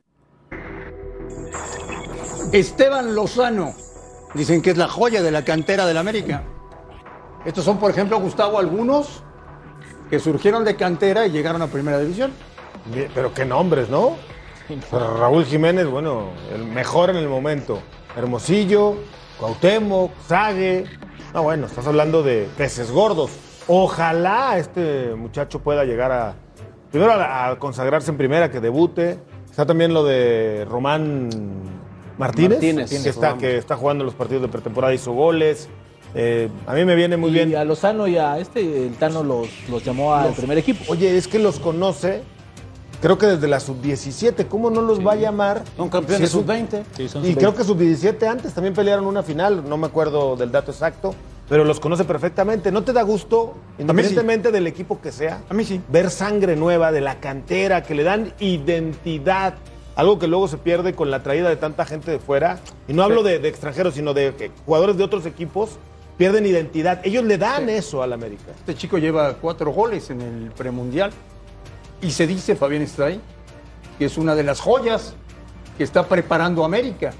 Esteban 2.52 3.14
Lozano. 3.14 3.74
Dicen 4.34 4.60
que 4.60 4.70
es 4.70 4.76
la 4.76 4.88
joya 4.88 5.22
de 5.22 5.30
la 5.30 5.44
cantera 5.44 5.86
del 5.86 5.96
América. 5.96 6.44
Estos 7.44 7.64
son, 7.64 7.78
por 7.78 7.90
ejemplo, 7.90 8.20
Gustavo, 8.20 8.58
algunos 8.58 9.22
que 10.10 10.18
surgieron 10.18 10.64
de 10.64 10.76
cantera 10.76 11.26
y 11.26 11.30
llegaron 11.30 11.62
a 11.62 11.66
primera 11.68 11.98
división. 11.98 12.32
Pero 13.14 13.32
qué 13.32 13.44
nombres, 13.44 13.88
¿no? 13.88 14.16
Raúl 14.92 15.44
Jiménez, 15.44 15.86
bueno, 15.86 16.30
el 16.54 16.64
mejor 16.64 17.10
en 17.10 17.16
el 17.16 17.28
momento. 17.28 17.80
Hermosillo, 18.18 18.96
Cuauhtémoc, 19.38 20.10
Sague. 20.26 20.84
No, 21.32 21.42
bueno, 21.44 21.66
estás 21.66 21.86
hablando 21.86 22.22
de 22.22 22.48
peces 22.56 22.90
gordos. 22.90 23.30
Ojalá 23.68 24.58
este 24.58 25.14
muchacho 25.14 25.60
pueda 25.60 25.84
llegar 25.84 26.10
a, 26.10 26.34
primero 26.90 27.12
a, 27.12 27.50
a 27.50 27.58
consagrarse 27.58 28.10
en 28.10 28.16
primera, 28.16 28.50
que 28.50 28.60
debute. 28.60 29.18
Está 29.48 29.64
también 29.66 29.92
lo 29.94 30.04
de 30.04 30.66
Román 30.68 31.28
Martínez, 32.18 32.50
Martínez, 32.58 32.90
que, 32.90 33.08
está, 33.08 33.26
Román. 33.28 33.40
que 33.40 33.56
está 33.58 33.76
jugando 33.76 34.04
los 34.04 34.14
partidos 34.14 34.42
de 34.42 34.48
pretemporada, 34.48 34.92
hizo 34.94 35.12
goles. 35.12 35.68
Eh, 36.14 36.48
a 36.66 36.72
mí 36.74 36.84
me 36.84 36.94
viene 36.94 37.16
muy 37.16 37.30
y 37.30 37.34
bien. 37.34 37.54
a 37.56 37.64
Lozano 37.64 38.08
y 38.08 38.16
a 38.16 38.38
este, 38.38 38.86
el 38.86 38.94
Tano 38.94 39.22
los, 39.22 39.48
los 39.68 39.84
llamó 39.84 40.14
al 40.14 40.28
Los- 40.28 40.36
primer 40.38 40.56
equipo. 40.58 40.84
Oye, 40.90 41.16
es 41.16 41.28
que 41.28 41.38
los 41.38 41.60
conoce, 41.60 42.22
creo 43.00 43.18
que 43.18 43.26
desde 43.26 43.48
la 43.48 43.60
sub-17, 43.60 44.46
¿cómo 44.48 44.70
no 44.70 44.80
los 44.82 45.04
va 45.06 45.12
a 45.12 45.16
llamar? 45.16 45.62
Son 45.76 45.88
campeones 45.88 46.18
Si 46.18 46.24
es 46.24 46.34
un- 46.34 46.40
sub-20. 46.46 46.82
Sí, 46.96 47.08
son 47.08 47.22
Y 47.24 47.28
sub-20. 47.32 47.36
creo 47.38 47.54
que 47.54 47.64
sub-17 47.64 48.26
antes 48.26 48.52
también 48.54 48.74
pelearon 48.74 49.06
una 49.06 49.22
final, 49.22 49.68
no 49.68 49.76
me 49.76 49.86
acuerdo 49.86 50.36
del 50.36 50.50
dato 50.52 50.70
exacto, 50.72 51.14
pero 51.48 51.64
los 51.64 51.80
conoce 51.80 52.04
perfectamente. 52.04 52.70
¿No 52.72 52.82
te 52.84 52.92
da 52.92 53.02
gusto, 53.02 53.54
independientemente 53.78 54.50
del 54.52 54.66
equipo 54.66 55.00
que 55.00 55.12
sea, 55.12 55.40
A 55.48 55.54
mí 55.54 55.64
sí. 55.64 55.80
ver 55.88 56.10
sangre 56.10 56.56
nueva 56.56 56.92
de 56.92 57.00
la 57.00 57.20
cantera, 57.20 57.82
que 57.82 57.94
le 57.94 58.02
dan 58.04 58.32
identidad? 58.40 59.54
Algo 59.96 60.18
que 60.20 60.28
luego 60.28 60.46
se 60.46 60.58
pierde 60.58 60.94
con 60.94 61.10
la 61.10 61.22
traída 61.24 61.48
de 61.48 61.56
tanta 61.56 61.84
gente 61.84 62.10
de 62.12 62.18
fuera. 62.20 62.60
Y 62.86 62.92
no 62.92 63.02
hablo 63.02 63.24
de, 63.24 63.40
de 63.40 63.48
extranjeros, 63.48 63.94
sino 63.94 64.14
de 64.14 64.28
eh, 64.38 64.50
jugadores 64.64 64.96
de 64.96 65.02
otros 65.02 65.26
equipos. 65.26 65.70
Pierden 66.16 66.46
identidad. 66.46 67.00
Ellos 67.04 67.24
le 67.24 67.36
dan 67.38 67.68
eso 67.68 68.00
al 68.02 68.12
América. 68.12 68.44
Este 68.60 68.76
chico 68.76 68.98
lleva 68.98 69.34
cuatro 69.34 69.72
goles 69.72 70.10
en 70.10 70.20
el 70.20 70.50
premundial. 70.52 71.10
Y 72.00 72.10
se 72.10 72.26
dice, 72.26 72.54
Fabián 72.56 72.86
Stray, 72.86 73.20
que 73.98 74.04
es 74.04 74.16
una 74.18 74.34
de 74.34 74.42
las 74.44 74.60
joyas 74.60 75.14
que 75.76 75.84
está 75.84 76.06
preparando 76.06 76.64
América 76.64 77.12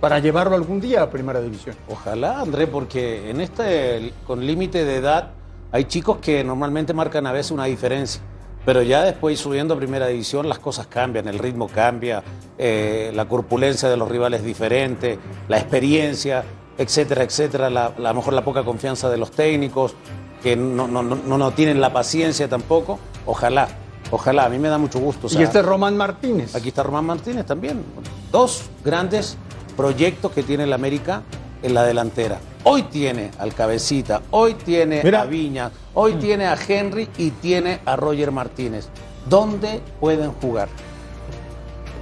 para 0.00 0.18
llevarlo 0.18 0.54
algún 0.56 0.80
día 0.80 1.02
a 1.02 1.10
Primera 1.10 1.40
División. 1.40 1.76
Ojalá, 1.88 2.40
André, 2.40 2.66
porque 2.66 3.30
en 3.30 3.40
este, 3.40 4.12
con 4.26 4.44
límite 4.46 4.84
de 4.84 4.96
edad, 4.96 5.30
hay 5.72 5.84
chicos 5.84 6.18
que 6.18 6.42
normalmente 6.44 6.92
marcan 6.92 7.26
a 7.26 7.32
veces 7.32 7.50
una 7.52 7.64
diferencia. 7.64 8.20
Pero 8.64 8.82
ya 8.82 9.02
después 9.02 9.40
subiendo 9.40 9.74
a 9.74 9.76
primera 9.76 10.06
división 10.06 10.48
las 10.48 10.60
cosas 10.60 10.86
cambian, 10.86 11.26
el 11.26 11.40
ritmo 11.40 11.66
cambia, 11.66 12.22
eh, 12.58 13.10
la 13.12 13.24
corpulencia 13.24 13.88
de 13.88 13.96
los 13.96 14.08
rivales 14.08 14.40
es 14.40 14.46
diferente, 14.46 15.18
la 15.48 15.58
experiencia, 15.58 16.44
etcétera, 16.78 17.24
etcétera, 17.24 17.66
a 17.66 17.70
lo 17.98 18.14
mejor 18.14 18.34
la 18.34 18.44
poca 18.44 18.62
confianza 18.62 19.10
de 19.10 19.16
los 19.16 19.32
técnicos, 19.32 19.96
que 20.44 20.54
no, 20.54 20.86
no, 20.86 21.02
no- 21.02 21.16
no 21.16 21.50
tienen 21.50 21.80
la 21.80 21.92
paciencia 21.92 22.48
tampoco. 22.48 23.00
Ojalá, 23.26 23.66
ojalá, 24.12 24.44
a 24.44 24.48
mí 24.48 24.58
me 24.60 24.68
da 24.68 24.78
mucho 24.78 25.00
gusto. 25.00 25.26
o 25.26 25.30
sea, 25.30 25.40
y 25.40 25.44
este 25.44 25.58
es 25.58 25.64
Román 25.64 25.96
Martínez. 25.96 26.54
Aquí 26.54 26.68
está 26.68 26.84
Román 26.84 27.06
Martínez 27.06 27.44
también. 27.44 27.82
Dos 28.30 28.62
grandes 28.84 29.36
proyectos 29.76 30.30
que 30.30 30.44
tiene 30.44 30.64
el 30.64 30.72
América 30.72 31.22
en 31.62 31.74
la 31.74 31.82
delantera. 31.82 32.38
Hoy 32.64 32.84
tiene 32.84 33.30
al 33.38 33.54
Cabecita, 33.54 34.22
hoy 34.30 34.54
tiene 34.54 35.00
Mira. 35.02 35.22
a 35.22 35.24
Viña, 35.24 35.70
hoy 35.94 36.14
tiene 36.14 36.46
a 36.46 36.56
Henry 36.68 37.08
y 37.18 37.30
tiene 37.30 37.80
a 37.84 37.96
Roger 37.96 38.30
Martínez. 38.30 38.88
¿Dónde 39.28 39.80
pueden 40.00 40.30
jugar? 40.32 40.68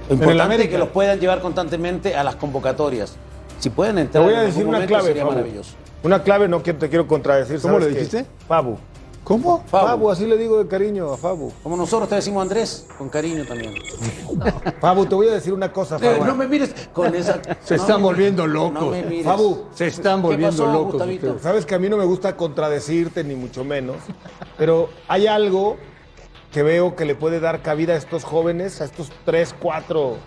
Lo 0.09 0.15
importante 0.15 0.63
es 0.63 0.69
que 0.69 0.77
los 0.77 0.89
puedan 0.89 1.19
llevar 1.19 1.41
constantemente 1.41 2.15
a 2.15 2.23
las 2.23 2.35
convocatorias. 2.35 3.15
Si 3.59 3.69
pueden 3.69 3.95
Te 3.95 4.01
entrar 4.01 4.23
voy 4.23 4.33
en 4.33 4.39
a 4.39 4.41
algún 4.41 4.53
decir 4.53 4.67
una 4.67 4.77
momento, 4.77 4.91
clave, 4.93 5.07
sería 5.07 5.23
Fabu. 5.23 5.35
maravilloso. 5.35 5.71
Una 6.03 6.23
clave, 6.23 6.47
no 6.47 6.61
te 6.61 6.89
quiero 6.89 7.07
contradecir. 7.07 7.61
¿Cómo 7.61 7.75
¿sabes 7.75 7.87
le 7.87 7.93
qué? 7.93 7.99
dijiste? 7.99 8.25
Fabu. 8.47 8.77
¿Cómo? 9.23 9.63
Fabu. 9.67 9.87
Fabu. 9.87 10.09
así 10.11 10.25
le 10.25 10.35
digo 10.37 10.57
de 10.57 10.67
cariño 10.67 11.11
a 11.13 11.17
Fabu. 11.17 11.51
Como 11.63 11.77
nosotros 11.77 12.09
te 12.09 12.15
decimos 12.15 12.41
Andrés, 12.41 12.87
con 12.97 13.07
cariño 13.09 13.45
también. 13.45 13.73
Fabu, 14.79 15.05
te 15.05 15.15
voy 15.15 15.27
a 15.27 15.33
decir 15.33 15.53
una 15.53 15.71
cosa, 15.71 15.97
Eh, 15.97 15.99
Fabu. 15.99 16.25
no 16.25 16.35
me 16.35 16.47
mires 16.47 16.73
con 16.91 17.13
esa. 17.15 17.39
Se 17.63 17.75
no 17.77 17.81
están 17.81 17.97
me- 17.97 18.03
volviendo 18.03 18.47
No 18.47 18.53
locos. 18.53 18.91
me 18.91 19.03
mires. 19.03 19.25
Fabu, 19.25 19.65
Se 19.73 19.87
están 19.87 20.21
¿Qué 20.21 20.27
volviendo 20.27 20.63
pasó, 20.65 20.73
locos. 20.73 21.01
Ustedes. 21.01 21.41
Sabes 21.41 21.65
que 21.65 21.75
a 21.75 21.79
mí 21.79 21.87
no 21.87 21.97
me 21.97 22.05
gusta 22.05 22.35
contradecirte, 22.35 23.23
ni 23.23 23.35
mucho 23.35 23.63
menos, 23.63 23.97
pero 24.57 24.89
hay 25.07 25.27
algo 25.27 25.77
que 26.51 26.63
veo 26.63 26.95
que 26.95 27.05
le 27.05 27.15
puede 27.15 27.39
dar 27.39 27.61
cabida 27.61 27.93
a 27.93 27.97
estos 27.97 28.23
jóvenes, 28.23 28.81
a 28.81 28.85
estos 28.85 29.09
tres, 29.25 29.55
cuatro 29.57 30.17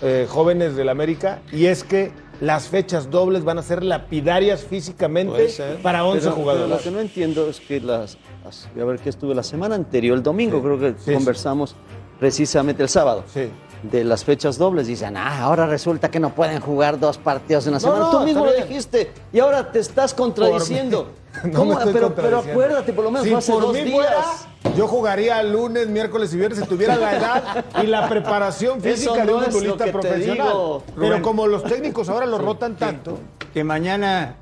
eh, 0.00 0.26
jóvenes 0.28 0.74
del 0.76 0.88
América, 0.88 1.42
y 1.52 1.66
es 1.66 1.82
que 1.84 2.12
las 2.40 2.68
fechas 2.68 3.10
dobles 3.10 3.42
van 3.44 3.58
a 3.58 3.62
ser 3.62 3.82
lapidarias 3.82 4.62
físicamente 4.62 5.48
ser. 5.48 5.82
para 5.82 6.04
11 6.04 6.20
Pero- 6.20 6.30
pero 6.34 6.42
jugadores. 6.42 6.70
lo 6.70 6.78
que 6.82 6.90
no 6.92 7.00
entiendo 7.00 7.48
es 7.50 7.58
que 7.60 7.80
las, 7.80 8.16
las- 8.48 8.66
a 8.80 8.84
ver 8.84 8.98
qué 8.98 9.08
estuve 9.10 9.34
la 9.34 9.42
semana 9.42 9.74
anterior, 9.74 10.16
el 10.16 10.22
domingo 10.22 10.62
creo 10.62 10.78
que 10.78 10.94
sí. 10.98 11.12
conversamos 11.14 11.74
precisamente 12.18 12.82
el 12.82 12.88
sábado. 12.88 13.24
Sí. 13.32 13.50
De 13.82 14.02
las 14.02 14.24
fechas 14.24 14.58
dobles, 14.58 14.88
dicen, 14.88 15.16
ah, 15.16 15.42
ahora 15.42 15.66
resulta 15.66 16.10
que 16.10 16.18
no 16.18 16.34
pueden 16.34 16.60
jugar 16.60 16.98
dos 16.98 17.16
partidos 17.16 17.64
en 17.68 17.74
la 17.74 17.76
No, 17.78 17.80
semana. 17.80 18.00
no, 18.06 18.10
Tú 18.10 18.20
mismo 18.24 18.44
lo 18.44 18.52
dijiste 18.52 19.12
y 19.32 19.38
ahora 19.38 19.70
te 19.70 19.78
estás 19.78 20.14
contradiciendo. 20.14 21.12
No 21.44 21.52
¿Cómo? 21.60 21.74
me 21.74 21.78
estoy 21.78 21.92
pero, 21.92 22.12
pero 22.14 22.38
acuérdate, 22.40 22.92
por 22.92 23.04
lo 23.04 23.10
menos 23.12 23.22
Si 23.24 23.30
fue 23.30 23.38
hace 23.38 23.52
por 23.52 23.62
dos 23.62 23.72
mí 23.74 23.82
días. 23.82 23.94
fuera, 23.94 24.74
yo 24.76 24.88
jugaría 24.88 25.40
lunes, 25.44 25.86
miércoles 25.86 26.34
y 26.34 26.36
viernes 26.36 26.58
si 26.58 26.66
tuviera 26.66 26.96
la 26.96 27.16
edad 27.16 27.64
y 27.80 27.86
la 27.86 28.08
preparación 28.08 28.80
física 28.80 29.24
de 29.24 29.32
un 29.34 29.44
futbolista 29.44 29.84
profesional. 29.92 30.46
digo, 30.48 30.82
Pero 30.98 31.22
como 31.22 31.46
los 31.46 31.62
técnicos 31.62 32.08
ahora 32.08 32.26
lo 32.26 32.38
rotan 32.38 32.74
tanto, 32.74 33.18
Que 33.54 33.62
mañana 33.62 34.34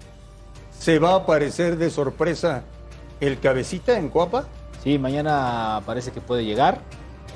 se 0.78 0.98
va 0.98 1.11
a 1.11 1.14
aparecer 1.16 1.76
de 1.76 1.90
sorpresa 1.90 2.62
el 3.20 3.38
cabecita 3.38 3.96
en 3.98 4.08
Cuapa. 4.08 4.44
Sí, 4.82 4.98
mañana 4.98 5.80
parece 5.86 6.12
que 6.12 6.20
puede 6.20 6.44
llegar. 6.44 6.78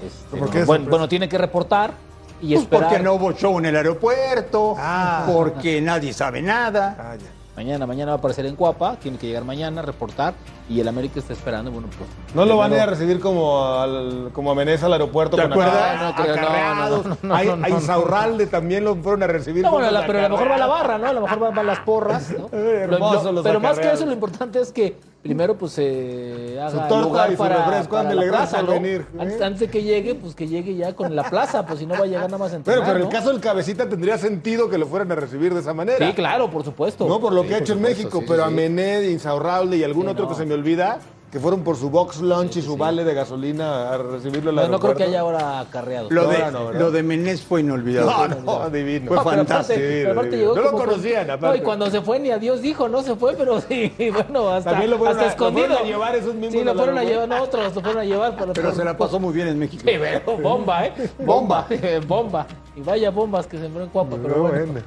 Este, 0.04 0.36
¿Por 0.36 0.50
qué 0.50 0.64
bueno, 0.64 1.08
tiene 1.08 1.28
que 1.28 1.36
reportar 1.38 1.92
y 2.40 2.50
Pues 2.54 2.62
esperar. 2.62 2.88
porque 2.88 3.02
no 3.02 3.14
hubo 3.14 3.32
show 3.32 3.58
en 3.58 3.66
el 3.66 3.76
aeropuerto, 3.76 4.74
Ah. 4.78 5.24
porque 5.30 5.80
nadie 5.80 6.12
sabe 6.12 6.40
nada. 6.42 6.96
Ah, 6.98 7.16
ya. 7.16 7.26
Mañana, 7.56 7.84
mañana 7.86 8.12
va 8.12 8.16
a 8.16 8.18
aparecer 8.18 8.46
en 8.46 8.56
Cuapa, 8.56 8.96
tiene 8.96 9.18
que 9.18 9.26
llegar 9.26 9.44
mañana, 9.44 9.82
reportar 9.82 10.32
y 10.68 10.80
el 10.80 10.88
América 10.88 11.18
está 11.18 11.34
esperando. 11.34 11.70
Bueno, 11.70 11.88
pues. 11.98 12.08
no 12.34 12.46
lo 12.46 12.56
van 12.56 12.72
a 12.72 12.76
ir 12.76 12.80
a 12.80 12.86
recibir 12.86 13.20
como, 13.20 13.74
al, 13.74 14.30
como 14.32 14.52
a 14.52 14.54
Menezes 14.54 14.84
al 14.84 14.94
aeropuerto 14.94 15.36
¿Te 15.36 15.42
con 15.42 15.52
acuerdas? 15.52 15.96
No, 16.00 16.08
no 16.08 16.14
creo, 16.14 16.36
no, 16.36 16.42
acarreados. 16.42 17.04
no, 17.06 17.10
no, 17.10 17.18
no, 17.22 17.34
a, 17.34 17.42
no, 17.44 17.52
a 17.52 17.56
no, 17.56 17.68
no. 17.68 17.68
Insaurralde 17.68 18.46
también 18.46 18.84
lo 18.84 18.96
fueron 18.96 19.24
a 19.24 19.26
recibir. 19.26 19.62
No, 19.62 19.72
bueno, 19.72 19.90
la- 19.90 20.06
pero 20.06 20.20
a 20.20 20.22
lo 20.22 20.28
mejor 20.30 20.50
va 20.52 20.56
la 20.56 20.66
barra, 20.66 20.96
¿no? 20.96 21.06
A 21.08 21.12
lo 21.12 21.20
mejor 21.22 21.54
van, 21.54 21.66
las 21.66 21.80
porras, 21.80 22.30
¿no? 22.30 22.48
Eh, 22.52 22.86
Lo- 22.88 23.32
los 23.32 23.42
pero 23.42 23.60
más 23.60 23.78
que 23.78 23.92
eso, 23.92 24.06
lo 24.06 24.12
importante 24.12 24.58
es 24.60 24.72
que 24.72 24.96
primero 25.22 25.56
pues 25.56 25.72
se 25.72 26.54
Su 26.54 26.60
haga 26.78 26.88
torta 26.88 27.02
lugar 27.08 27.28
y 27.28 27.32
su 27.32 27.38
para, 27.38 27.56
refresco, 27.66 27.96
para 27.96 28.14
la 28.14 28.22
plaza, 28.28 28.62
¿no? 28.62 28.72
venir, 28.72 29.00
¿eh? 29.14 29.18
Antes, 29.20 29.42
antes 29.42 29.60
de 29.60 29.68
que 29.68 29.82
llegue, 29.82 30.14
pues 30.14 30.34
que 30.34 30.48
llegue 30.48 30.74
ya 30.74 30.94
con 30.94 31.14
la 31.14 31.24
plaza, 31.28 31.66
pues 31.66 31.78
si 31.80 31.86
no 31.86 31.94
va 31.94 32.04
a 32.04 32.06
llegar 32.06 32.24
nada 32.24 32.38
más 32.38 32.48
a 32.54 32.58
Pero, 32.58 32.78
entrenar, 32.78 32.84
pero 32.86 32.96
en 32.98 33.02
el 33.04 33.08
caso 33.12 33.30
del 33.30 33.40
cabecita 33.40 33.88
tendría 33.88 34.16
sentido 34.18 34.68
que 34.70 34.78
lo 34.78 34.86
fueran 34.86 35.12
a 35.12 35.14
recibir 35.16 35.52
de 35.52 35.60
esa 35.60 35.74
manera. 35.74 36.06
Sí, 36.06 36.12
claro, 36.14 36.50
por 36.50 36.64
supuesto. 36.64 37.06
No 37.06 37.20
por 37.20 37.32
lo 37.32 37.42
Sí, 37.42 37.48
que 37.48 37.54
ha 37.54 37.58
hecho 37.58 37.72
en 37.74 37.82
México, 37.82 38.20
sí, 38.20 38.24
pero 38.26 38.42
sí, 38.44 38.48
a. 38.48 38.50
Mené, 38.50 39.10
Insaurralde 39.10 39.76
y 39.76 39.84
algún 39.84 40.04
Sí, 40.06 40.08
otro 40.12 40.24
no. 40.24 40.30
que 40.30 40.36
se 40.36 40.46
me 40.46 40.54
olvida, 40.54 40.98
que 41.30 41.38
fueron 41.38 41.62
por 41.62 41.76
su 41.76 41.90
box 41.90 42.20
lunch 42.20 42.56
y 42.56 42.62
su 42.62 42.76
vale 42.76 43.04
de 43.04 43.14
gasolina 43.14 43.90
a 43.92 43.98
recibirlo 43.98 44.50
el 44.50 44.56
No, 44.56 44.66
no 44.68 44.80
creo 44.80 44.96
que 44.96 45.04
haya 45.04 45.20
ahora 45.20 45.60
acarreados. 45.60 46.10
Lo, 46.10 46.24
No, 46.24 46.28
de, 46.28 46.50
no, 46.50 46.72
lo 46.72 46.90
de 46.90 47.02
Menés 47.04 47.40
fue 47.42 47.60
inolvidable. 47.60 48.34
No, 48.44 48.58
no, 48.64 48.70
divino. 48.70 49.06
Fue 49.06 49.16
No, 49.16 49.22
pero 49.22 49.30
aparte- 49.30 49.36
fantástico. 49.46 49.78
pero 49.80 50.10
aparte 50.12 50.30
divino. 50.36 50.54
llegó 50.54 50.64
No 50.66 50.72
lo 50.72 50.76
conocían, 50.78 51.26
No, 51.28 51.32
aparte. 51.34 51.58
y 51.58 51.60
cuando 51.60 51.88
se 51.88 52.00
fue 52.00 52.18
ni 52.18 52.30
a 52.32 52.38
Dios 52.38 52.60
dijo, 52.62 52.88
no 52.88 53.02
se 53.02 53.14
fue, 53.14 53.34
pero 53.36 53.60
sí, 53.68 53.92
bueno, 54.12 54.48
hasta, 54.50 54.70
También 54.70 54.90
lo 54.90 54.98
fueron 54.98 55.16
hasta 55.18 55.22
a- 55.22 55.26
lo 55.26 55.30
escondido. 55.30 55.66
fueron 55.68 55.84
a 55.84 55.88
llevar 55.88 56.16
esos 56.16 56.34
mismos 56.34 56.52
Sí, 56.52 56.64
lo 56.64 56.74
fueron 56.74 56.98
a 56.98 57.04
llevar, 57.04 57.28
no, 57.28 57.42
otros 57.42 57.64
lo 57.76 57.80
fueron 57.80 57.98
a 57.98 58.04
llevar. 58.04 58.36
Pero, 58.36 58.52
Pero 58.52 58.74
se 58.74 58.84
la 58.84 58.96
pasó 58.98 59.20
muy 59.20 59.32
bien 59.32 59.46
en 59.46 59.58
México. 59.60 59.84
Sí, 59.86 59.92
pero 60.00 60.36
bomba, 60.36 60.86
¿eh? 60.86 61.10
Bomba, 61.20 61.66
bomba. 62.08 62.46
Y 62.74 62.80
vaya 62.80 63.10
bombas 63.10 63.46
que 63.46 63.56
sembró 63.56 63.84
en 63.84 63.90
Cuapa, 63.90 64.16
pero 64.20 64.36
No, 64.36 64.42
bueno. 64.48 64.66
bueno. 64.72 64.80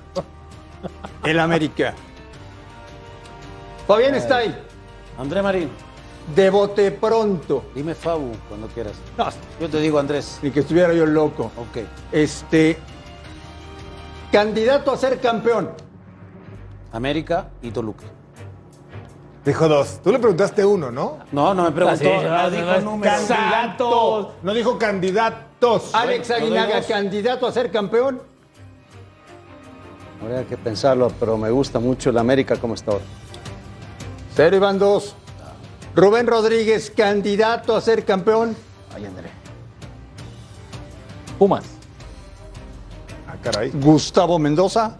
El 1.23 1.39
América. 1.39 1.93
Fabián 3.87 4.15
está 4.15 4.37
ahí. 4.37 4.53
André 5.17 5.41
Marín, 5.41 5.69
De 6.35 6.49
bote 6.49 6.91
pronto. 6.91 7.65
dime 7.75 7.93
Fabu 7.95 8.31
cuando 8.47 8.67
quieras. 8.67 8.93
No, 9.17 9.27
Yo 9.59 9.69
te 9.69 9.79
digo 9.79 9.99
Andrés. 9.99 10.39
ni 10.41 10.51
que 10.51 10.61
estuviera 10.61 10.93
yo 10.93 11.05
loco. 11.05 11.51
Ok. 11.57 11.85
Este. 12.11 12.77
Candidato 14.31 14.91
a 14.91 14.97
ser 14.97 15.19
campeón. 15.19 15.71
América 16.91 17.49
y 17.61 17.71
Toluca. 17.71 18.05
Dijo 19.45 19.67
dos. 19.67 19.99
Tú 20.01 20.11
le 20.11 20.19
preguntaste 20.19 20.63
uno, 20.63 20.89
¿no? 20.89 21.19
No, 21.33 21.53
no 21.53 21.63
me 21.63 21.71
preguntó. 21.71 21.99
Sí, 21.99 22.05
no 22.09 22.43
no, 22.43 22.49
dijo 22.49 22.65
no, 22.65 22.81
número. 22.81 23.17
Santos. 23.19 24.27
No 24.41 24.53
dijo 24.53 24.77
candidatos. 24.77 25.93
Alex 25.93 26.29
¿lo 26.29 26.35
doy 26.35 26.43
Aguinaga, 26.45 26.81
candidato 26.83 27.45
a 27.47 27.51
ser 27.51 27.69
campeón. 27.69 28.21
Habría 30.21 30.45
que 30.45 30.55
pensarlo, 30.55 31.11
pero 31.19 31.37
me 31.37 31.51
gusta 31.51 31.79
mucho 31.79 32.09
el 32.09 32.17
América 32.17 32.55
como 32.55 32.75
está 32.75 32.91
ahora. 32.93 33.03
Cero 34.33 34.55
y 34.55 34.59
van 34.59 34.79
dos. 34.79 35.15
Rubén 35.95 36.27
Rodríguez, 36.27 36.91
candidato 36.95 37.75
a 37.75 37.81
ser 37.81 38.03
campeón. 38.03 38.55
Ay, 38.95 39.05
André. 39.05 39.29
Pumas. 41.37 41.65
Ah, 43.27 43.35
caray. 43.41 43.71
Gustavo 43.71 44.39
Mendoza. 44.39 44.97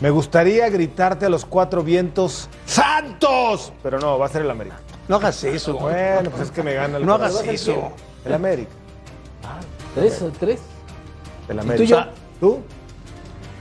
Me 0.00 0.10
gustaría 0.10 0.68
gritarte 0.68 1.26
a 1.26 1.28
los 1.28 1.44
cuatro 1.44 1.82
vientos 1.82 2.48
¡Santos! 2.64 3.72
Pero 3.82 3.98
no, 3.98 4.18
va 4.18 4.26
a 4.26 4.28
ser 4.28 4.42
el 4.42 4.50
América. 4.50 4.76
No 5.08 5.16
hagas 5.16 5.42
eso. 5.42 5.74
Bueno, 5.76 6.30
pues 6.30 6.42
es 6.42 6.50
que 6.52 6.62
me 6.62 6.74
gana 6.74 6.98
el 6.98 7.06
No 7.06 7.14
hagas 7.14 7.42
eso. 7.44 7.90
El 8.24 8.34
América. 8.34 8.70
Tres, 9.94 10.22
tres. 10.38 10.60
El 11.48 11.56
tú 11.56 11.62
América. 11.62 11.84
y 11.84 11.86
yo? 11.86 12.04
¿Tú? 12.38 12.60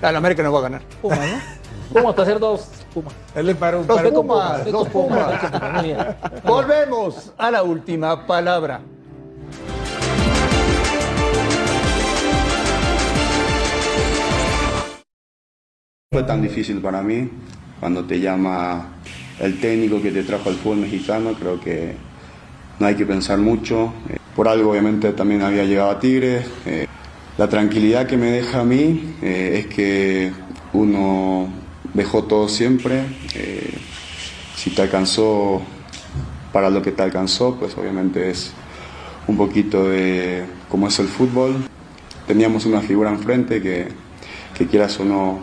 Al 0.02 0.16
América 0.16 0.44
no 0.44 0.52
va 0.52 0.60
a 0.60 0.62
ganar. 0.64 0.82
Pumas, 1.02 1.20
¿no? 1.20 1.40
Pumas 1.94 2.14
para 2.14 2.24
hacer 2.24 2.40
dos. 2.40 2.68
Él 3.36 3.50
es 3.50 3.56
para 3.56 3.78
un, 3.78 3.86
Pumas, 3.86 4.62
Pumas, 4.62 4.88
Pumas. 4.90 6.44
Volvemos 6.44 7.34
a 7.38 7.52
la 7.52 7.64
última 7.64 8.26
palabra. 8.26 8.82
Fue 16.12 16.24
tan 16.24 16.42
difícil 16.42 16.82
para 16.82 17.02
mí 17.02 17.30
cuando 17.80 18.04
te 18.06 18.20
llama 18.20 18.88
el 19.40 19.60
técnico 19.60 20.02
que 20.02 20.12
te 20.12 20.24
trajo 20.24 20.50
al 20.50 20.56
fútbol 20.56 20.78
mexicano, 20.78 21.34
creo 21.34 21.60
que 21.60 21.96
no 22.80 22.88
hay 22.88 22.96
que 22.96 23.06
pensar 23.06 23.38
mucho. 23.38 23.94
Eh, 24.10 24.18
por 24.36 24.48
algo 24.48 24.72
obviamente 24.72 25.12
también 25.14 25.42
había 25.42 25.64
llegado 25.64 25.92
a 25.92 26.00
Tigres. 26.00 26.48
Eh, 26.66 26.88
la 27.38 27.48
tranquilidad 27.48 28.08
que 28.08 28.18
me 28.18 28.32
deja 28.32 28.62
a 28.62 28.64
mí 28.64 29.16
eh, 29.22 29.64
es 29.66 29.76
que 29.76 30.32
uno 30.74 31.50
dejó 31.98 32.24
todo 32.24 32.48
siempre. 32.48 33.04
si 34.56 34.70
te 34.70 34.82
alcanzó 34.82 35.62
para 36.54 36.70
lo 36.70 36.82
que 36.82 36.92
te 36.92 37.04
alcanzó, 37.04 37.56
pues 37.56 37.78
obviamente 37.78 38.30
es 38.30 38.54
un 39.28 39.36
poquito 39.36 39.90
de 39.90 40.46
cómo 40.70 40.88
es 40.88 40.98
el 41.00 41.08
fútbol. 41.08 41.68
Teníamos 42.26 42.66
una 42.66 42.80
figura 42.82 43.10
enfrente 43.10 43.62
que, 43.62 43.90
que 44.58 44.68
quieras 44.68 44.98
o 45.00 45.06
no, 45.06 45.42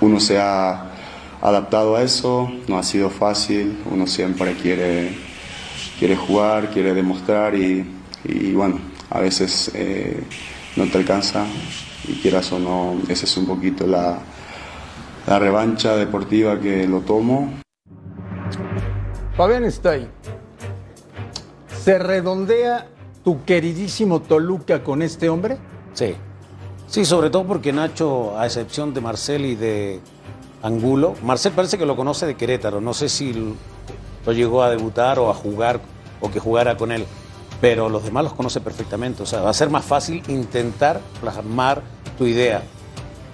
uno 0.00 0.20
se 0.20 0.38
ha 0.38 0.90
adaptado 1.40 1.96
a 1.96 2.02
eso, 2.02 2.50
no 2.68 2.78
ha 2.78 2.82
sido 2.82 3.10
fácil, 3.10 3.78
uno 3.90 4.06
siempre 4.06 4.54
quiere, 4.54 5.14
quiere 5.98 6.16
jugar, 6.16 6.70
quiere 6.70 6.94
demostrar 6.94 7.54
y, 7.54 7.84
bueno, 8.54 8.78
a 9.10 9.20
veces 9.20 9.70
eh, 9.74 10.22
no 10.76 10.86
te 10.86 10.98
alcanza 10.98 11.44
y 12.06 12.14
quieras 12.14 12.52
o 12.52 12.58
no, 12.58 13.00
esa 13.08 13.24
es 13.24 13.36
un 13.36 13.46
poquito 13.46 13.86
la, 13.86 14.18
la 15.30 15.38
revancha 15.38 15.94
deportiva 15.94 16.58
que 16.58 16.88
lo 16.88 17.02
tomo. 17.02 17.52
Fabián 19.36 19.62
está 19.62 19.90
ahí. 19.90 20.10
¿Se 21.84 22.00
redondea 22.00 22.88
tu 23.22 23.44
queridísimo 23.44 24.20
Toluca 24.22 24.82
con 24.82 25.02
este 25.02 25.28
hombre? 25.28 25.58
Sí. 25.94 26.16
Sí, 26.88 27.04
sobre 27.04 27.30
todo 27.30 27.44
porque 27.44 27.72
Nacho, 27.72 28.36
a 28.36 28.46
excepción 28.46 28.92
de 28.92 29.00
Marcel 29.00 29.46
y 29.46 29.54
de 29.54 30.00
Angulo. 30.62 31.14
Marcel 31.22 31.52
parece 31.52 31.78
que 31.78 31.86
lo 31.86 31.94
conoce 31.94 32.26
de 32.26 32.34
Querétaro. 32.34 32.80
No 32.80 32.92
sé 32.92 33.08
si 33.08 33.32
lo 34.26 34.32
llegó 34.32 34.64
a 34.64 34.70
debutar 34.70 35.20
o 35.20 35.30
a 35.30 35.34
jugar 35.34 35.78
o 36.20 36.28
que 36.28 36.40
jugara 36.40 36.76
con 36.76 36.90
él. 36.90 37.06
Pero 37.60 37.88
los 37.88 38.02
demás 38.02 38.24
los 38.24 38.32
conoce 38.32 38.60
perfectamente. 38.60 39.22
O 39.22 39.26
sea, 39.26 39.42
va 39.42 39.50
a 39.50 39.54
ser 39.54 39.70
más 39.70 39.84
fácil 39.84 40.24
intentar 40.26 41.00
plasmar 41.20 41.82
tu 42.18 42.26
idea. 42.26 42.64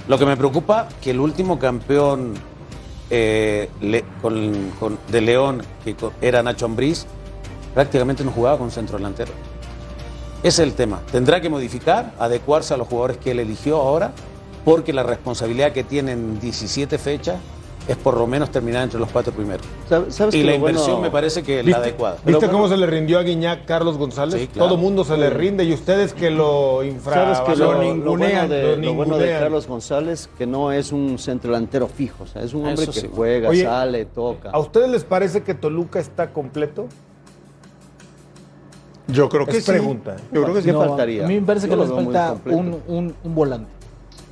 Lo 0.09 0.18
que 0.18 0.26
me 0.26 0.36
preocupa 0.36 0.88
que 1.00 1.11
el 1.11 1.20
último 1.20 1.59
campeón 1.59 2.34
eh, 3.11 3.68
de 5.11 5.20
León, 5.20 5.62
que 5.84 5.96
era 6.20 6.42
Nacho 6.42 6.66
Ambriz, 6.66 7.07
prácticamente 7.74 8.24
no 8.24 8.30
jugaba 8.30 8.59
con 8.59 8.70
centro 8.70 8.98
delantero. 8.98 9.32
Ese 10.42 10.62
es 10.62 10.68
el 10.68 10.74
tema. 10.74 11.00
Tendrá 11.11 11.40
que 11.40 11.48
modificar, 11.48 12.14
adecuarse 12.18 12.72
a 12.74 12.76
los 12.76 12.86
jugadores 12.86 13.16
que 13.16 13.32
él 13.32 13.40
eligió 13.40 13.78
ahora 13.78 14.12
porque 14.64 14.92
la 14.92 15.02
responsabilidad 15.02 15.72
que 15.72 15.84
tienen 15.84 16.40
17 16.40 16.98
fechas 16.98 17.36
es 17.89 17.97
por 17.97 18.16
lo 18.16 18.26
menos 18.26 18.51
terminar 18.51 18.84
entre 18.84 18.99
los 18.99 19.11
cuatro 19.11 19.32
primeros. 19.32 19.66
y 20.32 20.43
la 20.43 20.55
inversión 20.55 21.01
me 21.01 21.11
parece 21.11 21.43
que 21.43 21.61
es 21.61 21.66
la 21.66 21.78
adecuada. 21.78 22.18
¿Viste 22.24 22.49
cómo 22.49 22.68
se 22.68 22.76
le 22.76 22.87
rindió 22.87 23.18
a 23.18 23.22
Guiñac 23.22 23.64
Carlos 23.64 23.97
González? 23.97 24.49
Todo 24.51 24.76
mundo 24.76 25.05
se 25.05 25.16
le 25.16 25.30
rinde 25.30 25.64
y 25.64 25.72
ustedes 25.72 26.12
que 26.12 26.30
lo 26.30 26.82
infra 26.82 27.34
¿Sabes 27.34 27.41
que 27.41 27.57
lo, 27.57 27.82
ningunean, 27.82 28.51
lo, 28.80 28.95
bueno 28.95 29.18
de, 29.18 29.30
Carlos 29.30 29.66
González 29.66 30.28
que 30.39 30.47
no 30.47 30.72
es 30.72 30.93
un 30.93 31.18
centro 31.18 31.53
delantero 31.53 31.89
fijo, 31.89 32.24
o 32.24 32.26
sea, 32.26 32.43
es 32.43 32.55
un 32.55 32.66
hombre 32.66 32.87
que 32.87 33.09
juega, 33.09 33.55
sale, 33.55 34.05
toca. 34.07 34.51
¿A 34.51 34.59
ustedes 34.59 34.91
les 34.91 35.05
parece 35.05 35.43
que 35.43 35.55
Toluca 35.55 35.99
está 35.99 36.32
completo? 36.32 36.87
Yo 39.09 39.28
creo 39.28 39.47
que 39.47 39.59
es 39.59 39.64
pregunta. 39.64 40.16
Yo 40.32 40.43
creo 40.43 40.55
que 40.55 40.62
sí 40.62 40.72
faltaría. 40.72 41.24
A 41.24 41.28
mí 41.28 41.39
me 41.39 41.47
parece 41.47 41.68
que 41.68 41.76
les 41.76 41.89
falta 41.89 42.37
un 42.47 43.14
volante 43.24 43.76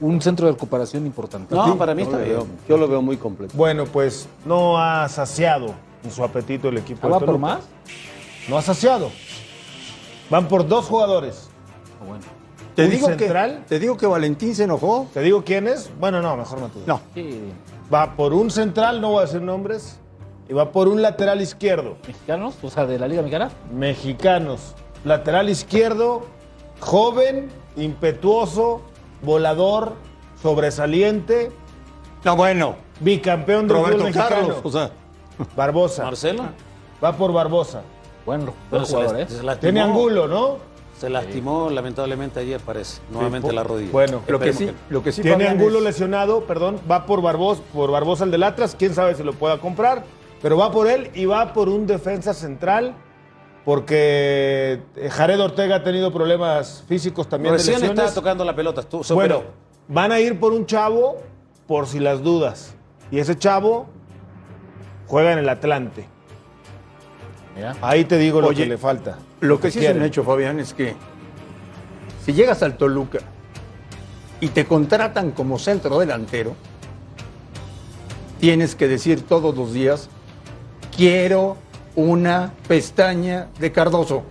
un 0.01 0.20
centro 0.20 0.47
de 0.47 0.53
recuperación 0.53 1.07
importante. 1.07 1.55
No, 1.55 1.76
para 1.76 1.95
mí 1.95 2.03
está 2.03 2.18
bien. 2.18 2.40
Yo 2.68 2.76
lo 2.76 2.88
veo 2.88 3.03
muy 3.03 3.16
completo. 3.16 3.55
Bueno, 3.57 3.84
pues 3.84 4.28
no 4.45 4.78
ha 4.78 5.09
saciado 5.09 5.74
en 6.03 6.11
su 6.11 6.22
apetito 6.22 6.68
el 6.68 6.78
equipo. 6.78 7.09
¿Va 7.09 7.20
por 7.20 7.38
más? 7.38 7.61
No 8.49 8.59
ha 8.59 8.62
saciado. 8.62 9.11
Van 10.30 10.49
por 10.49 10.66
dos 10.66 10.86
jugadores. 10.86 11.49
Ah, 12.01 12.05
bueno. 12.07 12.24
¿Te 12.74 12.88
digo, 12.88 13.07
central? 13.07 13.61
que, 13.62 13.68
¿Te 13.68 13.78
digo 13.78 13.97
que 13.97 14.07
Valentín 14.07 14.55
se 14.55 14.64
enojó? 14.64 15.07
¿Te 15.14 15.20
digo 15.20 15.45
quién 15.45 15.68
es? 15.68 15.90
Bueno, 16.01 16.20
no, 16.20 16.36
mejor 16.36 16.61
no 16.61 16.68
te 16.68 16.80
No. 16.86 17.01
Va 17.92 18.16
por 18.16 18.32
un 18.32 18.51
central, 18.51 19.01
no 19.01 19.11
voy 19.11 19.18
a 19.18 19.26
decir 19.26 19.42
nombres, 19.42 20.01
y 20.49 20.55
va 20.55 20.72
por 20.72 20.88
un 20.88 21.01
lateral 21.01 21.40
izquierdo. 21.40 21.97
¿Mexicanos? 22.07 22.57
O 22.62 22.70
sea, 22.70 22.86
de 22.86 22.99
la 22.99 23.07
Liga 23.07 23.22
Mexicana. 23.22 23.51
Mexicanos. 23.72 24.74
Lateral 25.05 25.51
izquierdo, 25.51 26.22
joven, 26.80 27.49
impetuoso, 27.76 28.80
volador, 29.24 29.94
sobresaliente. 30.40 31.50
No, 32.24 32.36
bueno. 32.36 32.76
Bicampeón 33.00 33.66
del 33.66 33.76
Roberto 33.76 34.06
Carlos, 34.12 34.58
o 34.62 34.70
sea. 34.70 34.90
Barbosa. 35.56 36.04
Marcelo. 36.04 36.44
Va 37.02 37.16
por 37.16 37.32
Barbosa. 37.32 37.82
Bueno, 38.24 38.54
buen 38.70 38.84
jugador, 38.84 39.20
¿eh? 39.20 39.26
Tiene 39.60 39.80
Angulo, 39.80 40.28
¿no? 40.28 40.58
Se 40.98 41.10
lastimó 41.10 41.68
lamentablemente 41.70 42.40
ayer, 42.40 42.60
parece, 42.60 43.02
nuevamente 43.10 43.52
la 43.52 43.64
rodilla. 43.64 43.90
Bueno, 43.90 44.22
lo 44.28 44.38
que, 44.38 44.52
sí, 44.52 44.70
lo 44.88 45.02
que 45.02 45.10
sí 45.10 45.22
tiene 45.22 45.48
Angulo 45.48 45.80
lesionado, 45.80 46.44
perdón, 46.44 46.80
va 46.90 47.04
por 47.04 47.20
Barbosa, 47.20 47.62
por 47.74 47.90
Barbosa 47.90 48.24
el 48.24 48.30
del 48.30 48.44
Atlas, 48.44 48.76
quién 48.78 48.94
sabe 48.94 49.14
si 49.16 49.24
lo 49.24 49.32
pueda 49.32 49.58
comprar, 49.58 50.04
pero 50.40 50.56
va 50.56 50.70
por 50.70 50.86
él 50.86 51.10
y 51.12 51.26
va 51.26 51.52
por 51.52 51.68
un 51.68 51.86
defensa 51.86 52.32
central 52.32 52.94
porque 53.64 54.82
eh, 54.96 55.08
Jared 55.10 55.40
Ortega 55.40 55.76
ha 55.76 55.82
tenido 55.82 56.12
problemas 56.12 56.84
físicos 56.86 57.28
también. 57.28 57.54
Recién 57.54 57.80
de 57.80 57.86
está 57.86 58.12
tocando 58.12 58.44
la 58.44 58.54
pelota. 58.54 58.82
Tú, 58.82 59.02
bueno, 59.14 59.42
van 59.88 60.12
a 60.12 60.20
ir 60.20 60.38
por 60.38 60.52
un 60.52 60.66
chavo 60.66 61.16
por 61.66 61.86
si 61.86 61.98
las 61.98 62.22
dudas. 62.22 62.74
Y 63.10 63.18
ese 63.18 63.36
chavo 63.38 63.86
juega 65.06 65.32
en 65.32 65.38
el 65.38 65.48
Atlante. 65.48 66.06
Ahí 67.80 68.04
te 68.04 68.18
digo 68.18 68.40
lo 68.40 68.50
que 68.50 68.66
le 68.66 68.76
falta. 68.76 69.18
Lo 69.40 69.60
que, 69.60 69.70
sí 69.70 69.84
es 69.84 69.94
un 69.94 70.02
hecho, 70.02 70.24
Fabián, 70.24 70.58
es 70.58 70.74
que 70.74 70.94
si 72.24 72.32
llegas 72.32 72.62
al 72.62 72.76
Toluca 72.76 73.20
y 74.40 74.48
te 74.48 74.64
contratan 74.64 75.30
como 75.30 75.58
centro 75.58 75.98
delantero, 75.98 76.54
tienes 78.40 78.74
que 78.74 78.88
decir 78.88 79.22
todos 79.22 79.56
los 79.56 79.72
días, 79.72 80.08
quiero 80.96 81.56
una 81.97 82.53
pestaña 82.66 83.49
de 83.59 83.72
Cardoso. 83.72 84.22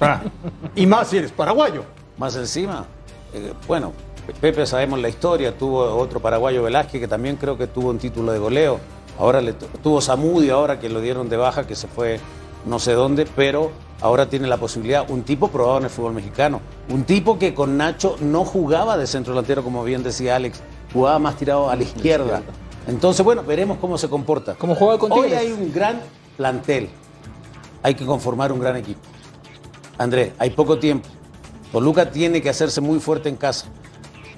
Ah, 0.00 0.22
y 0.74 0.86
más 0.86 1.08
si 1.08 1.18
eres 1.18 1.32
paraguayo. 1.32 1.84
Más 2.18 2.36
encima, 2.36 2.86
eh, 3.34 3.52
bueno, 3.66 3.92
Pepe 4.40 4.66
sabemos 4.66 4.98
la 5.00 5.08
historia, 5.08 5.56
tuvo 5.56 5.84
otro 5.96 6.20
paraguayo 6.20 6.62
Velázquez 6.62 7.00
que 7.00 7.08
también 7.08 7.36
creo 7.36 7.56
que 7.56 7.66
tuvo 7.66 7.90
un 7.90 7.98
título 7.98 8.32
de 8.32 8.38
goleo. 8.38 8.80
Ahora 9.18 9.40
le 9.40 9.52
tuvo 9.52 10.00
Samudio 10.00 10.56
ahora 10.56 10.78
que 10.78 10.88
lo 10.88 11.00
dieron 11.00 11.28
de 11.28 11.36
baja, 11.36 11.66
que 11.66 11.74
se 11.74 11.88
fue 11.88 12.20
no 12.66 12.78
sé 12.78 12.92
dónde, 12.92 13.26
pero 13.36 13.70
ahora 14.00 14.28
tiene 14.28 14.46
la 14.46 14.56
posibilidad, 14.56 15.08
un 15.08 15.22
tipo 15.22 15.48
probado 15.48 15.78
en 15.78 15.84
el 15.84 15.90
fútbol 15.90 16.12
mexicano, 16.12 16.60
un 16.90 17.04
tipo 17.04 17.38
que 17.38 17.54
con 17.54 17.76
Nacho 17.76 18.16
no 18.20 18.44
jugaba 18.44 18.98
de 18.98 19.06
centro 19.06 19.32
delantero, 19.32 19.62
como 19.62 19.84
bien 19.84 20.02
decía 20.02 20.36
Alex, 20.36 20.60
jugaba 20.92 21.18
más 21.18 21.36
tirado 21.36 21.70
a 21.70 21.76
la 21.76 21.82
izquierda. 21.84 22.42
Entonces, 22.86 23.24
bueno, 23.24 23.42
veremos 23.42 23.78
cómo 23.78 23.98
se 23.98 24.08
comporta. 24.08 24.54
¿Cómo 24.54 24.74
juega 24.74 24.98
con 24.98 25.10
Hoy 25.12 25.32
hay 25.32 25.50
un 25.50 25.72
gran 25.72 26.00
plantel. 26.36 26.88
Hay 27.82 27.94
que 27.94 28.04
conformar 28.04 28.52
un 28.52 28.60
gran 28.60 28.76
equipo. 28.76 29.00
Andrés, 29.98 30.32
hay 30.38 30.50
poco 30.50 30.78
tiempo. 30.78 31.08
Toluca 31.72 32.10
tiene 32.10 32.42
que 32.42 32.50
hacerse 32.50 32.80
muy 32.80 33.00
fuerte 33.00 33.28
en 33.28 33.36
casa. 33.36 33.66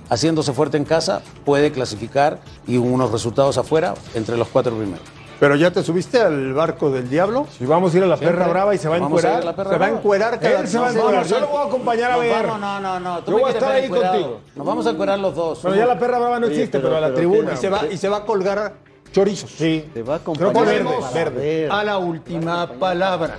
Haciéndose 0.09 0.53
fuerte 0.53 0.77
en 0.77 0.85
casa 0.85 1.23
puede 1.45 1.71
clasificar 1.71 2.39
y 2.67 2.79
unos 2.79 3.13
resultados 3.13 3.59
afuera 3.59 3.95
entre 4.15 4.37
los 4.37 4.49
cuatro 4.49 4.75
primeros. 4.77 5.07
¿Pero 5.39 5.55
ya 5.55 5.71
te 5.71 5.85
subiste 5.85 6.21
al 6.21 6.53
barco 6.53 6.91
del 6.91 7.09
diablo? 7.09 7.47
Si 7.57 7.65
vamos 7.65 7.95
a 7.95 7.99
ir 7.99 8.03
a 8.03 8.07
la 8.09 8.17
perra 8.17 8.49
brava 8.49 8.75
y 8.75 8.79
se 8.79 8.89
va 8.89 8.97
a 8.97 8.99
encuerar. 8.99 9.43
se 9.43 9.79
va 9.79 9.87
a 9.87 9.91
encuerar 9.91 10.41
cada 10.41 10.61
Él 10.61 10.67
se 10.67 10.79
va 10.79 10.89
a 10.89 10.93
encuerar. 10.93 11.27
Yo 11.27 11.39
lo 11.39 11.47
voy 11.47 11.59
a 11.59 11.67
acompañar 11.67 12.11
a 12.11 12.17
ver. 12.17 12.47
No, 12.47 12.59
no, 12.59 12.81
no, 12.81 12.99
no. 12.99 13.25
Yo 13.25 13.33
voy 13.33 13.45
a 13.45 13.51
estar 13.51 13.71
ahí 13.71 13.89
contigo. 13.89 14.41
Nos 14.57 14.67
vamos 14.67 14.87
a 14.87 14.91
encuerar 14.91 15.19
los 15.19 15.35
dos. 15.35 15.61
Pero 15.63 15.77
ya 15.77 15.87
la 15.87 15.99
perra 15.99 16.19
brava 16.19 16.41
no 16.41 16.49
existe, 16.49 16.81
pero, 16.81 16.97
a 16.97 17.01
la 17.01 17.15
tribuna. 17.15 17.53
Y 17.53 17.57
se, 17.57 17.69
va, 17.69 17.87
y 17.89 17.97
se 17.97 18.09
va 18.09 18.19
a 18.19 18.25
colgar 18.25 18.75
chorizos. 19.13 19.51
Sí. 19.51 19.85
Te 19.93 20.03
va 20.03 20.15
a 20.15 20.17
acompañar. 20.19 20.85
verde, 21.13 21.69
A 21.71 21.85
la 21.85 21.99
última 21.99 22.67
palabra. 22.79 23.37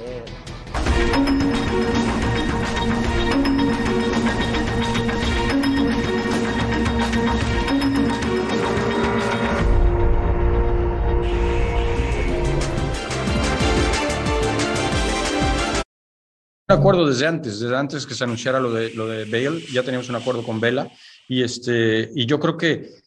Un 16.69 16.75
acuerdo 16.75 17.07
desde 17.07 17.25
antes, 17.25 17.59
desde 17.59 17.75
antes 17.75 18.05
que 18.05 18.13
se 18.13 18.23
anunciara 18.23 18.59
lo 18.59 18.71
de, 18.71 18.93
lo 18.93 19.07
de 19.07 19.25
Bale, 19.25 19.59
ya 19.73 19.81
teníamos 19.81 20.07
un 20.09 20.15
acuerdo 20.15 20.43
con 20.43 20.59
Vela 20.59 20.87
y, 21.27 21.41
este, 21.41 22.11
y 22.13 22.27
yo 22.27 22.39
creo 22.39 22.57
que 22.57 22.98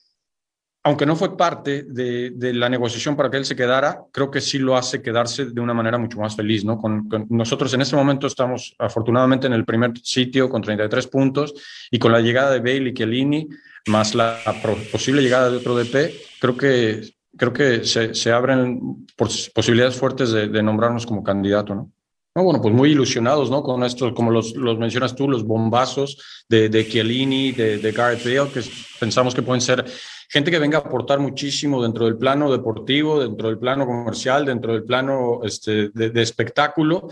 aunque 0.85 1.07
no 1.07 1.15
fue 1.15 1.37
parte 1.37 1.85
de, 1.85 2.33
la 2.55 2.69
negociación 2.69 3.15
para 3.15 3.31
que 3.31 3.37
él 3.37 3.45
se 3.45 3.55
quedara, 3.55 4.03
creo 4.11 4.31
que 4.31 4.41
sí 4.41 4.59
lo 4.59 4.77
hace 4.77 5.01
quedarse 5.01 5.47
de 5.47 5.61
una 5.61 5.75
manera 5.75 5.97
mucho 5.97 6.19
más 6.19 6.35
feliz, 6.35 6.65
¿no? 6.65 6.79
Con, 6.79 7.09
nosotros 7.31 7.73
en 7.75 7.83
este 7.83 7.95
momento 7.95 8.27
estamos 8.27 8.75
afortunadamente 8.79 9.47
en 9.47 9.53
el 9.53 9.65
primer 9.65 9.93
sitio 10.03 10.49
con 10.49 10.61
33 10.61 11.07
puntos 11.07 11.55
y 11.91 11.99
con 11.99 12.11
la 12.11 12.21
llegada 12.21 12.51
de 12.51 12.59
Bale 12.59 12.91
y 12.91 12.95
Chiellini 12.95 13.49
más 13.87 14.15
la 14.15 14.39
posible 14.91 15.23
llegada 15.23 15.51
de 15.51 15.57
otro 15.57 15.77
DP, 15.77 16.15
creo 16.41 16.57
que, 16.57 17.15
creo 17.37 17.53
que 17.53 17.85
se, 17.85 18.15
se 18.15 18.33
abren 18.33 19.07
pos- 19.17 19.51
posibilidades 19.55 19.97
fuertes 19.97 20.31
de, 20.31 20.49
de 20.49 20.63
nombrarnos 20.63 21.07
como 21.07 21.23
candidato, 21.23 21.75
¿no? 21.75 21.91
No, 22.35 22.45
bueno, 22.45 22.63
pues 22.63 22.75
muy 22.75 22.93
ilusionados, 22.93 23.51
¿no? 23.51 23.63
Con 23.63 23.85
esto, 23.85 24.15
como 24.15 24.31
los, 24.31 24.55
los 24.57 24.79
mencionas 24.79 25.15
tú, 25.15 25.29
los 25.29 25.45
bombazos 25.45 26.45
de, 26.49 26.71
de 26.71 26.89
Chiellini, 26.89 27.53
de, 27.53 27.77
de 27.77 27.93
Gareth 27.93 28.25
Bale, 28.25 28.51
que 28.51 28.63
pensamos 28.99 29.35
que 29.35 29.43
pueden 29.43 29.61
ser 29.61 29.85
gente 30.33 30.51
que 30.51 30.59
venga 30.59 30.79
a 30.79 30.81
aportar 30.81 31.19
muchísimo 31.21 31.83
dentro 31.83 32.07
del 32.07 32.17
plano 32.17 32.51
deportivo, 32.51 33.21
dentro 33.21 33.49
del 33.49 33.59
plano 33.59 33.87
comercial, 33.87 34.47
dentro 34.47 34.73
del 34.73 34.85
plano 34.85 35.41
este, 35.45 35.91
de, 35.91 36.11
de 36.11 36.23
espectáculo, 36.23 37.09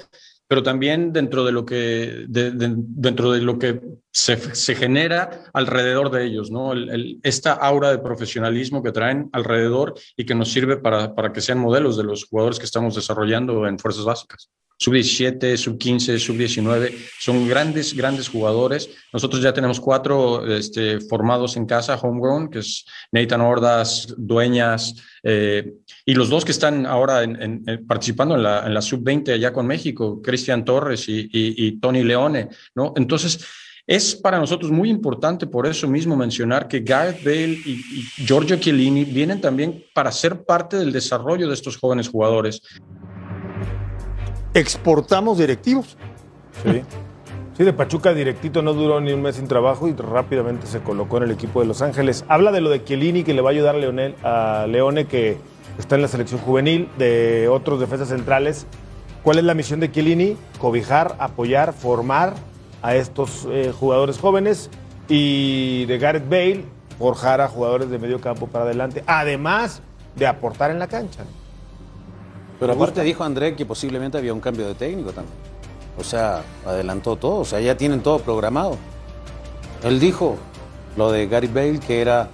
pero 0.48 0.62
también 0.62 1.12
dentro 1.12 1.44
de 1.44 1.52
lo 1.52 1.64
que, 1.64 2.24
de- 2.28 2.50
de- 2.52 2.74
dentro 2.76 3.30
de 3.30 3.40
lo 3.40 3.58
que 3.58 3.80
se, 4.10 4.36
se 4.54 4.74
genera 4.74 5.44
alrededor 5.52 6.10
de 6.10 6.24
ellos, 6.24 6.50
¿no? 6.50 6.72
El- 6.72 6.88
el- 6.90 7.20
esta 7.22 7.52
aura 7.52 7.90
de 7.90 7.98
profesionalismo 7.98 8.82
que 8.82 8.90
traen 8.90 9.28
alrededor 9.32 9.94
y 10.16 10.24
que 10.24 10.34
nos 10.34 10.50
sirve 10.50 10.76
para, 10.78 11.14
para 11.14 11.32
que 11.32 11.40
sean 11.40 11.58
modelos 11.60 11.96
de 11.96 12.04
los 12.04 12.24
jugadores 12.24 12.58
que 12.58 12.64
estamos 12.64 12.94
desarrollando 12.96 13.66
en 13.68 13.78
fuerzas 13.78 14.04
básicas. 14.04 14.50
Sub-17, 14.82 15.58
sub-15, 15.58 16.18
sub-19, 16.18 16.94
son 17.18 17.46
grandes, 17.46 17.94
grandes 17.94 18.28
jugadores. 18.30 18.88
Nosotros 19.12 19.42
ya 19.42 19.52
tenemos 19.52 19.78
cuatro 19.78 20.46
este, 20.46 21.00
formados 21.02 21.58
en 21.58 21.66
casa, 21.66 21.96
homegrown, 21.96 22.48
que 22.48 22.60
es 22.60 22.86
Nathan 23.12 23.42
Ordaz, 23.42 24.14
Dueñas, 24.16 24.94
eh, 25.22 25.74
y 26.06 26.14
los 26.14 26.30
dos 26.30 26.46
que 26.46 26.52
están 26.52 26.86
ahora 26.86 27.22
en- 27.22 27.62
participando 27.86 28.36
en 28.36 28.42
la, 28.42 28.66
en 28.66 28.72
la 28.72 28.80
sub-20 28.80 29.34
allá 29.34 29.52
con 29.52 29.66
México, 29.66 30.22
Cristian 30.22 30.64
Torres 30.64 31.04
y 31.08 31.78
Tony 31.78 32.02
Leone, 32.02 32.48
¿no? 32.74 32.94
Entonces, 32.96 33.44
es 33.86 34.14
para 34.14 34.38
nosotros 34.38 34.70
muy 34.70 34.88
importante 34.88 35.46
por 35.46 35.66
eso 35.66 35.88
mismo 35.88 36.16
mencionar 36.16 36.68
que 36.68 36.80
Gareth 36.80 37.24
Bale 37.24 37.58
y, 37.66 37.70
y 37.72 38.24
Giorgio 38.24 38.56
Chiellini 38.56 39.04
vienen 39.04 39.40
también 39.40 39.84
para 39.92 40.12
ser 40.12 40.44
parte 40.44 40.76
del 40.76 40.92
desarrollo 40.92 41.48
de 41.48 41.54
estos 41.54 41.76
jóvenes 41.76 42.08
jugadores. 42.08 42.62
Exportamos 44.54 45.38
directivos. 45.38 45.96
Sí. 46.62 46.82
Sí, 47.56 47.64
de 47.64 47.72
Pachuca 47.72 48.14
directito 48.14 48.62
no 48.62 48.72
duró 48.72 49.00
ni 49.00 49.12
un 49.12 49.20
mes 49.20 49.36
sin 49.36 49.46
trabajo 49.46 49.86
y 49.86 49.92
rápidamente 49.92 50.66
se 50.66 50.80
colocó 50.80 51.18
en 51.18 51.24
el 51.24 51.30
equipo 51.30 51.60
de 51.60 51.66
Los 51.66 51.82
Ángeles. 51.82 52.24
Habla 52.26 52.52
de 52.52 52.62
lo 52.62 52.70
de 52.70 52.82
Chiellini 52.82 53.22
que 53.22 53.34
le 53.34 53.42
va 53.42 53.50
a 53.50 53.52
ayudar 53.52 53.76
a, 54.22 54.62
a 54.62 54.66
Leone 54.66 55.04
que 55.04 55.36
está 55.78 55.96
en 55.96 56.02
la 56.02 56.08
selección 56.08 56.40
juvenil, 56.40 56.88
de 56.96 57.48
otros 57.48 57.78
defensas 57.78 58.08
centrales. 58.08 58.66
¿Cuál 59.22 59.38
es 59.38 59.44
la 59.44 59.54
misión 59.54 59.78
de 59.80 59.90
Chiellini? 59.90 60.36
Cobijar, 60.58 61.16
apoyar, 61.18 61.74
formar 61.74 62.34
a 62.80 62.96
estos 62.96 63.46
eh, 63.50 63.72
jugadores 63.78 64.18
jóvenes 64.18 64.70
y 65.08 65.84
de 65.84 65.98
Gareth 65.98 66.28
Bale, 66.28 66.64
forjar 66.98 67.40
a 67.42 67.48
jugadores 67.48 67.90
de 67.90 67.98
medio 67.98 68.20
campo 68.20 68.46
para 68.46 68.64
adelante, 68.64 69.04
además 69.06 69.82
de 70.16 70.26
aportar 70.26 70.70
en 70.70 70.78
la 70.78 70.86
cancha. 70.86 71.24
Pero 72.60 72.74
aparte 72.74 73.02
dijo 73.02 73.24
André 73.24 73.56
que 73.56 73.64
posiblemente 73.64 74.18
había 74.18 74.34
un 74.34 74.40
cambio 74.40 74.68
de 74.68 74.74
técnico 74.74 75.12
también. 75.12 75.34
O 75.98 76.04
sea, 76.04 76.42
adelantó 76.66 77.16
todo, 77.16 77.40
o 77.40 77.44
sea, 77.44 77.58
ya 77.60 77.76
tienen 77.76 78.02
todo 78.02 78.18
programado. 78.20 78.76
Él 79.82 79.98
dijo 79.98 80.36
lo 80.96 81.10
de 81.10 81.26
Gary 81.26 81.48
Bale, 81.48 81.80
que 81.80 82.02
era 82.02 82.28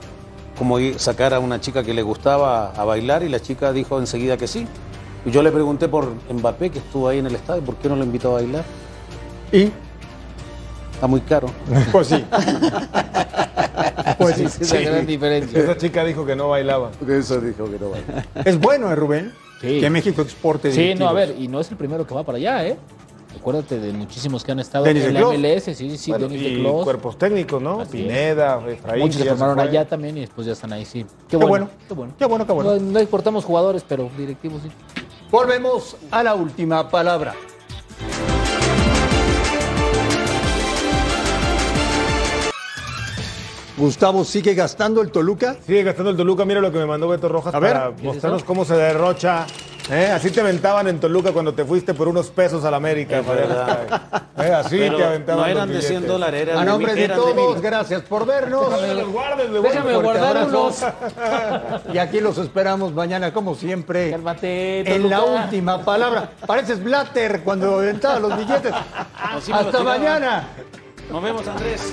como 0.59 0.79
sacar 0.97 1.33
a 1.33 1.39
una 1.39 1.61
chica 1.61 1.85
que 1.85 1.95
le 1.95 2.03
gustaba 2.03 2.73
a 2.73 2.85
bailar 2.85 3.23
y 3.23 3.29
la 3.29 3.41
chica 3.41 3.73
dijo 3.73 3.99
enseguida 4.01 4.37
que 4.37 4.49
sí. 4.49 4.67
Y 5.25 5.31
yo 5.31 5.43
le 5.43 5.53
pregunté 5.53 5.89
por 5.89 6.13
Mbappé, 6.33 6.71
que 6.71 6.79
estuvo 6.79 7.09
ahí 7.09 7.19
en 7.19 7.27
el 7.27 7.35
estadio, 7.37 7.63
¿por 7.63 7.77
qué 7.77 7.89
no 7.89 7.97
lo 7.97 8.05
invitó 8.05 8.31
a 8.31 8.35
bailar? 8.35 8.65
¿Y? 9.53 9.71
Está 10.93 11.07
muy 11.07 11.21
caro. 11.21 11.49
Pues 11.93 12.09
sí. 12.09 12.25
Pues 14.19 14.37
sí. 14.37 14.45
Esa 14.45 14.79
es 14.79 14.85
la 14.85 14.91
gran 14.91 15.07
diferencia. 15.07 15.59
Esa 15.61 15.77
chica 15.77 16.03
dijo 16.05 16.25
que 16.25 16.35
no 16.35 16.49
bailaba. 16.49 16.91
Eso 17.07 17.41
dijo 17.41 17.71
que 17.71 17.79
no 17.79 17.91
bailaba. 17.91 18.25
Es 18.45 18.59
bueno, 18.59 18.91
¿eh, 18.91 18.97
Rubén? 18.97 19.33
Sí. 19.61 19.81
Que 19.81 19.91
México 19.91 20.23
exporte 20.23 20.71
Sí, 20.73 20.95
no, 20.95 21.09
a 21.09 21.13
ver, 21.13 21.35
y 21.39 21.49
no 21.49 21.61
es 21.61 21.71
el 21.71 21.77
primero 21.77 22.07
que 22.07 22.15
va 22.15 22.25
para 22.25 22.37
allá, 22.39 22.67
¿eh? 22.67 22.77
Acuérdate 23.39 23.79
de 23.79 23.93
muchísimos 23.93 24.43
que 24.43 24.53
han 24.53 24.61
estado 24.61 24.87
en 24.87 25.15
la. 25.15 25.21
MLS, 25.21 25.65
sí, 25.65 25.75
sí, 25.75 25.99
sí, 25.99 26.11
Bueno, 26.11 26.29
Denis 26.29 26.43
de 26.43 26.55
Clos. 26.55 26.85
cuerpos 26.85 27.19
técnicos, 27.19 27.61
¿no? 27.61 27.81
Así. 27.81 27.99
Pineda, 27.99 28.63
Efraín. 28.67 29.03
Muchos 29.03 29.21
se 29.21 29.29
formaron 29.29 29.61
allá 29.61 29.87
también 29.87 30.17
y 30.17 30.21
después 30.21 30.47
ya 30.47 30.55
están 30.55 30.73
ahí, 30.73 30.85
sí. 30.85 31.05
Qué, 31.05 31.09
Qué 31.31 31.37
bueno, 31.37 31.49
bueno. 31.49 31.71
qué 31.87 31.95
bueno. 31.95 32.15
Qué 32.19 32.25
bueno, 32.25 32.47
qué 32.47 32.53
bueno. 32.53 32.75
No, 32.77 32.81
no 32.93 32.99
exportamos 32.99 33.45
jugadores, 33.45 33.85
pero 33.87 34.11
directivos 34.17 34.63
sí. 34.63 34.69
Volvemos 35.31 35.97
a 36.11 36.23
la 36.23 36.35
última 36.35 36.89
palabra. 36.89 37.35
Gustavo 43.77 44.25
sigue 44.25 44.55
gastando 44.55 45.03
el 45.03 45.11
Toluca. 45.11 45.57
Sigue 45.67 45.83
gastando 45.83 46.11
el 46.11 46.17
Toluca. 46.17 46.45
Mira 46.45 46.61
lo 46.61 46.73
que 46.73 46.79
me 46.79 46.87
mandó 46.87 47.09
Beto 47.09 47.29
Rojas 47.29 47.55
A 47.55 47.59
ver, 47.61 47.73
para 47.75 47.89
¿qué 47.91 47.95
es 47.99 48.03
mostrarnos 48.05 48.43
cómo 48.45 48.65
se 48.65 48.75
derrocha. 48.75 49.47
¿eh? 49.91 50.07
Así 50.15 50.31
te 50.31 50.41
aventaban 50.41 50.89
en 50.89 50.99
Toluca 50.99 51.31
cuando 51.33 51.53
te 51.53 51.63
fuiste 51.65 51.93
por 51.93 52.09
unos 52.09 52.29
pesos 52.31 52.65
a 52.65 52.71
la 52.71 52.79
América. 52.79 53.19
Es 53.19 53.27
verdad. 53.27 54.03
¿Eh? 54.39 54.51
Así 54.51 54.79
Pero 54.79 54.97
te 54.97 55.05
aventaban. 55.05 55.43
no 55.43 55.47
eran 55.47 55.69
de 55.69 55.81
100 55.81 55.89
billetes. 55.91 56.09
dólares, 56.09 56.43
eran 56.43 56.57
A 56.57 56.61
de 56.61 56.67
nombre 56.67 56.87
mil- 56.93 56.97
de 56.97 57.05
eran 57.05 57.19
de 57.19 57.23
todos, 57.25 57.61
gracias 57.61 58.03
por 58.03 58.25
vernos. 58.25 58.71
Déjame 58.81 59.03
guardes, 59.05 60.03
guardar 60.03 60.47
unos. 60.49 60.83
Y 61.93 61.99
aquí 61.99 62.21
los 62.21 62.39
esperamos 62.39 62.95
mañana, 62.95 63.33
como 63.35 63.55
siempre. 63.55 64.11
Cálmate, 64.11 64.91
En 64.95 65.11
la 65.11 65.23
última 65.23 65.83
palabra. 65.85 66.31
Pareces 66.47 66.83
Blatter 66.83 67.43
cuando 67.45 67.75
aventaba 67.75 68.19
los 68.21 68.37
billetes. 68.39 68.73
Hasta 69.53 69.83
mañana. 69.83 70.49
Nos 71.11 71.23
vemos, 71.23 71.47
Andrés. 71.47 71.93